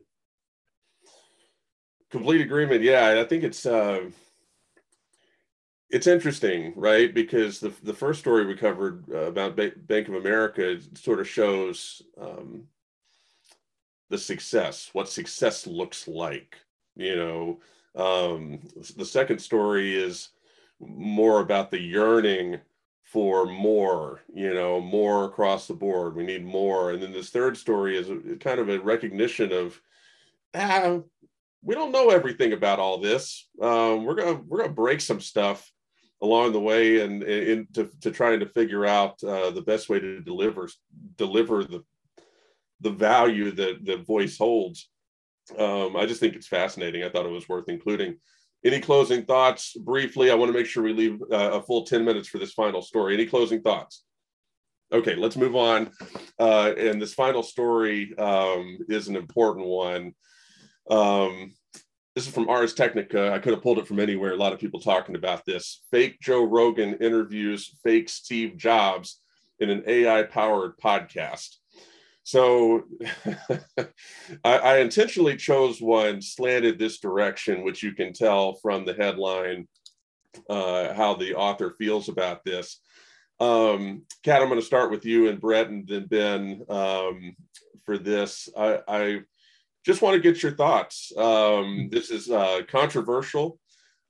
Complete 2.10 2.40
agreement. 2.40 2.82
Yeah, 2.82 3.20
I 3.20 3.24
think 3.24 3.44
it's 3.44 3.66
uh, 3.66 4.10
it's 5.90 6.06
interesting, 6.06 6.72
right? 6.74 7.12
Because 7.12 7.60
the 7.60 7.72
the 7.82 7.92
first 7.92 8.20
story 8.20 8.46
we 8.46 8.56
covered 8.56 9.04
uh, 9.12 9.26
about 9.26 9.56
ba- 9.56 9.72
Bank 9.76 10.08
of 10.08 10.14
America 10.14 10.78
sort 10.94 11.20
of 11.20 11.28
shows 11.28 12.00
um, 12.18 12.64
the 14.08 14.18
success, 14.18 14.90
what 14.94 15.08
success 15.08 15.66
looks 15.66 16.08
like, 16.08 16.56
You 16.96 17.16
know, 17.16 17.60
um, 17.94 18.60
the 18.96 19.04
second 19.04 19.38
story 19.38 19.94
is 19.94 20.30
more 20.80 21.40
about 21.40 21.70
the 21.70 21.80
yearning 21.80 22.58
for 23.06 23.46
more, 23.46 24.20
you 24.34 24.52
know, 24.52 24.80
more 24.80 25.24
across 25.24 25.68
the 25.68 25.74
board. 25.74 26.16
We 26.16 26.24
need 26.24 26.44
more. 26.44 26.90
And 26.90 27.02
then 27.02 27.12
this 27.12 27.30
third 27.30 27.56
story 27.56 27.96
is 27.96 28.08
kind 28.40 28.58
of 28.58 28.68
a 28.68 28.80
recognition 28.80 29.52
of, 29.52 29.80
ah, 30.54 30.98
we 31.62 31.74
don't 31.74 31.92
know 31.92 32.10
everything 32.10 32.52
about 32.52 32.80
all 32.80 32.98
this. 32.98 33.48
Um, 33.62 34.04
we're 34.04 34.16
gonna 34.16 34.40
we're 34.46 34.58
gonna 34.58 34.72
break 34.72 35.00
some 35.00 35.20
stuff 35.20 35.70
along 36.20 36.52
the 36.52 36.60
way 36.60 37.00
and 37.00 37.22
in 37.22 37.68
to, 37.74 37.90
to 38.00 38.10
trying 38.10 38.40
to 38.40 38.46
figure 38.46 38.84
out 38.84 39.22
uh, 39.22 39.50
the 39.50 39.62
best 39.62 39.88
way 39.88 40.00
to 40.00 40.20
deliver 40.20 40.68
deliver 41.16 41.64
the 41.64 41.84
the 42.80 42.90
value 42.90 43.52
that 43.52 43.84
the 43.84 43.98
voice 43.98 44.36
holds. 44.36 44.88
Um, 45.56 45.96
I 45.96 46.06
just 46.06 46.20
think 46.20 46.34
it's 46.34 46.48
fascinating. 46.48 47.04
I 47.04 47.08
thought 47.08 47.26
it 47.26 47.30
was 47.30 47.48
worth 47.48 47.68
including. 47.68 48.18
Any 48.66 48.80
closing 48.80 49.24
thoughts 49.24 49.74
briefly? 49.74 50.28
I 50.28 50.34
want 50.34 50.52
to 50.52 50.58
make 50.58 50.66
sure 50.66 50.82
we 50.82 50.92
leave 50.92 51.22
uh, 51.30 51.52
a 51.52 51.62
full 51.62 51.84
10 51.84 52.04
minutes 52.04 52.26
for 52.26 52.38
this 52.38 52.52
final 52.52 52.82
story. 52.82 53.14
Any 53.14 53.24
closing 53.24 53.62
thoughts? 53.62 54.02
Okay, 54.92 55.14
let's 55.14 55.36
move 55.36 55.54
on. 55.54 55.92
Uh, 56.36 56.72
and 56.76 57.00
this 57.00 57.14
final 57.14 57.44
story 57.44 58.12
um, 58.18 58.78
is 58.88 59.06
an 59.06 59.14
important 59.14 59.68
one. 59.68 60.14
Um, 60.90 61.54
this 62.16 62.26
is 62.26 62.34
from 62.34 62.48
Ars 62.48 62.74
Technica. 62.74 63.32
I 63.32 63.38
could 63.38 63.52
have 63.52 63.62
pulled 63.62 63.78
it 63.78 63.86
from 63.86 64.00
anywhere. 64.00 64.32
A 64.32 64.36
lot 64.36 64.52
of 64.52 64.58
people 64.58 64.80
talking 64.80 65.14
about 65.14 65.44
this. 65.44 65.84
Fake 65.92 66.18
Joe 66.20 66.42
Rogan 66.42 66.94
interviews 66.94 67.78
fake 67.84 68.08
Steve 68.08 68.56
Jobs 68.56 69.20
in 69.60 69.70
an 69.70 69.84
AI 69.86 70.24
powered 70.24 70.76
podcast. 70.82 71.54
So 72.26 72.82
I, 74.44 74.58
I, 74.58 74.78
intentionally 74.78 75.36
chose 75.36 75.80
one 75.80 76.20
slanted 76.20 76.76
this 76.76 76.98
direction, 76.98 77.62
which 77.62 77.84
you 77.84 77.92
can 77.92 78.12
tell 78.12 78.54
from 78.54 78.84
the 78.84 78.94
headline 78.94 79.68
uh, 80.50 80.92
how 80.92 81.14
the 81.14 81.36
author 81.36 81.76
feels 81.78 82.08
about 82.08 82.42
this. 82.42 82.80
Um, 83.38 84.02
Kat, 84.24 84.42
I'm 84.42 84.48
going 84.48 84.58
to 84.58 84.66
start 84.66 84.90
with 84.90 85.04
you 85.04 85.28
and 85.28 85.40
Brett 85.40 85.68
and 85.68 85.86
then 85.86 86.06
Ben 86.06 86.64
um, 86.68 87.36
for 87.84 87.96
this. 87.96 88.48
I, 88.58 88.80
I, 88.88 89.20
just 89.84 90.02
want 90.02 90.14
to 90.14 90.20
get 90.20 90.42
your 90.42 90.50
thoughts. 90.50 91.12
Um, 91.16 91.90
this 91.92 92.10
is 92.10 92.28
uh, 92.28 92.62
controversial. 92.66 93.60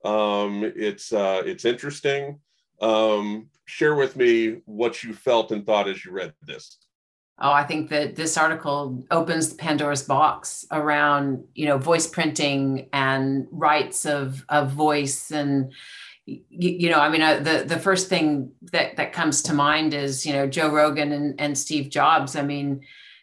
Um, 0.06 0.72
it's 0.74 1.12
uh, 1.12 1.42
it's 1.44 1.66
interesting. 1.66 2.40
Um, 2.80 3.50
share 3.66 3.94
with 3.94 4.16
me 4.16 4.62
what 4.64 5.04
you 5.04 5.12
felt 5.12 5.52
and 5.52 5.66
thought 5.66 5.86
as 5.86 6.02
you 6.02 6.12
read 6.12 6.32
this. 6.40 6.78
Oh, 7.38 7.52
I 7.52 7.64
think 7.64 7.90
that 7.90 8.16
this 8.16 8.38
article 8.38 9.04
opens 9.10 9.50
the 9.50 9.56
Pandora's 9.56 10.02
box 10.02 10.64
around, 10.70 11.44
you 11.54 11.66
know, 11.66 11.76
voice 11.76 12.06
printing 12.06 12.88
and 12.92 13.46
rights 13.50 14.06
of 14.06 14.44
of 14.48 14.70
voice 14.70 15.30
and 15.30 15.72
you, 16.26 16.40
you 16.50 16.90
know, 16.90 16.98
I 16.98 17.08
mean, 17.08 17.22
uh, 17.22 17.38
the 17.38 17.64
the 17.66 17.78
first 17.78 18.08
thing 18.08 18.52
that 18.72 18.96
that 18.96 19.12
comes 19.12 19.42
to 19.42 19.54
mind 19.54 19.94
is, 19.94 20.26
you 20.26 20.32
know, 20.32 20.46
Joe 20.46 20.70
Rogan 20.70 21.12
and, 21.12 21.40
and 21.40 21.56
Steve 21.56 21.90
Jobs. 21.90 22.36
I 22.36 22.42
mean, 22.42 22.80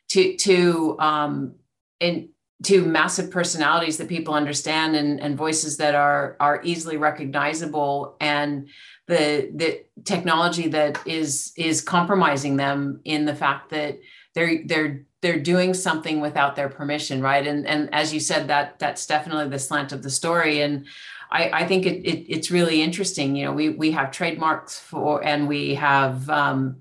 to 0.09 0.37
to 0.37 0.95
um, 0.99 1.55
in 1.99 2.29
to 2.63 2.85
massive 2.85 3.29
personalities 3.29 3.97
that 3.97 4.07
people 4.07 4.33
understand 4.33 4.95
and, 4.95 5.19
and 5.19 5.35
voices 5.35 5.77
that 5.77 5.95
are 5.95 6.37
are 6.39 6.61
easily 6.63 6.97
recognizable 6.97 8.15
and 8.21 8.69
the 9.07 9.49
the 9.53 9.83
technology 10.03 10.67
that 10.69 10.99
is 11.05 11.53
is 11.57 11.81
compromising 11.81 12.57
them 12.57 13.01
in 13.03 13.25
the 13.25 13.35
fact 13.35 13.69
that 13.69 13.99
they're 14.33 14.63
they're 14.65 15.05
they're 15.21 15.39
doing 15.39 15.73
something 15.73 16.21
without 16.21 16.55
their 16.55 16.69
permission 16.69 17.21
right? 17.21 17.45
And 17.45 17.67
and 17.67 17.93
as 17.93 18.13
you 18.13 18.19
said 18.19 18.47
that 18.47 18.79
that's 18.79 19.05
definitely 19.05 19.49
the 19.49 19.59
slant 19.59 19.91
of 19.91 20.03
the 20.03 20.09
story. 20.09 20.61
And 20.61 20.85
I, 21.33 21.49
I 21.61 21.67
think 21.67 21.85
it, 21.85 22.07
it, 22.07 22.31
it's 22.31 22.51
really 22.51 22.81
interesting. 22.81 23.35
You 23.35 23.45
know, 23.45 23.53
we 23.53 23.69
we 23.69 23.91
have 23.91 24.11
trademarks 24.11 24.79
for, 24.79 25.25
and 25.25 25.47
we 25.47 25.73
have 25.75 26.29
um, 26.29 26.77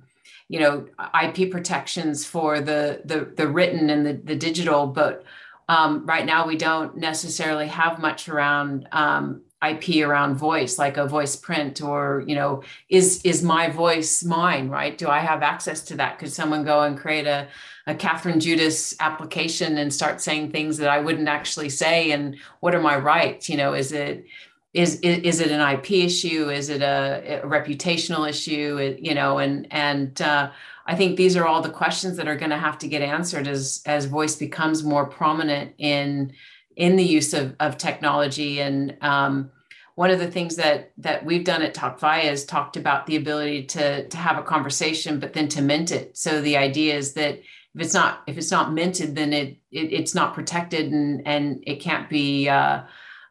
you 0.49 0.61
know 0.61 0.87
IP 1.20 1.51
protections 1.51 2.27
for 2.27 2.61
the 2.61 3.01
the 3.05 3.33
the 3.35 3.49
written 3.49 3.89
and 3.89 4.07
the 4.07 4.12
the 4.12 4.37
digital, 4.37 4.87
but 4.87 5.25
um, 5.68 6.05
right 6.05 6.27
now 6.27 6.47
we 6.47 6.57
don't 6.57 6.99
necessarily 6.99 7.66
have 7.68 7.99
much 7.99 8.29
around 8.29 8.87
um, 8.93 9.41
IP 9.63 10.05
around 10.05 10.37
voice, 10.37 10.79
like 10.79 10.97
a 10.97 11.07
voice 11.07 11.37
print, 11.37 11.83
or 11.83 12.25
you 12.27 12.35
know, 12.35 12.63
is 12.89 13.23
is 13.23 13.43
my 13.43 13.69
voice 13.69 14.25
mine? 14.25 14.69
Right? 14.69 14.97
Do 14.97 15.09
I 15.09 15.21
have 15.21 15.43
access 15.43 15.83
to 15.83 15.97
that? 15.97 16.19
Could 16.19 16.33
someone 16.33 16.65
go 16.65 16.83
and 16.83 16.99
create 16.99 17.27
a 17.27 17.49
a 17.87 17.95
Catherine 17.95 18.41
Judas 18.41 18.95
application 19.01 19.79
and 19.79 19.93
start 19.93 20.21
saying 20.21 20.51
things 20.51 20.79
that 20.79 20.89
I 20.89 21.01
wouldn't 21.01 21.29
actually 21.29 21.69
say? 21.69 22.13
And 22.13 22.37
what 22.61 22.75
are 22.75 22.81
my 22.81 22.97
rights? 22.97 23.49
You 23.49 23.57
know, 23.57 23.75
is 23.75 23.93
it 23.93 24.27
is 24.75 25.01
is, 25.01 25.19
is 25.19 25.41
it 25.41 25.51
an 25.51 25.61
IP 25.75 25.91
issue? 25.93 26.51
Is 26.51 26.69
it 26.69 26.83
a, 26.83 27.41
a 27.43 27.47
reputational 27.47 28.29
issue? 28.29 28.97
You 29.01 29.15
know, 29.15 29.39
and 29.39 29.67
and 29.71 30.21
uh, 30.23 30.51
I 30.87 30.97
think 30.97 31.17
these 31.17 31.37
are 31.37 31.47
all 31.47 31.63
the 31.63 31.71
questions 31.71 32.17
that 32.17 32.27
are 32.27 32.37
going 32.37 32.51
to 32.51 32.59
have 32.59 32.79
to 32.79 32.89
get 32.89 33.03
answered 33.03 33.47
as 33.47 33.83
as 33.87 34.07
voice 34.07 34.37
becomes 34.37 34.83
more 34.83 35.07
prominent 35.07 35.75
in 35.79 36.33
in 36.77 36.97
the 36.97 37.05
use 37.05 37.35
of, 37.35 37.55
of 37.61 37.79
technology. 37.79 38.61
And 38.61 38.97
um, 39.01 39.51
one 39.95 40.11
of 40.11 40.18
the 40.18 40.31
things 40.31 40.57
that 40.57 40.93
that 40.99 41.25
we've 41.25 41.45
done 41.45 41.62
at 41.62 41.75
TalkVia 41.75 42.25
is 42.25 42.45
talked 42.45 42.77
about 42.77 43.07
the 43.07 43.16
ability 43.16 43.64
to 43.66 44.09
to 44.09 44.16
have 44.16 44.39
a 44.39 44.43
conversation, 44.43 45.20
but 45.20 45.33
then 45.33 45.49
to 45.49 45.62
mint 45.62 45.91
it. 45.91 46.16
So 46.16 46.41
the 46.41 46.57
idea 46.57 46.97
is 46.97 47.14
that 47.14 47.41
if 47.75 47.81
it's 47.81 47.95
not 47.95 48.23
if 48.27 48.39
it's 48.39 48.51
not 48.51 48.73
minted, 48.73 49.14
then 49.14 49.33
it, 49.33 49.59
it 49.70 49.93
it's 49.93 50.14
not 50.14 50.35
protected 50.35 50.93
and 50.93 51.27
and 51.27 51.62
it 51.66 51.81
can't 51.81 52.09
be 52.09 52.49
uh, 52.49 52.83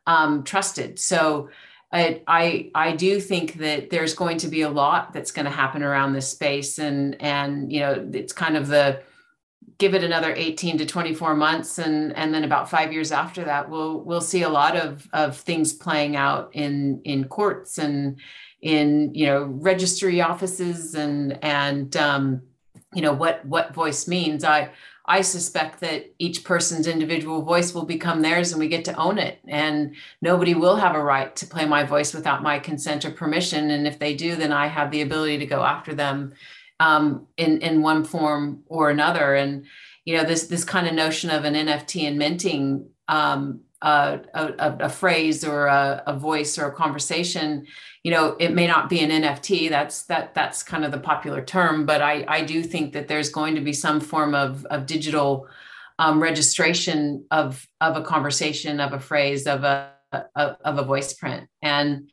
um, 0.07 0.43
trusted. 0.43 0.99
So. 0.99 1.49
I, 1.93 2.21
I 2.25 2.71
I 2.73 2.95
do 2.95 3.19
think 3.19 3.55
that 3.55 3.89
there's 3.89 4.13
going 4.13 4.37
to 4.37 4.47
be 4.47 4.61
a 4.61 4.69
lot 4.69 5.11
that's 5.11 5.31
going 5.33 5.43
to 5.43 5.51
happen 5.51 5.83
around 5.83 6.13
this 6.13 6.29
space, 6.29 6.79
and 6.79 7.21
and 7.21 7.69
you 7.69 7.81
know 7.81 8.09
it's 8.13 8.31
kind 8.31 8.55
of 8.55 8.67
the 8.67 9.01
give 9.81 9.95
it 9.95 10.03
another 10.03 10.33
18 10.35 10.77
to 10.77 10.85
24 10.85 11.35
months 11.35 11.79
and 11.79 12.15
and 12.15 12.33
then 12.33 12.43
about 12.43 12.69
five 12.69 12.93
years 12.93 13.11
after 13.11 13.43
that 13.43 13.69
we'll 13.69 14.01
we'll 14.01 14.21
see 14.21 14.43
a 14.43 14.49
lot 14.49 14.77
of 14.77 15.07
of 15.11 15.35
things 15.35 15.73
playing 15.73 16.15
out 16.15 16.51
in 16.53 17.01
in 17.03 17.23
courts 17.25 17.79
and 17.79 18.17
in 18.61 19.13
you 19.13 19.25
know 19.25 19.43
registry 19.43 20.21
offices 20.21 20.95
and 20.95 21.43
and 21.43 21.97
um, 21.97 22.41
you 22.93 23.01
know 23.01 23.13
what 23.13 23.45
what 23.45 23.73
voice 23.73 24.07
means. 24.07 24.43
I 24.43 24.71
i 25.05 25.21
suspect 25.21 25.79
that 25.79 26.13
each 26.19 26.43
person's 26.43 26.87
individual 26.87 27.41
voice 27.41 27.73
will 27.73 27.85
become 27.85 28.21
theirs 28.21 28.51
and 28.51 28.59
we 28.59 28.67
get 28.67 28.85
to 28.85 28.95
own 28.95 29.17
it. 29.17 29.39
And 29.47 29.95
nobody 30.21 30.53
will 30.53 30.75
have 30.75 30.95
a 30.95 31.03
right 31.03 31.35
to 31.37 31.47
play 31.47 31.65
my 31.65 31.83
voice 31.83 32.13
without 32.13 32.43
my 32.43 32.59
consent 32.59 33.03
or 33.03 33.11
permission. 33.11 33.71
And 33.71 33.87
if 33.87 33.97
they 33.97 34.13
do 34.15 34.35
then 34.35 34.51
i 34.51 34.67
have 34.67 34.91
the 34.91 35.01
ability 35.01 35.39
to 35.39 35.45
go 35.45 35.63
after 35.63 35.95
them 35.95 36.33
um, 36.81 37.27
in 37.37 37.59
in 37.61 37.83
one 37.83 38.03
form 38.03 38.63
or 38.65 38.89
another. 38.89 39.35
And 39.35 39.65
you 40.03 40.17
know 40.17 40.23
this 40.23 40.47
this 40.47 40.63
kind 40.63 40.87
of 40.87 40.93
notion 40.93 41.29
of 41.29 41.45
an 41.45 41.53
NFT 41.53 42.07
and 42.07 42.17
minting 42.17 42.89
um, 43.07 43.61
a, 43.83 44.19
a, 44.33 44.77
a, 44.81 44.89
phrase 44.89 45.43
or 45.43 45.65
a, 45.65 46.03
a, 46.05 46.15
voice 46.15 46.59
or 46.59 46.67
a 46.67 46.71
conversation 46.71 47.65
you 48.03 48.11
know 48.11 48.35
it 48.39 48.53
may 48.53 48.67
not 48.67 48.89
be 48.89 48.99
an 48.99 49.09
nft 49.09 49.69
that's 49.69 50.03
that 50.03 50.35
that's 50.35 50.61
kind 50.61 50.85
of 50.85 50.91
the 50.91 50.99
popular 50.99 51.43
term. 51.43 51.85
But 51.85 52.01
i 52.01 52.23
i 52.27 52.41
do 52.43 52.63
think 52.63 52.93
that 52.93 53.07
there's 53.07 53.29
going 53.29 53.55
to 53.55 53.61
be 53.61 53.73
some 53.73 53.99
form 53.99 54.35
of 54.35 54.65
of 54.65 54.85
digital 54.85 55.47
um, 55.99 56.21
registration 56.21 57.25
of 57.31 57.67
of 57.79 57.95
a 57.95 58.03
conversation 58.03 58.79
of 58.79 58.93
a 58.93 58.99
phrase 58.99 59.47
of 59.47 59.63
a 59.63 59.91
of 60.35 60.77
a 60.77 60.83
voice 60.83 61.13
print. 61.13 61.47
And 61.61 62.10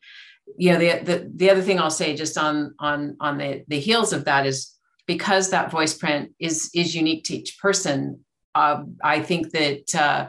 you 0.57 0.72
know 0.72 0.78
the, 0.78 1.05
the 1.05 1.30
the 1.34 1.51
other 1.51 1.62
thing 1.62 1.78
i'll 1.78 1.90
say 1.90 2.16
just 2.16 2.38
on 2.38 2.74
on 2.78 3.16
on 3.20 3.38
the 3.38 3.64
the 3.68 3.78
heels 3.78 4.12
of 4.12 4.24
that 4.24 4.46
is 4.46 4.74
because 5.07 5.51
that 5.51 5.70
voice 5.70 5.94
print 5.94 6.32
is 6.38 6.70
is 6.74 6.94
unique 6.94 7.24
to 7.24 7.36
each 7.36 7.59
person 7.59 8.20
uh, 8.55 8.82
i 9.03 9.20
think 9.20 9.51
that 9.51 9.94
uh, 9.94 10.28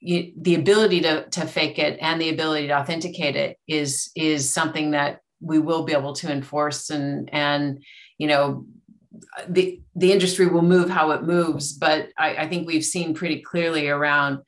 you, 0.00 0.32
the 0.36 0.54
ability 0.54 1.00
to 1.00 1.28
to 1.30 1.46
fake 1.46 1.78
it 1.78 1.98
and 2.00 2.20
the 2.20 2.30
ability 2.30 2.66
to 2.66 2.78
authenticate 2.78 3.36
it 3.36 3.58
is 3.68 4.10
is 4.16 4.52
something 4.52 4.90
that 4.92 5.20
we 5.40 5.58
will 5.58 5.84
be 5.84 5.92
able 5.92 6.12
to 6.12 6.30
enforce 6.30 6.90
and 6.90 7.28
and 7.32 7.82
you 8.18 8.26
know 8.26 8.66
the 9.48 9.80
the 9.94 10.12
industry 10.12 10.46
will 10.46 10.62
move 10.62 10.90
how 10.90 11.10
it 11.10 11.22
moves 11.22 11.72
but 11.72 12.08
I, 12.18 12.36
I 12.36 12.48
think 12.48 12.66
we've 12.66 12.84
seen 12.84 13.14
pretty 13.14 13.40
clearly 13.40 13.88
around 13.88 14.40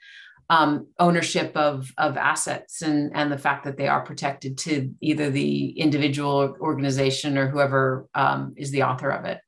um, 0.50 0.86
ownership 0.98 1.56
of 1.56 1.90
of 1.98 2.16
assets 2.16 2.82
and 2.82 3.12
and 3.14 3.32
the 3.32 3.38
fact 3.38 3.64
that 3.64 3.76
they 3.76 3.88
are 3.88 4.04
protected 4.04 4.58
to 4.58 4.92
either 5.00 5.30
the 5.30 5.70
individual 5.78 6.56
organization 6.60 7.38
or 7.38 7.48
whoever 7.48 8.06
um, 8.14 8.54
is 8.56 8.70
the 8.70 8.82
author 8.82 9.10
of 9.10 9.24
it. 9.24 9.40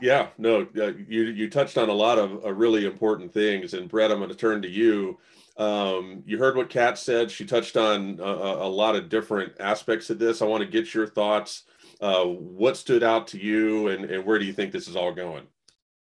Yeah, 0.00 0.28
no, 0.38 0.66
you 0.74 1.24
you 1.24 1.48
touched 1.48 1.78
on 1.78 1.88
a 1.88 1.94
lot 1.94 2.18
of 2.18 2.44
uh, 2.44 2.52
really 2.52 2.84
important 2.84 3.32
things, 3.32 3.74
and 3.74 3.88
Brett, 3.88 4.10
I'm 4.10 4.18
going 4.18 4.30
to 4.30 4.36
turn 4.36 4.62
to 4.62 4.68
you. 4.68 5.18
Um, 5.56 6.22
you 6.26 6.36
heard 6.36 6.56
what 6.56 6.68
Kat 6.68 6.98
said. 6.98 7.30
She 7.30 7.44
touched 7.44 7.76
on 7.76 8.18
a, 8.18 8.24
a, 8.24 8.68
lot 8.68 8.96
of 8.96 9.08
different 9.08 9.52
aspects 9.60 10.10
of 10.10 10.18
this. 10.18 10.42
I 10.42 10.46
want 10.46 10.64
to 10.64 10.68
get 10.68 10.92
your 10.92 11.06
thoughts. 11.06 11.62
Uh, 12.00 12.24
what 12.24 12.76
stood 12.76 13.04
out 13.04 13.28
to 13.28 13.38
you, 13.38 13.86
and, 13.86 14.04
and 14.04 14.26
where 14.26 14.40
do 14.40 14.46
you 14.46 14.52
think 14.52 14.72
this 14.72 14.88
is 14.88 14.96
all 14.96 15.14
going? 15.14 15.46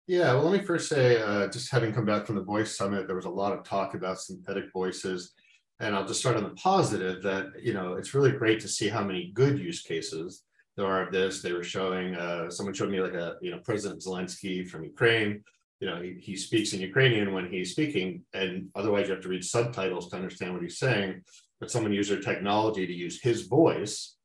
Yeah, 0.09 0.33
well, 0.33 0.45
let 0.45 0.59
me 0.59 0.65
first 0.65 0.89
say, 0.89 1.21
uh, 1.21 1.49
just 1.49 1.71
having 1.71 1.93
come 1.93 2.05
back 2.05 2.25
from 2.25 2.35
the 2.35 2.41
Voice 2.41 2.75
Summit, 2.75 3.05
there 3.05 3.15
was 3.15 3.25
a 3.25 3.29
lot 3.29 3.53
of 3.53 3.63
talk 3.63 3.93
about 3.93 4.19
synthetic 4.19 4.73
voices. 4.73 5.33
And 5.79 5.95
I'll 5.95 6.07
just 6.07 6.19
start 6.19 6.35
on 6.35 6.41
the 6.41 6.55
positive 6.55 7.21
that, 7.21 7.51
you 7.61 7.75
know, 7.75 7.93
it's 7.93 8.15
really 8.15 8.31
great 8.31 8.59
to 8.61 8.67
see 8.67 8.89
how 8.89 9.03
many 9.03 9.31
good 9.35 9.59
use 9.59 9.83
cases 9.83 10.45
there 10.75 10.87
are 10.87 11.05
of 11.05 11.13
this. 11.13 11.43
They 11.43 11.53
were 11.53 11.63
showing, 11.63 12.15
uh, 12.15 12.49
someone 12.49 12.73
showed 12.73 12.89
me 12.89 12.99
like 13.01 13.13
a, 13.13 13.35
you 13.39 13.51
know, 13.51 13.59
President 13.59 14.01
Zelensky 14.01 14.67
from 14.67 14.83
Ukraine. 14.83 15.43
You 15.79 15.87
know, 15.87 16.01
he, 16.01 16.15
he 16.19 16.35
speaks 16.35 16.73
in 16.73 16.81
Ukrainian 16.81 17.31
when 17.31 17.47
he's 17.47 17.73
speaking, 17.73 18.23
and 18.33 18.69
otherwise 18.73 19.07
you 19.07 19.13
have 19.13 19.21
to 19.21 19.29
read 19.29 19.45
subtitles 19.45 20.09
to 20.09 20.15
understand 20.15 20.53
what 20.53 20.63
he's 20.63 20.79
saying. 20.79 21.21
But 21.59 21.69
someone 21.69 21.93
used 21.93 22.09
their 22.09 22.19
technology 22.19 22.87
to 22.87 22.93
use 22.93 23.21
his 23.21 23.43
voice 23.43 24.15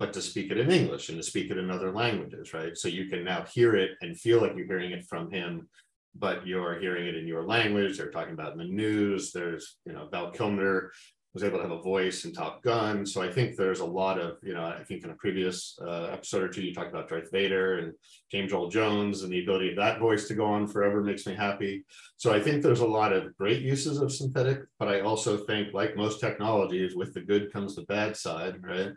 but 0.00 0.14
to 0.14 0.22
speak 0.22 0.50
it 0.50 0.58
in 0.58 0.70
English 0.70 1.10
and 1.10 1.18
to 1.18 1.22
speak 1.22 1.50
it 1.50 1.58
in 1.58 1.70
other 1.70 1.92
languages, 1.92 2.54
right? 2.54 2.76
So 2.76 2.88
you 2.88 3.04
can 3.10 3.22
now 3.22 3.44
hear 3.52 3.76
it 3.76 3.90
and 4.00 4.18
feel 4.18 4.40
like 4.40 4.56
you're 4.56 4.66
hearing 4.66 4.92
it 4.92 5.06
from 5.06 5.30
him, 5.30 5.68
but 6.14 6.46
you're 6.46 6.80
hearing 6.80 7.06
it 7.06 7.16
in 7.16 7.26
your 7.26 7.44
language. 7.44 7.98
They're 7.98 8.10
talking 8.10 8.32
about 8.32 8.52
in 8.52 8.58
the 8.58 8.64
news. 8.64 9.30
There's, 9.30 9.76
you 9.84 9.92
know, 9.92 10.08
Val 10.10 10.30
Kilmer 10.30 10.90
was 11.34 11.44
able 11.44 11.58
to 11.58 11.62
have 11.62 11.78
a 11.78 11.82
voice 11.82 12.24
in 12.24 12.32
Top 12.32 12.62
Gun. 12.62 13.04
So 13.04 13.22
I 13.22 13.30
think 13.30 13.54
there's 13.54 13.80
a 13.80 13.84
lot 13.84 14.18
of, 14.18 14.38
you 14.42 14.54
know, 14.54 14.64
I 14.64 14.82
think 14.82 15.04
in 15.04 15.10
a 15.10 15.14
previous 15.14 15.78
uh, 15.80 16.08
episode 16.12 16.42
or 16.42 16.48
two, 16.48 16.62
you 16.62 16.74
talked 16.74 16.88
about 16.88 17.08
Darth 17.08 17.30
Vader 17.30 17.78
and 17.78 17.92
James 18.32 18.52
Earl 18.52 18.68
Jones 18.68 19.22
and 19.22 19.30
the 19.30 19.42
ability 19.42 19.70
of 19.70 19.76
that 19.76 20.00
voice 20.00 20.26
to 20.28 20.34
go 20.34 20.46
on 20.46 20.66
forever 20.66 21.02
makes 21.02 21.26
me 21.26 21.34
happy. 21.34 21.84
So 22.16 22.32
I 22.32 22.40
think 22.40 22.62
there's 22.62 22.80
a 22.80 22.86
lot 22.86 23.12
of 23.12 23.36
great 23.36 23.60
uses 23.62 24.00
of 24.00 24.10
synthetic, 24.10 24.62
but 24.78 24.88
I 24.88 25.02
also 25.02 25.36
think 25.36 25.72
like 25.72 25.94
most 25.94 26.20
technologies 26.20 26.96
with 26.96 27.14
the 27.14 27.20
good 27.20 27.52
comes 27.52 27.76
the 27.76 27.82
bad 27.82 28.16
side, 28.16 28.56
right? 28.62 28.92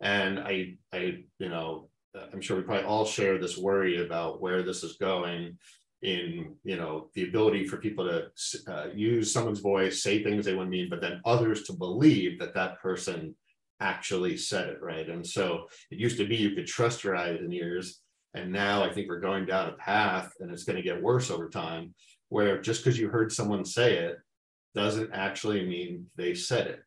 And 0.00 0.38
I, 0.40 0.74
I, 0.92 1.24
you 1.38 1.48
know, 1.48 1.88
I'm 2.32 2.40
sure 2.40 2.56
we 2.56 2.62
probably 2.62 2.84
all 2.84 3.04
share 3.04 3.38
this 3.38 3.58
worry 3.58 4.04
about 4.04 4.40
where 4.40 4.62
this 4.62 4.84
is 4.84 4.96
going 4.96 5.58
in, 6.02 6.54
you 6.64 6.76
know, 6.76 7.08
the 7.14 7.24
ability 7.24 7.66
for 7.66 7.78
people 7.78 8.04
to 8.04 8.72
uh, 8.72 8.86
use 8.94 9.32
someone's 9.32 9.60
voice, 9.60 10.02
say 10.02 10.22
things 10.22 10.44
they 10.44 10.52
wouldn't 10.52 10.70
mean, 10.70 10.88
but 10.90 11.00
then 11.00 11.20
others 11.24 11.64
to 11.64 11.72
believe 11.72 12.38
that 12.38 12.54
that 12.54 12.80
person 12.80 13.34
actually 13.80 14.36
said 14.36 14.68
it, 14.68 14.82
right? 14.82 15.08
And 15.08 15.26
so 15.26 15.66
it 15.90 15.98
used 15.98 16.18
to 16.18 16.26
be 16.26 16.36
you 16.36 16.54
could 16.54 16.66
trust 16.66 17.02
your 17.02 17.16
eyes 17.16 17.40
and 17.40 17.52
ears. 17.52 18.00
And 18.34 18.52
now 18.52 18.82
I 18.82 18.92
think 18.92 19.08
we're 19.08 19.20
going 19.20 19.46
down 19.46 19.70
a 19.70 19.72
path 19.72 20.32
and 20.40 20.50
it's 20.50 20.64
going 20.64 20.76
to 20.76 20.82
get 20.82 21.02
worse 21.02 21.30
over 21.30 21.48
time 21.48 21.94
where 22.28 22.60
just 22.60 22.84
because 22.84 22.98
you 22.98 23.08
heard 23.08 23.32
someone 23.32 23.64
say 23.64 23.98
it 23.98 24.16
doesn't 24.74 25.12
actually 25.12 25.64
mean 25.64 26.06
they 26.16 26.34
said 26.34 26.66
it. 26.66 26.83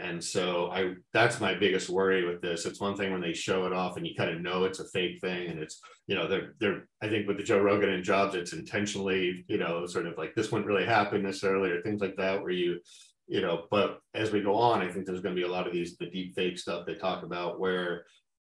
And 0.00 0.22
so 0.22 0.70
I 0.72 0.94
that's 1.12 1.40
my 1.40 1.54
biggest 1.54 1.88
worry 1.88 2.26
with 2.26 2.42
this. 2.42 2.66
It's 2.66 2.80
one 2.80 2.96
thing 2.96 3.12
when 3.12 3.20
they 3.20 3.32
show 3.32 3.64
it 3.66 3.72
off 3.72 3.96
and 3.96 4.06
you 4.06 4.14
kind 4.16 4.30
of 4.30 4.40
know 4.40 4.64
it's 4.64 4.80
a 4.80 4.88
fake 4.88 5.20
thing 5.20 5.48
and 5.48 5.60
it's, 5.60 5.80
you 6.08 6.16
know, 6.16 6.26
they're 6.26 6.54
they're 6.58 6.88
I 7.00 7.08
think 7.08 7.28
with 7.28 7.36
the 7.36 7.44
Joe 7.44 7.60
Rogan 7.60 7.90
and 7.90 8.02
Jobs, 8.02 8.34
it's 8.34 8.52
intentionally, 8.52 9.44
you 9.46 9.58
know, 9.58 9.86
sort 9.86 10.06
of 10.06 10.18
like 10.18 10.34
this 10.34 10.50
wouldn't 10.50 10.66
really 10.66 10.84
happen 10.84 11.22
necessarily 11.22 11.70
or 11.70 11.80
things 11.80 12.00
like 12.00 12.16
that 12.16 12.42
where 12.42 12.50
you, 12.50 12.80
you 13.28 13.40
know, 13.40 13.66
but 13.70 14.00
as 14.14 14.32
we 14.32 14.42
go 14.42 14.56
on, 14.56 14.82
I 14.82 14.90
think 14.90 15.06
there's 15.06 15.20
going 15.20 15.34
to 15.34 15.40
be 15.40 15.46
a 15.46 15.52
lot 15.52 15.68
of 15.68 15.72
these 15.72 15.96
the 15.96 16.10
deep 16.10 16.34
fake 16.34 16.58
stuff 16.58 16.86
they 16.86 16.96
talk 16.96 17.22
about 17.22 17.60
where 17.60 18.04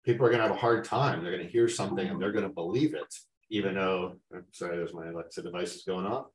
people 0.05 0.27
are 0.27 0.31
going 0.31 0.41
to 0.41 0.49
have 0.49 0.57
a 0.57 0.61
hard 0.61 0.85
time. 0.85 1.23
They're 1.23 1.35
going 1.37 1.47
to 1.47 1.53
hear 1.53 1.69
something 1.69 2.09
and 2.09 2.21
they're 2.21 2.33
going 2.33 2.49
to 2.49 2.53
believe 2.53 2.95
it, 2.95 3.15
even 3.51 3.77
though 3.77 4.15
I'm 4.35 4.45
sorry, 4.53 4.77
there's 4.77 4.93
my 4.95 5.07
Alexa 5.07 5.43
devices 5.43 5.85
going 5.87 6.07
off. 6.07 6.27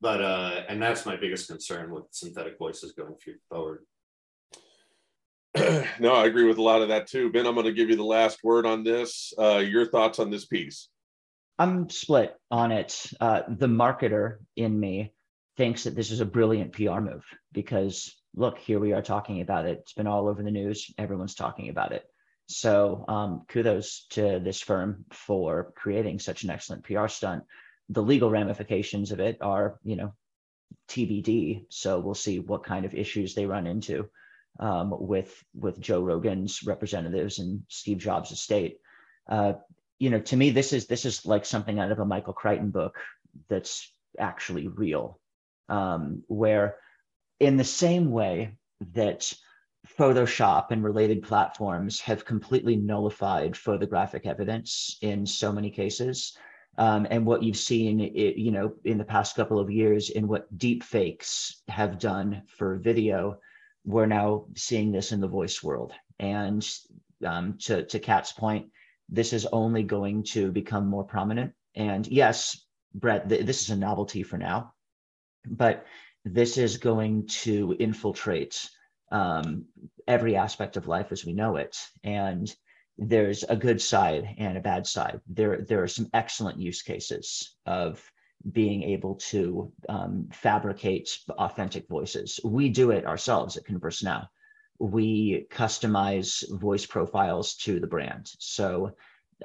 But 0.00 0.20
uh, 0.20 0.62
and 0.68 0.82
that's 0.82 1.06
my 1.06 1.16
biggest 1.16 1.48
concern 1.48 1.92
with 1.92 2.04
synthetic 2.10 2.58
voices 2.58 2.92
going 2.92 3.14
forward. 3.48 3.84
no, 5.98 6.14
I 6.14 6.26
agree 6.26 6.44
with 6.44 6.58
a 6.58 6.62
lot 6.62 6.82
of 6.82 6.88
that 6.88 7.06
too. 7.06 7.30
Ben, 7.30 7.46
I'm 7.46 7.54
going 7.54 7.66
to 7.66 7.72
give 7.72 7.88
you 7.88 7.96
the 7.96 8.04
last 8.04 8.44
word 8.44 8.66
on 8.66 8.84
this. 8.84 9.32
Uh, 9.38 9.58
your 9.58 9.86
thoughts 9.86 10.18
on 10.18 10.30
this 10.30 10.44
piece? 10.44 10.88
I'm 11.58 11.90
split 11.90 12.34
on 12.50 12.70
it. 12.70 13.10
Uh, 13.20 13.42
the 13.48 13.66
marketer 13.66 14.36
in 14.56 14.78
me 14.78 15.12
thinks 15.56 15.84
that 15.84 15.96
this 15.96 16.12
is 16.12 16.20
a 16.20 16.26
brilliant 16.26 16.72
PR 16.72 17.00
move 17.00 17.24
because 17.52 18.14
look, 18.34 18.58
here 18.58 18.78
we 18.78 18.92
are 18.92 19.02
talking 19.02 19.40
about 19.40 19.66
it. 19.66 19.78
It's 19.80 19.94
been 19.94 20.06
all 20.06 20.28
over 20.28 20.42
the 20.42 20.50
news. 20.50 20.92
Everyone's 20.96 21.34
talking 21.34 21.68
about 21.68 21.92
it. 21.92 22.04
So 22.46 23.04
um, 23.08 23.42
kudos 23.48 24.06
to 24.10 24.38
this 24.38 24.60
firm 24.60 25.04
for 25.12 25.72
creating 25.76 26.20
such 26.20 26.44
an 26.44 26.50
excellent 26.50 26.84
PR 26.84 27.08
stunt. 27.08 27.44
The 27.88 28.02
legal 28.02 28.30
ramifications 28.30 29.12
of 29.12 29.20
it 29.20 29.38
are, 29.40 29.78
you 29.82 29.96
know, 29.96 30.12
TBD. 30.88 31.64
So 31.70 31.98
we'll 31.98 32.14
see 32.14 32.38
what 32.38 32.64
kind 32.64 32.84
of 32.84 32.94
issues 32.94 33.34
they 33.34 33.46
run 33.46 33.66
into 33.66 34.08
um, 34.58 34.94
with 34.98 35.42
with 35.54 35.80
Joe 35.80 36.02
Rogan's 36.02 36.62
representatives 36.64 37.38
and 37.38 37.62
Steve 37.68 37.98
Jobs' 37.98 38.32
estate. 38.32 38.78
Uh, 39.28 39.54
you 39.98 40.10
know, 40.10 40.20
to 40.20 40.36
me, 40.36 40.50
this 40.50 40.72
is 40.72 40.86
this 40.86 41.04
is 41.04 41.26
like 41.26 41.44
something 41.44 41.78
out 41.78 41.92
of 41.92 41.98
a 41.98 42.04
Michael 42.04 42.32
Crichton 42.32 42.70
book 42.70 42.96
that's 43.48 43.92
actually 44.18 44.68
real, 44.68 45.20
um, 45.68 46.22
where 46.28 46.76
in 47.40 47.56
the 47.56 47.64
same 47.64 48.10
way 48.10 48.56
that 48.94 49.32
Photoshop 49.98 50.66
and 50.70 50.82
related 50.82 51.22
platforms 51.22 52.00
have 52.00 52.24
completely 52.24 52.76
nullified 52.76 53.56
photographic 53.56 54.26
evidence 54.26 54.98
in 55.02 55.24
so 55.24 55.52
many 55.52 55.70
cases. 55.70 56.36
Um, 56.76 57.06
and 57.10 57.26
what 57.26 57.42
you've 57.42 57.56
seen, 57.56 58.00
it, 58.00 58.36
you 58.36 58.52
know, 58.52 58.74
in 58.84 58.98
the 58.98 59.04
past 59.04 59.34
couple 59.34 59.58
of 59.58 59.70
years, 59.70 60.10
in 60.10 60.28
what 60.28 60.56
deep 60.56 60.84
fakes 60.84 61.62
have 61.68 61.98
done 61.98 62.42
for 62.46 62.76
video, 62.76 63.38
we're 63.84 64.06
now 64.06 64.46
seeing 64.56 64.92
this 64.92 65.12
in 65.12 65.20
the 65.20 65.28
voice 65.28 65.62
world. 65.62 65.92
And 66.18 66.68
um, 67.24 67.58
to, 67.62 67.84
to 67.84 67.98
Kat's 67.98 68.32
point, 68.32 68.66
this 69.08 69.32
is 69.32 69.46
only 69.46 69.82
going 69.82 70.22
to 70.24 70.52
become 70.52 70.86
more 70.86 71.04
prominent. 71.04 71.52
And 71.74 72.06
yes, 72.06 72.64
Brett, 72.94 73.28
th- 73.28 73.46
this 73.46 73.62
is 73.62 73.70
a 73.70 73.76
novelty 73.76 74.22
for 74.22 74.36
now, 74.36 74.72
but 75.46 75.86
this 76.24 76.58
is 76.58 76.76
going 76.76 77.26
to 77.26 77.74
infiltrate 77.78 78.68
um, 79.10 79.64
every 80.06 80.36
aspect 80.36 80.76
of 80.76 80.88
life 80.88 81.12
as 81.12 81.24
we 81.24 81.32
know 81.32 81.56
it. 81.56 81.78
And 82.04 82.54
there's 82.98 83.44
a 83.44 83.56
good 83.56 83.80
side 83.80 84.34
and 84.38 84.58
a 84.58 84.60
bad 84.60 84.86
side. 84.86 85.20
There, 85.28 85.62
there 85.62 85.82
are 85.82 85.88
some 85.88 86.08
excellent 86.12 86.58
use 86.58 86.82
cases 86.82 87.56
of 87.64 88.02
being 88.52 88.82
able 88.82 89.16
to 89.16 89.72
um, 89.88 90.28
fabricate 90.32 91.18
authentic 91.30 91.88
voices. 91.88 92.40
We 92.44 92.68
do 92.68 92.90
it 92.92 93.04
ourselves 93.04 93.56
at 93.56 93.64
ConverseNow. 93.64 94.28
We 94.78 95.46
customize 95.50 96.44
voice 96.58 96.86
profiles 96.86 97.56
to 97.56 97.80
the 97.80 97.86
brand. 97.86 98.30
So 98.38 98.92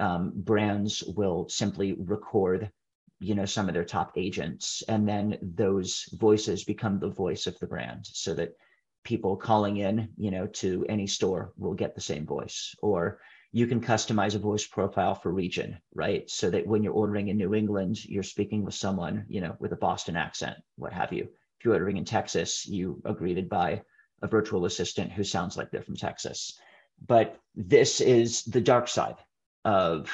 um, 0.00 0.32
brands 0.34 1.02
will 1.02 1.48
simply 1.48 1.94
record, 1.98 2.70
you 3.18 3.34
know, 3.34 3.44
some 3.44 3.68
of 3.68 3.74
their 3.74 3.84
top 3.84 4.12
agents, 4.16 4.82
and 4.88 5.08
then 5.08 5.38
those 5.42 6.08
voices 6.12 6.64
become 6.64 6.98
the 6.98 7.08
voice 7.08 7.46
of 7.46 7.58
the 7.58 7.66
brand, 7.66 8.06
so 8.06 8.34
that 8.34 8.56
people 9.04 9.36
calling 9.36 9.78
in, 9.78 10.08
you 10.16 10.30
know, 10.30 10.46
to 10.46 10.86
any 10.88 11.06
store 11.06 11.52
will 11.56 11.74
get 11.74 11.94
the 11.94 12.00
same 12.00 12.26
voice, 12.26 12.74
or 12.80 13.18
you 13.54 13.68
can 13.68 13.80
customize 13.80 14.34
a 14.34 14.40
voice 14.40 14.66
profile 14.66 15.14
for 15.14 15.30
region, 15.32 15.78
right? 15.94 16.28
So 16.28 16.50
that 16.50 16.66
when 16.66 16.82
you're 16.82 16.92
ordering 16.92 17.28
in 17.28 17.36
New 17.36 17.54
England, 17.54 18.04
you're 18.04 18.24
speaking 18.24 18.64
with 18.64 18.74
someone, 18.74 19.26
you 19.28 19.40
know, 19.40 19.54
with 19.60 19.70
a 19.70 19.76
Boston 19.76 20.16
accent, 20.16 20.56
what 20.74 20.92
have 20.92 21.12
you. 21.12 21.22
If 21.22 21.64
you're 21.64 21.74
ordering 21.74 21.96
in 21.96 22.04
Texas, 22.04 22.66
you 22.66 23.00
are 23.04 23.14
greeted 23.14 23.48
by 23.48 23.82
a 24.22 24.26
virtual 24.26 24.64
assistant 24.64 25.12
who 25.12 25.22
sounds 25.22 25.56
like 25.56 25.70
they're 25.70 25.82
from 25.82 25.94
Texas. 25.94 26.58
But 27.06 27.38
this 27.54 28.00
is 28.00 28.42
the 28.42 28.60
dark 28.60 28.88
side 28.88 29.18
of 29.64 30.10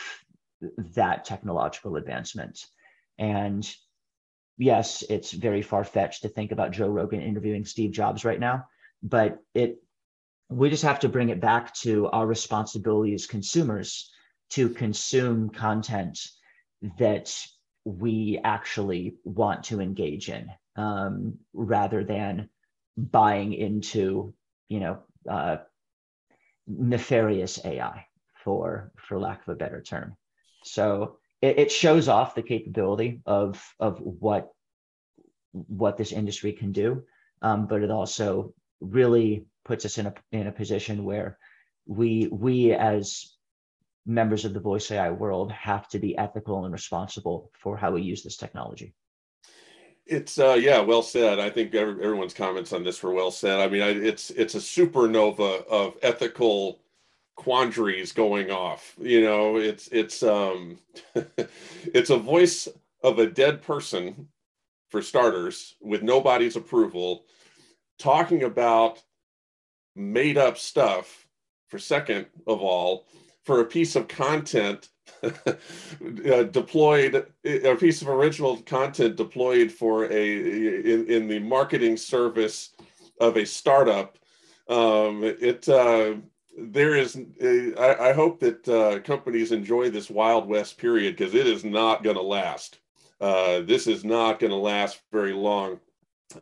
that 0.94 1.24
technological 1.24 1.96
advancement. 1.96 2.66
And 3.18 3.66
yes, 4.58 5.02
it's 5.08 5.32
very 5.32 5.62
far 5.62 5.84
fetched 5.84 6.22
to 6.22 6.28
think 6.28 6.52
about 6.52 6.72
Joe 6.72 6.90
Rogan 6.90 7.22
interviewing 7.22 7.64
Steve 7.64 7.92
Jobs 7.92 8.22
right 8.22 8.38
now, 8.38 8.66
but 9.02 9.38
it 9.54 9.82
we 10.50 10.68
just 10.68 10.82
have 10.82 11.00
to 11.00 11.08
bring 11.08 11.28
it 11.28 11.40
back 11.40 11.72
to 11.74 12.08
our 12.08 12.26
responsibility 12.26 13.14
as 13.14 13.26
consumers 13.26 14.10
to 14.50 14.68
consume 14.68 15.48
content 15.48 16.18
that 16.98 17.34
we 17.84 18.40
actually 18.42 19.14
want 19.24 19.64
to 19.64 19.80
engage 19.80 20.28
in 20.28 20.48
um, 20.76 21.38
rather 21.52 22.02
than 22.02 22.48
buying 22.96 23.52
into 23.54 24.34
you 24.68 24.80
know 24.80 24.98
uh, 25.28 25.56
nefarious 26.66 27.64
ai 27.64 28.04
for 28.44 28.92
for 28.96 29.18
lack 29.18 29.42
of 29.42 29.48
a 29.48 29.56
better 29.56 29.80
term. 29.80 30.16
So 30.64 31.18
it, 31.40 31.58
it 31.58 31.72
shows 31.72 32.08
off 32.08 32.34
the 32.34 32.42
capability 32.42 33.20
of 33.24 33.62
of 33.78 34.00
what 34.00 34.50
what 35.52 35.96
this 35.96 36.12
industry 36.12 36.52
can 36.52 36.72
do 36.72 37.04
um, 37.42 37.66
but 37.66 37.82
it 37.82 37.90
also 37.90 38.54
really 38.80 39.44
puts 39.70 39.84
us 39.84 39.98
in 39.98 40.06
a 40.06 40.14
in 40.32 40.48
a 40.48 40.52
position 40.52 41.04
where 41.04 41.38
we 41.86 42.28
we 42.32 42.72
as 42.72 43.36
members 44.04 44.44
of 44.44 44.52
the 44.52 44.58
voice 44.58 44.90
AI 44.90 45.10
world 45.10 45.52
have 45.52 45.88
to 45.88 46.00
be 46.00 46.18
ethical 46.18 46.64
and 46.64 46.72
responsible 46.72 47.52
for 47.54 47.76
how 47.76 47.92
we 47.92 48.02
use 48.02 48.24
this 48.24 48.36
technology. 48.36 48.92
It's 50.06 50.40
uh, 50.40 50.58
yeah, 50.60 50.80
well 50.80 51.02
said. 51.02 51.38
I 51.38 51.50
think 51.50 51.72
everyone's 51.76 52.34
comments 52.34 52.72
on 52.72 52.82
this 52.82 53.00
were 53.00 53.12
well 53.12 53.30
said. 53.30 53.60
I 53.60 53.68
mean, 53.68 53.82
I, 53.82 53.90
it's 53.90 54.30
it's 54.30 54.56
a 54.56 54.58
supernova 54.58 55.64
of 55.68 55.96
ethical 56.02 56.80
quandaries 57.36 58.10
going 58.10 58.50
off. 58.50 58.96
You 58.98 59.20
know, 59.20 59.56
it's 59.56 59.86
it's 59.92 60.24
um, 60.24 60.78
it's 61.94 62.10
a 62.10 62.18
voice 62.18 62.66
of 63.04 63.20
a 63.20 63.28
dead 63.28 63.62
person, 63.62 64.26
for 64.88 65.00
starters, 65.00 65.76
with 65.80 66.02
nobody's 66.02 66.56
approval, 66.56 67.24
talking 68.00 68.42
about 68.42 69.00
made 70.00 70.38
up 70.38 70.58
stuff, 70.58 71.26
for 71.68 71.78
second 71.78 72.26
of 72.46 72.60
all, 72.60 73.06
for 73.44 73.60
a 73.60 73.64
piece 73.64 73.96
of 73.96 74.08
content 74.08 74.88
uh, 75.22 76.42
deployed 76.44 77.26
a 77.44 77.76
piece 77.76 78.00
of 78.00 78.08
original 78.08 78.56
content 78.62 79.16
deployed 79.16 79.70
for 79.70 80.04
a 80.10 80.36
in, 80.92 81.06
in 81.06 81.28
the 81.28 81.38
marketing 81.38 81.96
service 81.96 82.70
of 83.20 83.36
a 83.36 83.44
startup. 83.44 84.18
Um, 84.68 85.22
it 85.24 85.68
uh, 85.68 86.14
there 86.56 86.94
is 86.94 87.18
I, 87.78 87.96
I, 88.10 88.12
hope 88.12 88.40
that 88.40 88.68
uh, 88.68 89.00
companies 89.00 89.52
enjoy 89.52 89.90
this 89.90 90.10
wild 90.10 90.48
west 90.48 90.78
period 90.78 91.16
because 91.16 91.34
it 91.34 91.46
is 91.46 91.64
not 91.64 92.02
going 92.04 92.16
to 92.16 92.22
last. 92.22 92.78
Uh, 93.20 93.60
this 93.60 93.86
is 93.86 94.04
not 94.04 94.38
going 94.38 94.50
to 94.50 94.56
last 94.56 95.00
very 95.12 95.32
long. 95.32 95.80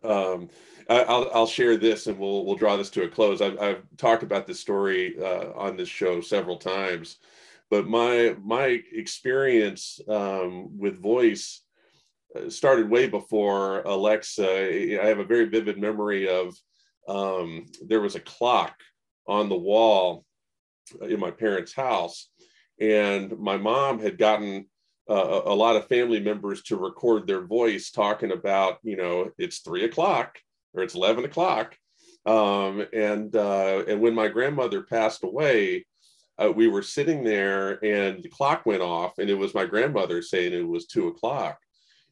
Um, 0.05 0.49
I, 0.89 1.03
will 1.05 1.31
I'll 1.35 1.47
share 1.47 1.77
this 1.77 2.07
and 2.07 2.19
we'll 2.19 2.45
we'll 2.47 2.57
draw 2.57 2.77
this 2.77 2.91
to 2.91 3.05
a 3.05 3.09
close 3.09 3.41
i've, 3.41 3.59
I've 3.61 3.83
talked 3.97 4.23
about 4.23 4.47
this 4.47 4.61
story 4.61 5.17
uh, 5.21 5.53
on 5.55 5.77
this 5.77 5.89
show 5.89 6.21
several 6.21 6.57
times 6.57 7.19
but 7.71 7.87
my 7.87 8.35
my 8.43 8.81
experience 8.93 10.01
um, 10.09 10.79
with 10.79 11.03
voice 11.03 11.63
uh, 12.37 12.51
started 12.51 12.91
way 12.91 13.09
before 13.09 13.81
Alexa. 13.83 15.01
I 15.03 15.07
have 15.07 15.19
a 15.19 15.25
very 15.25 15.47
vivid 15.47 15.79
memory 15.79 16.29
of 16.29 16.55
um, 17.09 17.67
there 17.87 18.01
was 18.01 18.17
a 18.17 18.21
clock 18.21 18.75
on 19.27 19.49
the 19.49 19.57
wall 19.57 20.25
in 21.03 21.21
my 21.21 21.31
parents' 21.31 21.75
house, 21.75 22.31
and 22.81 23.39
my 23.39 23.57
mom 23.57 23.99
had 23.99 24.19
gotten 24.19 24.67
uh, 25.09 25.43
a 25.47 25.55
lot 25.55 25.77
of 25.77 25.89
family 25.89 26.21
members 26.21 26.63
to 26.63 26.77
record 26.77 27.27
their 27.27 27.47
voice 27.47 27.91
talking 27.91 28.33
about, 28.33 28.79
you 28.83 28.97
know, 28.97 29.31
it's 29.39 29.61
three 29.61 29.85
o'clock 29.85 30.39
or 30.75 30.83
it's 30.83 30.95
eleven 30.95 31.25
o'clock, 31.25 31.77
um, 32.27 32.85
and 32.93 33.35
uh, 33.35 33.85
and 33.89 34.01
when 34.01 34.15
my 34.15 34.29
grandmother 34.29 34.83
passed 34.83 35.25
away, 35.25 35.87
uh, 36.39 36.51
we 36.51 36.69
were 36.69 36.83
sitting 36.83 37.25
there 37.25 37.83
and 37.85 38.23
the 38.23 38.29
clock 38.29 38.65
went 38.67 38.83
off 38.83 39.19
and 39.19 39.29
it 39.31 39.35
was 39.35 39.55
my 39.55 39.65
grandmother 39.65 40.23
saying 40.23 40.53
it 40.53 40.67
was 40.67 40.87
two 40.87 41.09
o'clock. 41.09 41.59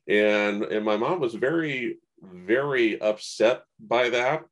And 0.08 0.62
and 0.64 0.84
my 0.84 0.96
mom 0.96 1.20
was 1.20 1.34
very 1.34 1.98
very 2.22 3.00
upset 3.00 3.62
by 3.78 4.08
that. 4.10 4.44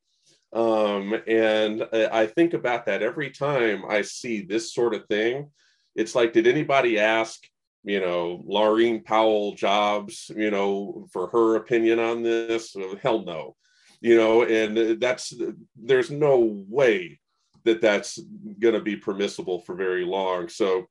Um, 0.53 1.21
and 1.27 1.85
i 1.93 2.27
think 2.27 2.55
about 2.55 2.87
that 2.87 3.03
every 3.03 3.31
time 3.31 3.83
i 3.89 4.03
see 4.03 4.43
this 4.43 4.73
sort 4.73 4.95
of 4.95 5.07
thing. 5.07 5.51
It's 5.97 6.15
like 6.15 6.33
did 6.33 6.47
anybody 6.47 6.99
ask 6.99 7.41
you 7.85 8.01
know 8.01 8.43
laurene 8.47 9.05
powell 9.05 9.55
jobs 9.55 10.31
you 10.37 10.51
know 10.51 11.07
for 11.13 11.29
her 11.29 11.57
opinion 11.57 11.99
on 11.99 12.23
this? 12.23 12.77
Hell 13.03 13.25
no 13.25 13.57
you 14.05 14.17
know 14.17 14.43
and 14.45 15.01
that's 15.01 15.33
there's 15.75 16.11
no 16.11 16.65
way 16.69 17.19
that 17.65 17.81
that's 17.81 18.19
going 18.61 18.75
to 18.75 18.81
be 18.81 18.97
permissible 18.97 19.61
for 19.61 19.75
very 19.75 20.05
long. 20.05 20.49
So 20.49 20.85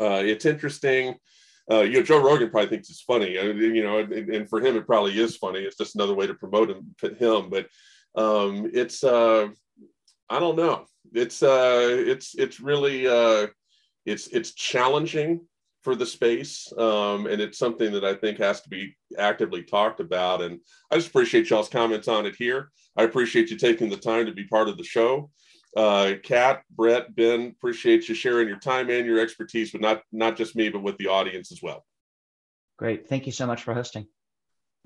uh, 0.00 0.22
it's 0.24 0.46
interesting. 0.46 1.16
Uh, 1.70 1.80
you 1.80 1.98
know, 1.98 2.02
Joe 2.02 2.22
Rogan 2.22 2.48
probably 2.48 2.70
thinks 2.70 2.88
it's 2.88 3.02
funny, 3.02 3.32
you 3.32 3.82
know, 3.82 3.98
and, 3.98 4.12
and, 4.12 4.48
for 4.48 4.58
him 4.58 4.74
it 4.76 4.86
probably 4.86 5.18
is 5.18 5.36
funny. 5.36 5.60
It's 5.60 5.76
just 5.76 5.96
another 5.96 6.14
way 6.14 6.26
to 6.26 6.32
promote 6.32 6.70
him. 6.70 6.94
him. 7.18 7.50
But 7.50 7.66
um, 8.14 8.70
it's, 8.72 9.04
uh, 9.04 9.48
I 10.30 10.40
don't 10.40 10.56
know. 10.56 10.86
It's, 11.12 11.42
uh, 11.42 11.88
it's, 11.90 12.34
it's 12.34 12.58
really, 12.58 13.06
uh, 13.06 13.48
it's, 14.06 14.28
it's 14.28 14.54
challenging 14.54 15.46
for 15.88 15.94
the 15.94 16.04
space, 16.04 16.70
um, 16.76 17.26
and 17.26 17.40
it's 17.40 17.56
something 17.56 17.90
that 17.92 18.04
I 18.04 18.12
think 18.12 18.36
has 18.36 18.60
to 18.60 18.68
be 18.68 18.94
actively 19.16 19.62
talked 19.62 20.00
about. 20.00 20.42
And 20.42 20.60
I 20.90 20.96
just 20.96 21.08
appreciate 21.08 21.48
y'all's 21.48 21.70
comments 21.70 22.08
on 22.08 22.26
it 22.26 22.36
here. 22.36 22.70
I 22.94 23.04
appreciate 23.04 23.48
you 23.48 23.56
taking 23.56 23.88
the 23.88 23.96
time 23.96 24.26
to 24.26 24.32
be 24.32 24.44
part 24.44 24.68
of 24.68 24.76
the 24.76 24.84
show. 24.84 25.30
Uh, 25.74 26.12
Kat, 26.22 26.60
Brett, 26.70 27.16
Ben, 27.16 27.54
appreciate 27.56 28.06
you 28.06 28.14
sharing 28.14 28.48
your 28.48 28.58
time 28.58 28.90
and 28.90 29.06
your 29.06 29.18
expertise, 29.18 29.72
but 29.72 29.80
not 29.80 30.02
not 30.12 30.36
just 30.36 30.56
me, 30.56 30.68
but 30.68 30.82
with 30.82 30.98
the 30.98 31.06
audience 31.06 31.50
as 31.52 31.62
well. 31.62 31.86
Great. 32.76 33.08
Thank 33.08 33.24
you 33.24 33.32
so 33.32 33.46
much 33.46 33.62
for 33.62 33.72
hosting. 33.72 34.06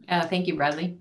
Uh, 0.09 0.25
thank 0.29 0.47
you, 0.47 0.55
Bradley. 0.55 1.01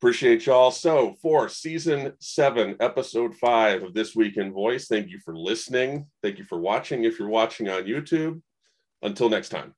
Appreciate 0.00 0.46
y'all. 0.46 0.70
So, 0.70 1.16
for 1.20 1.50
season 1.50 2.14
seven, 2.18 2.76
episode 2.80 3.34
five 3.36 3.82
of 3.82 3.92
This 3.92 4.16
Week 4.16 4.38
in 4.38 4.54
Voice, 4.54 4.86
thank 4.86 5.10
you 5.10 5.18
for 5.18 5.36
listening. 5.36 6.06
Thank 6.22 6.38
you 6.38 6.44
for 6.44 6.58
watching. 6.58 7.04
If 7.04 7.18
you're 7.18 7.28
watching 7.28 7.68
on 7.68 7.84
YouTube, 7.84 8.40
until 9.04 9.28
next 9.28 9.50
time. 9.50 9.74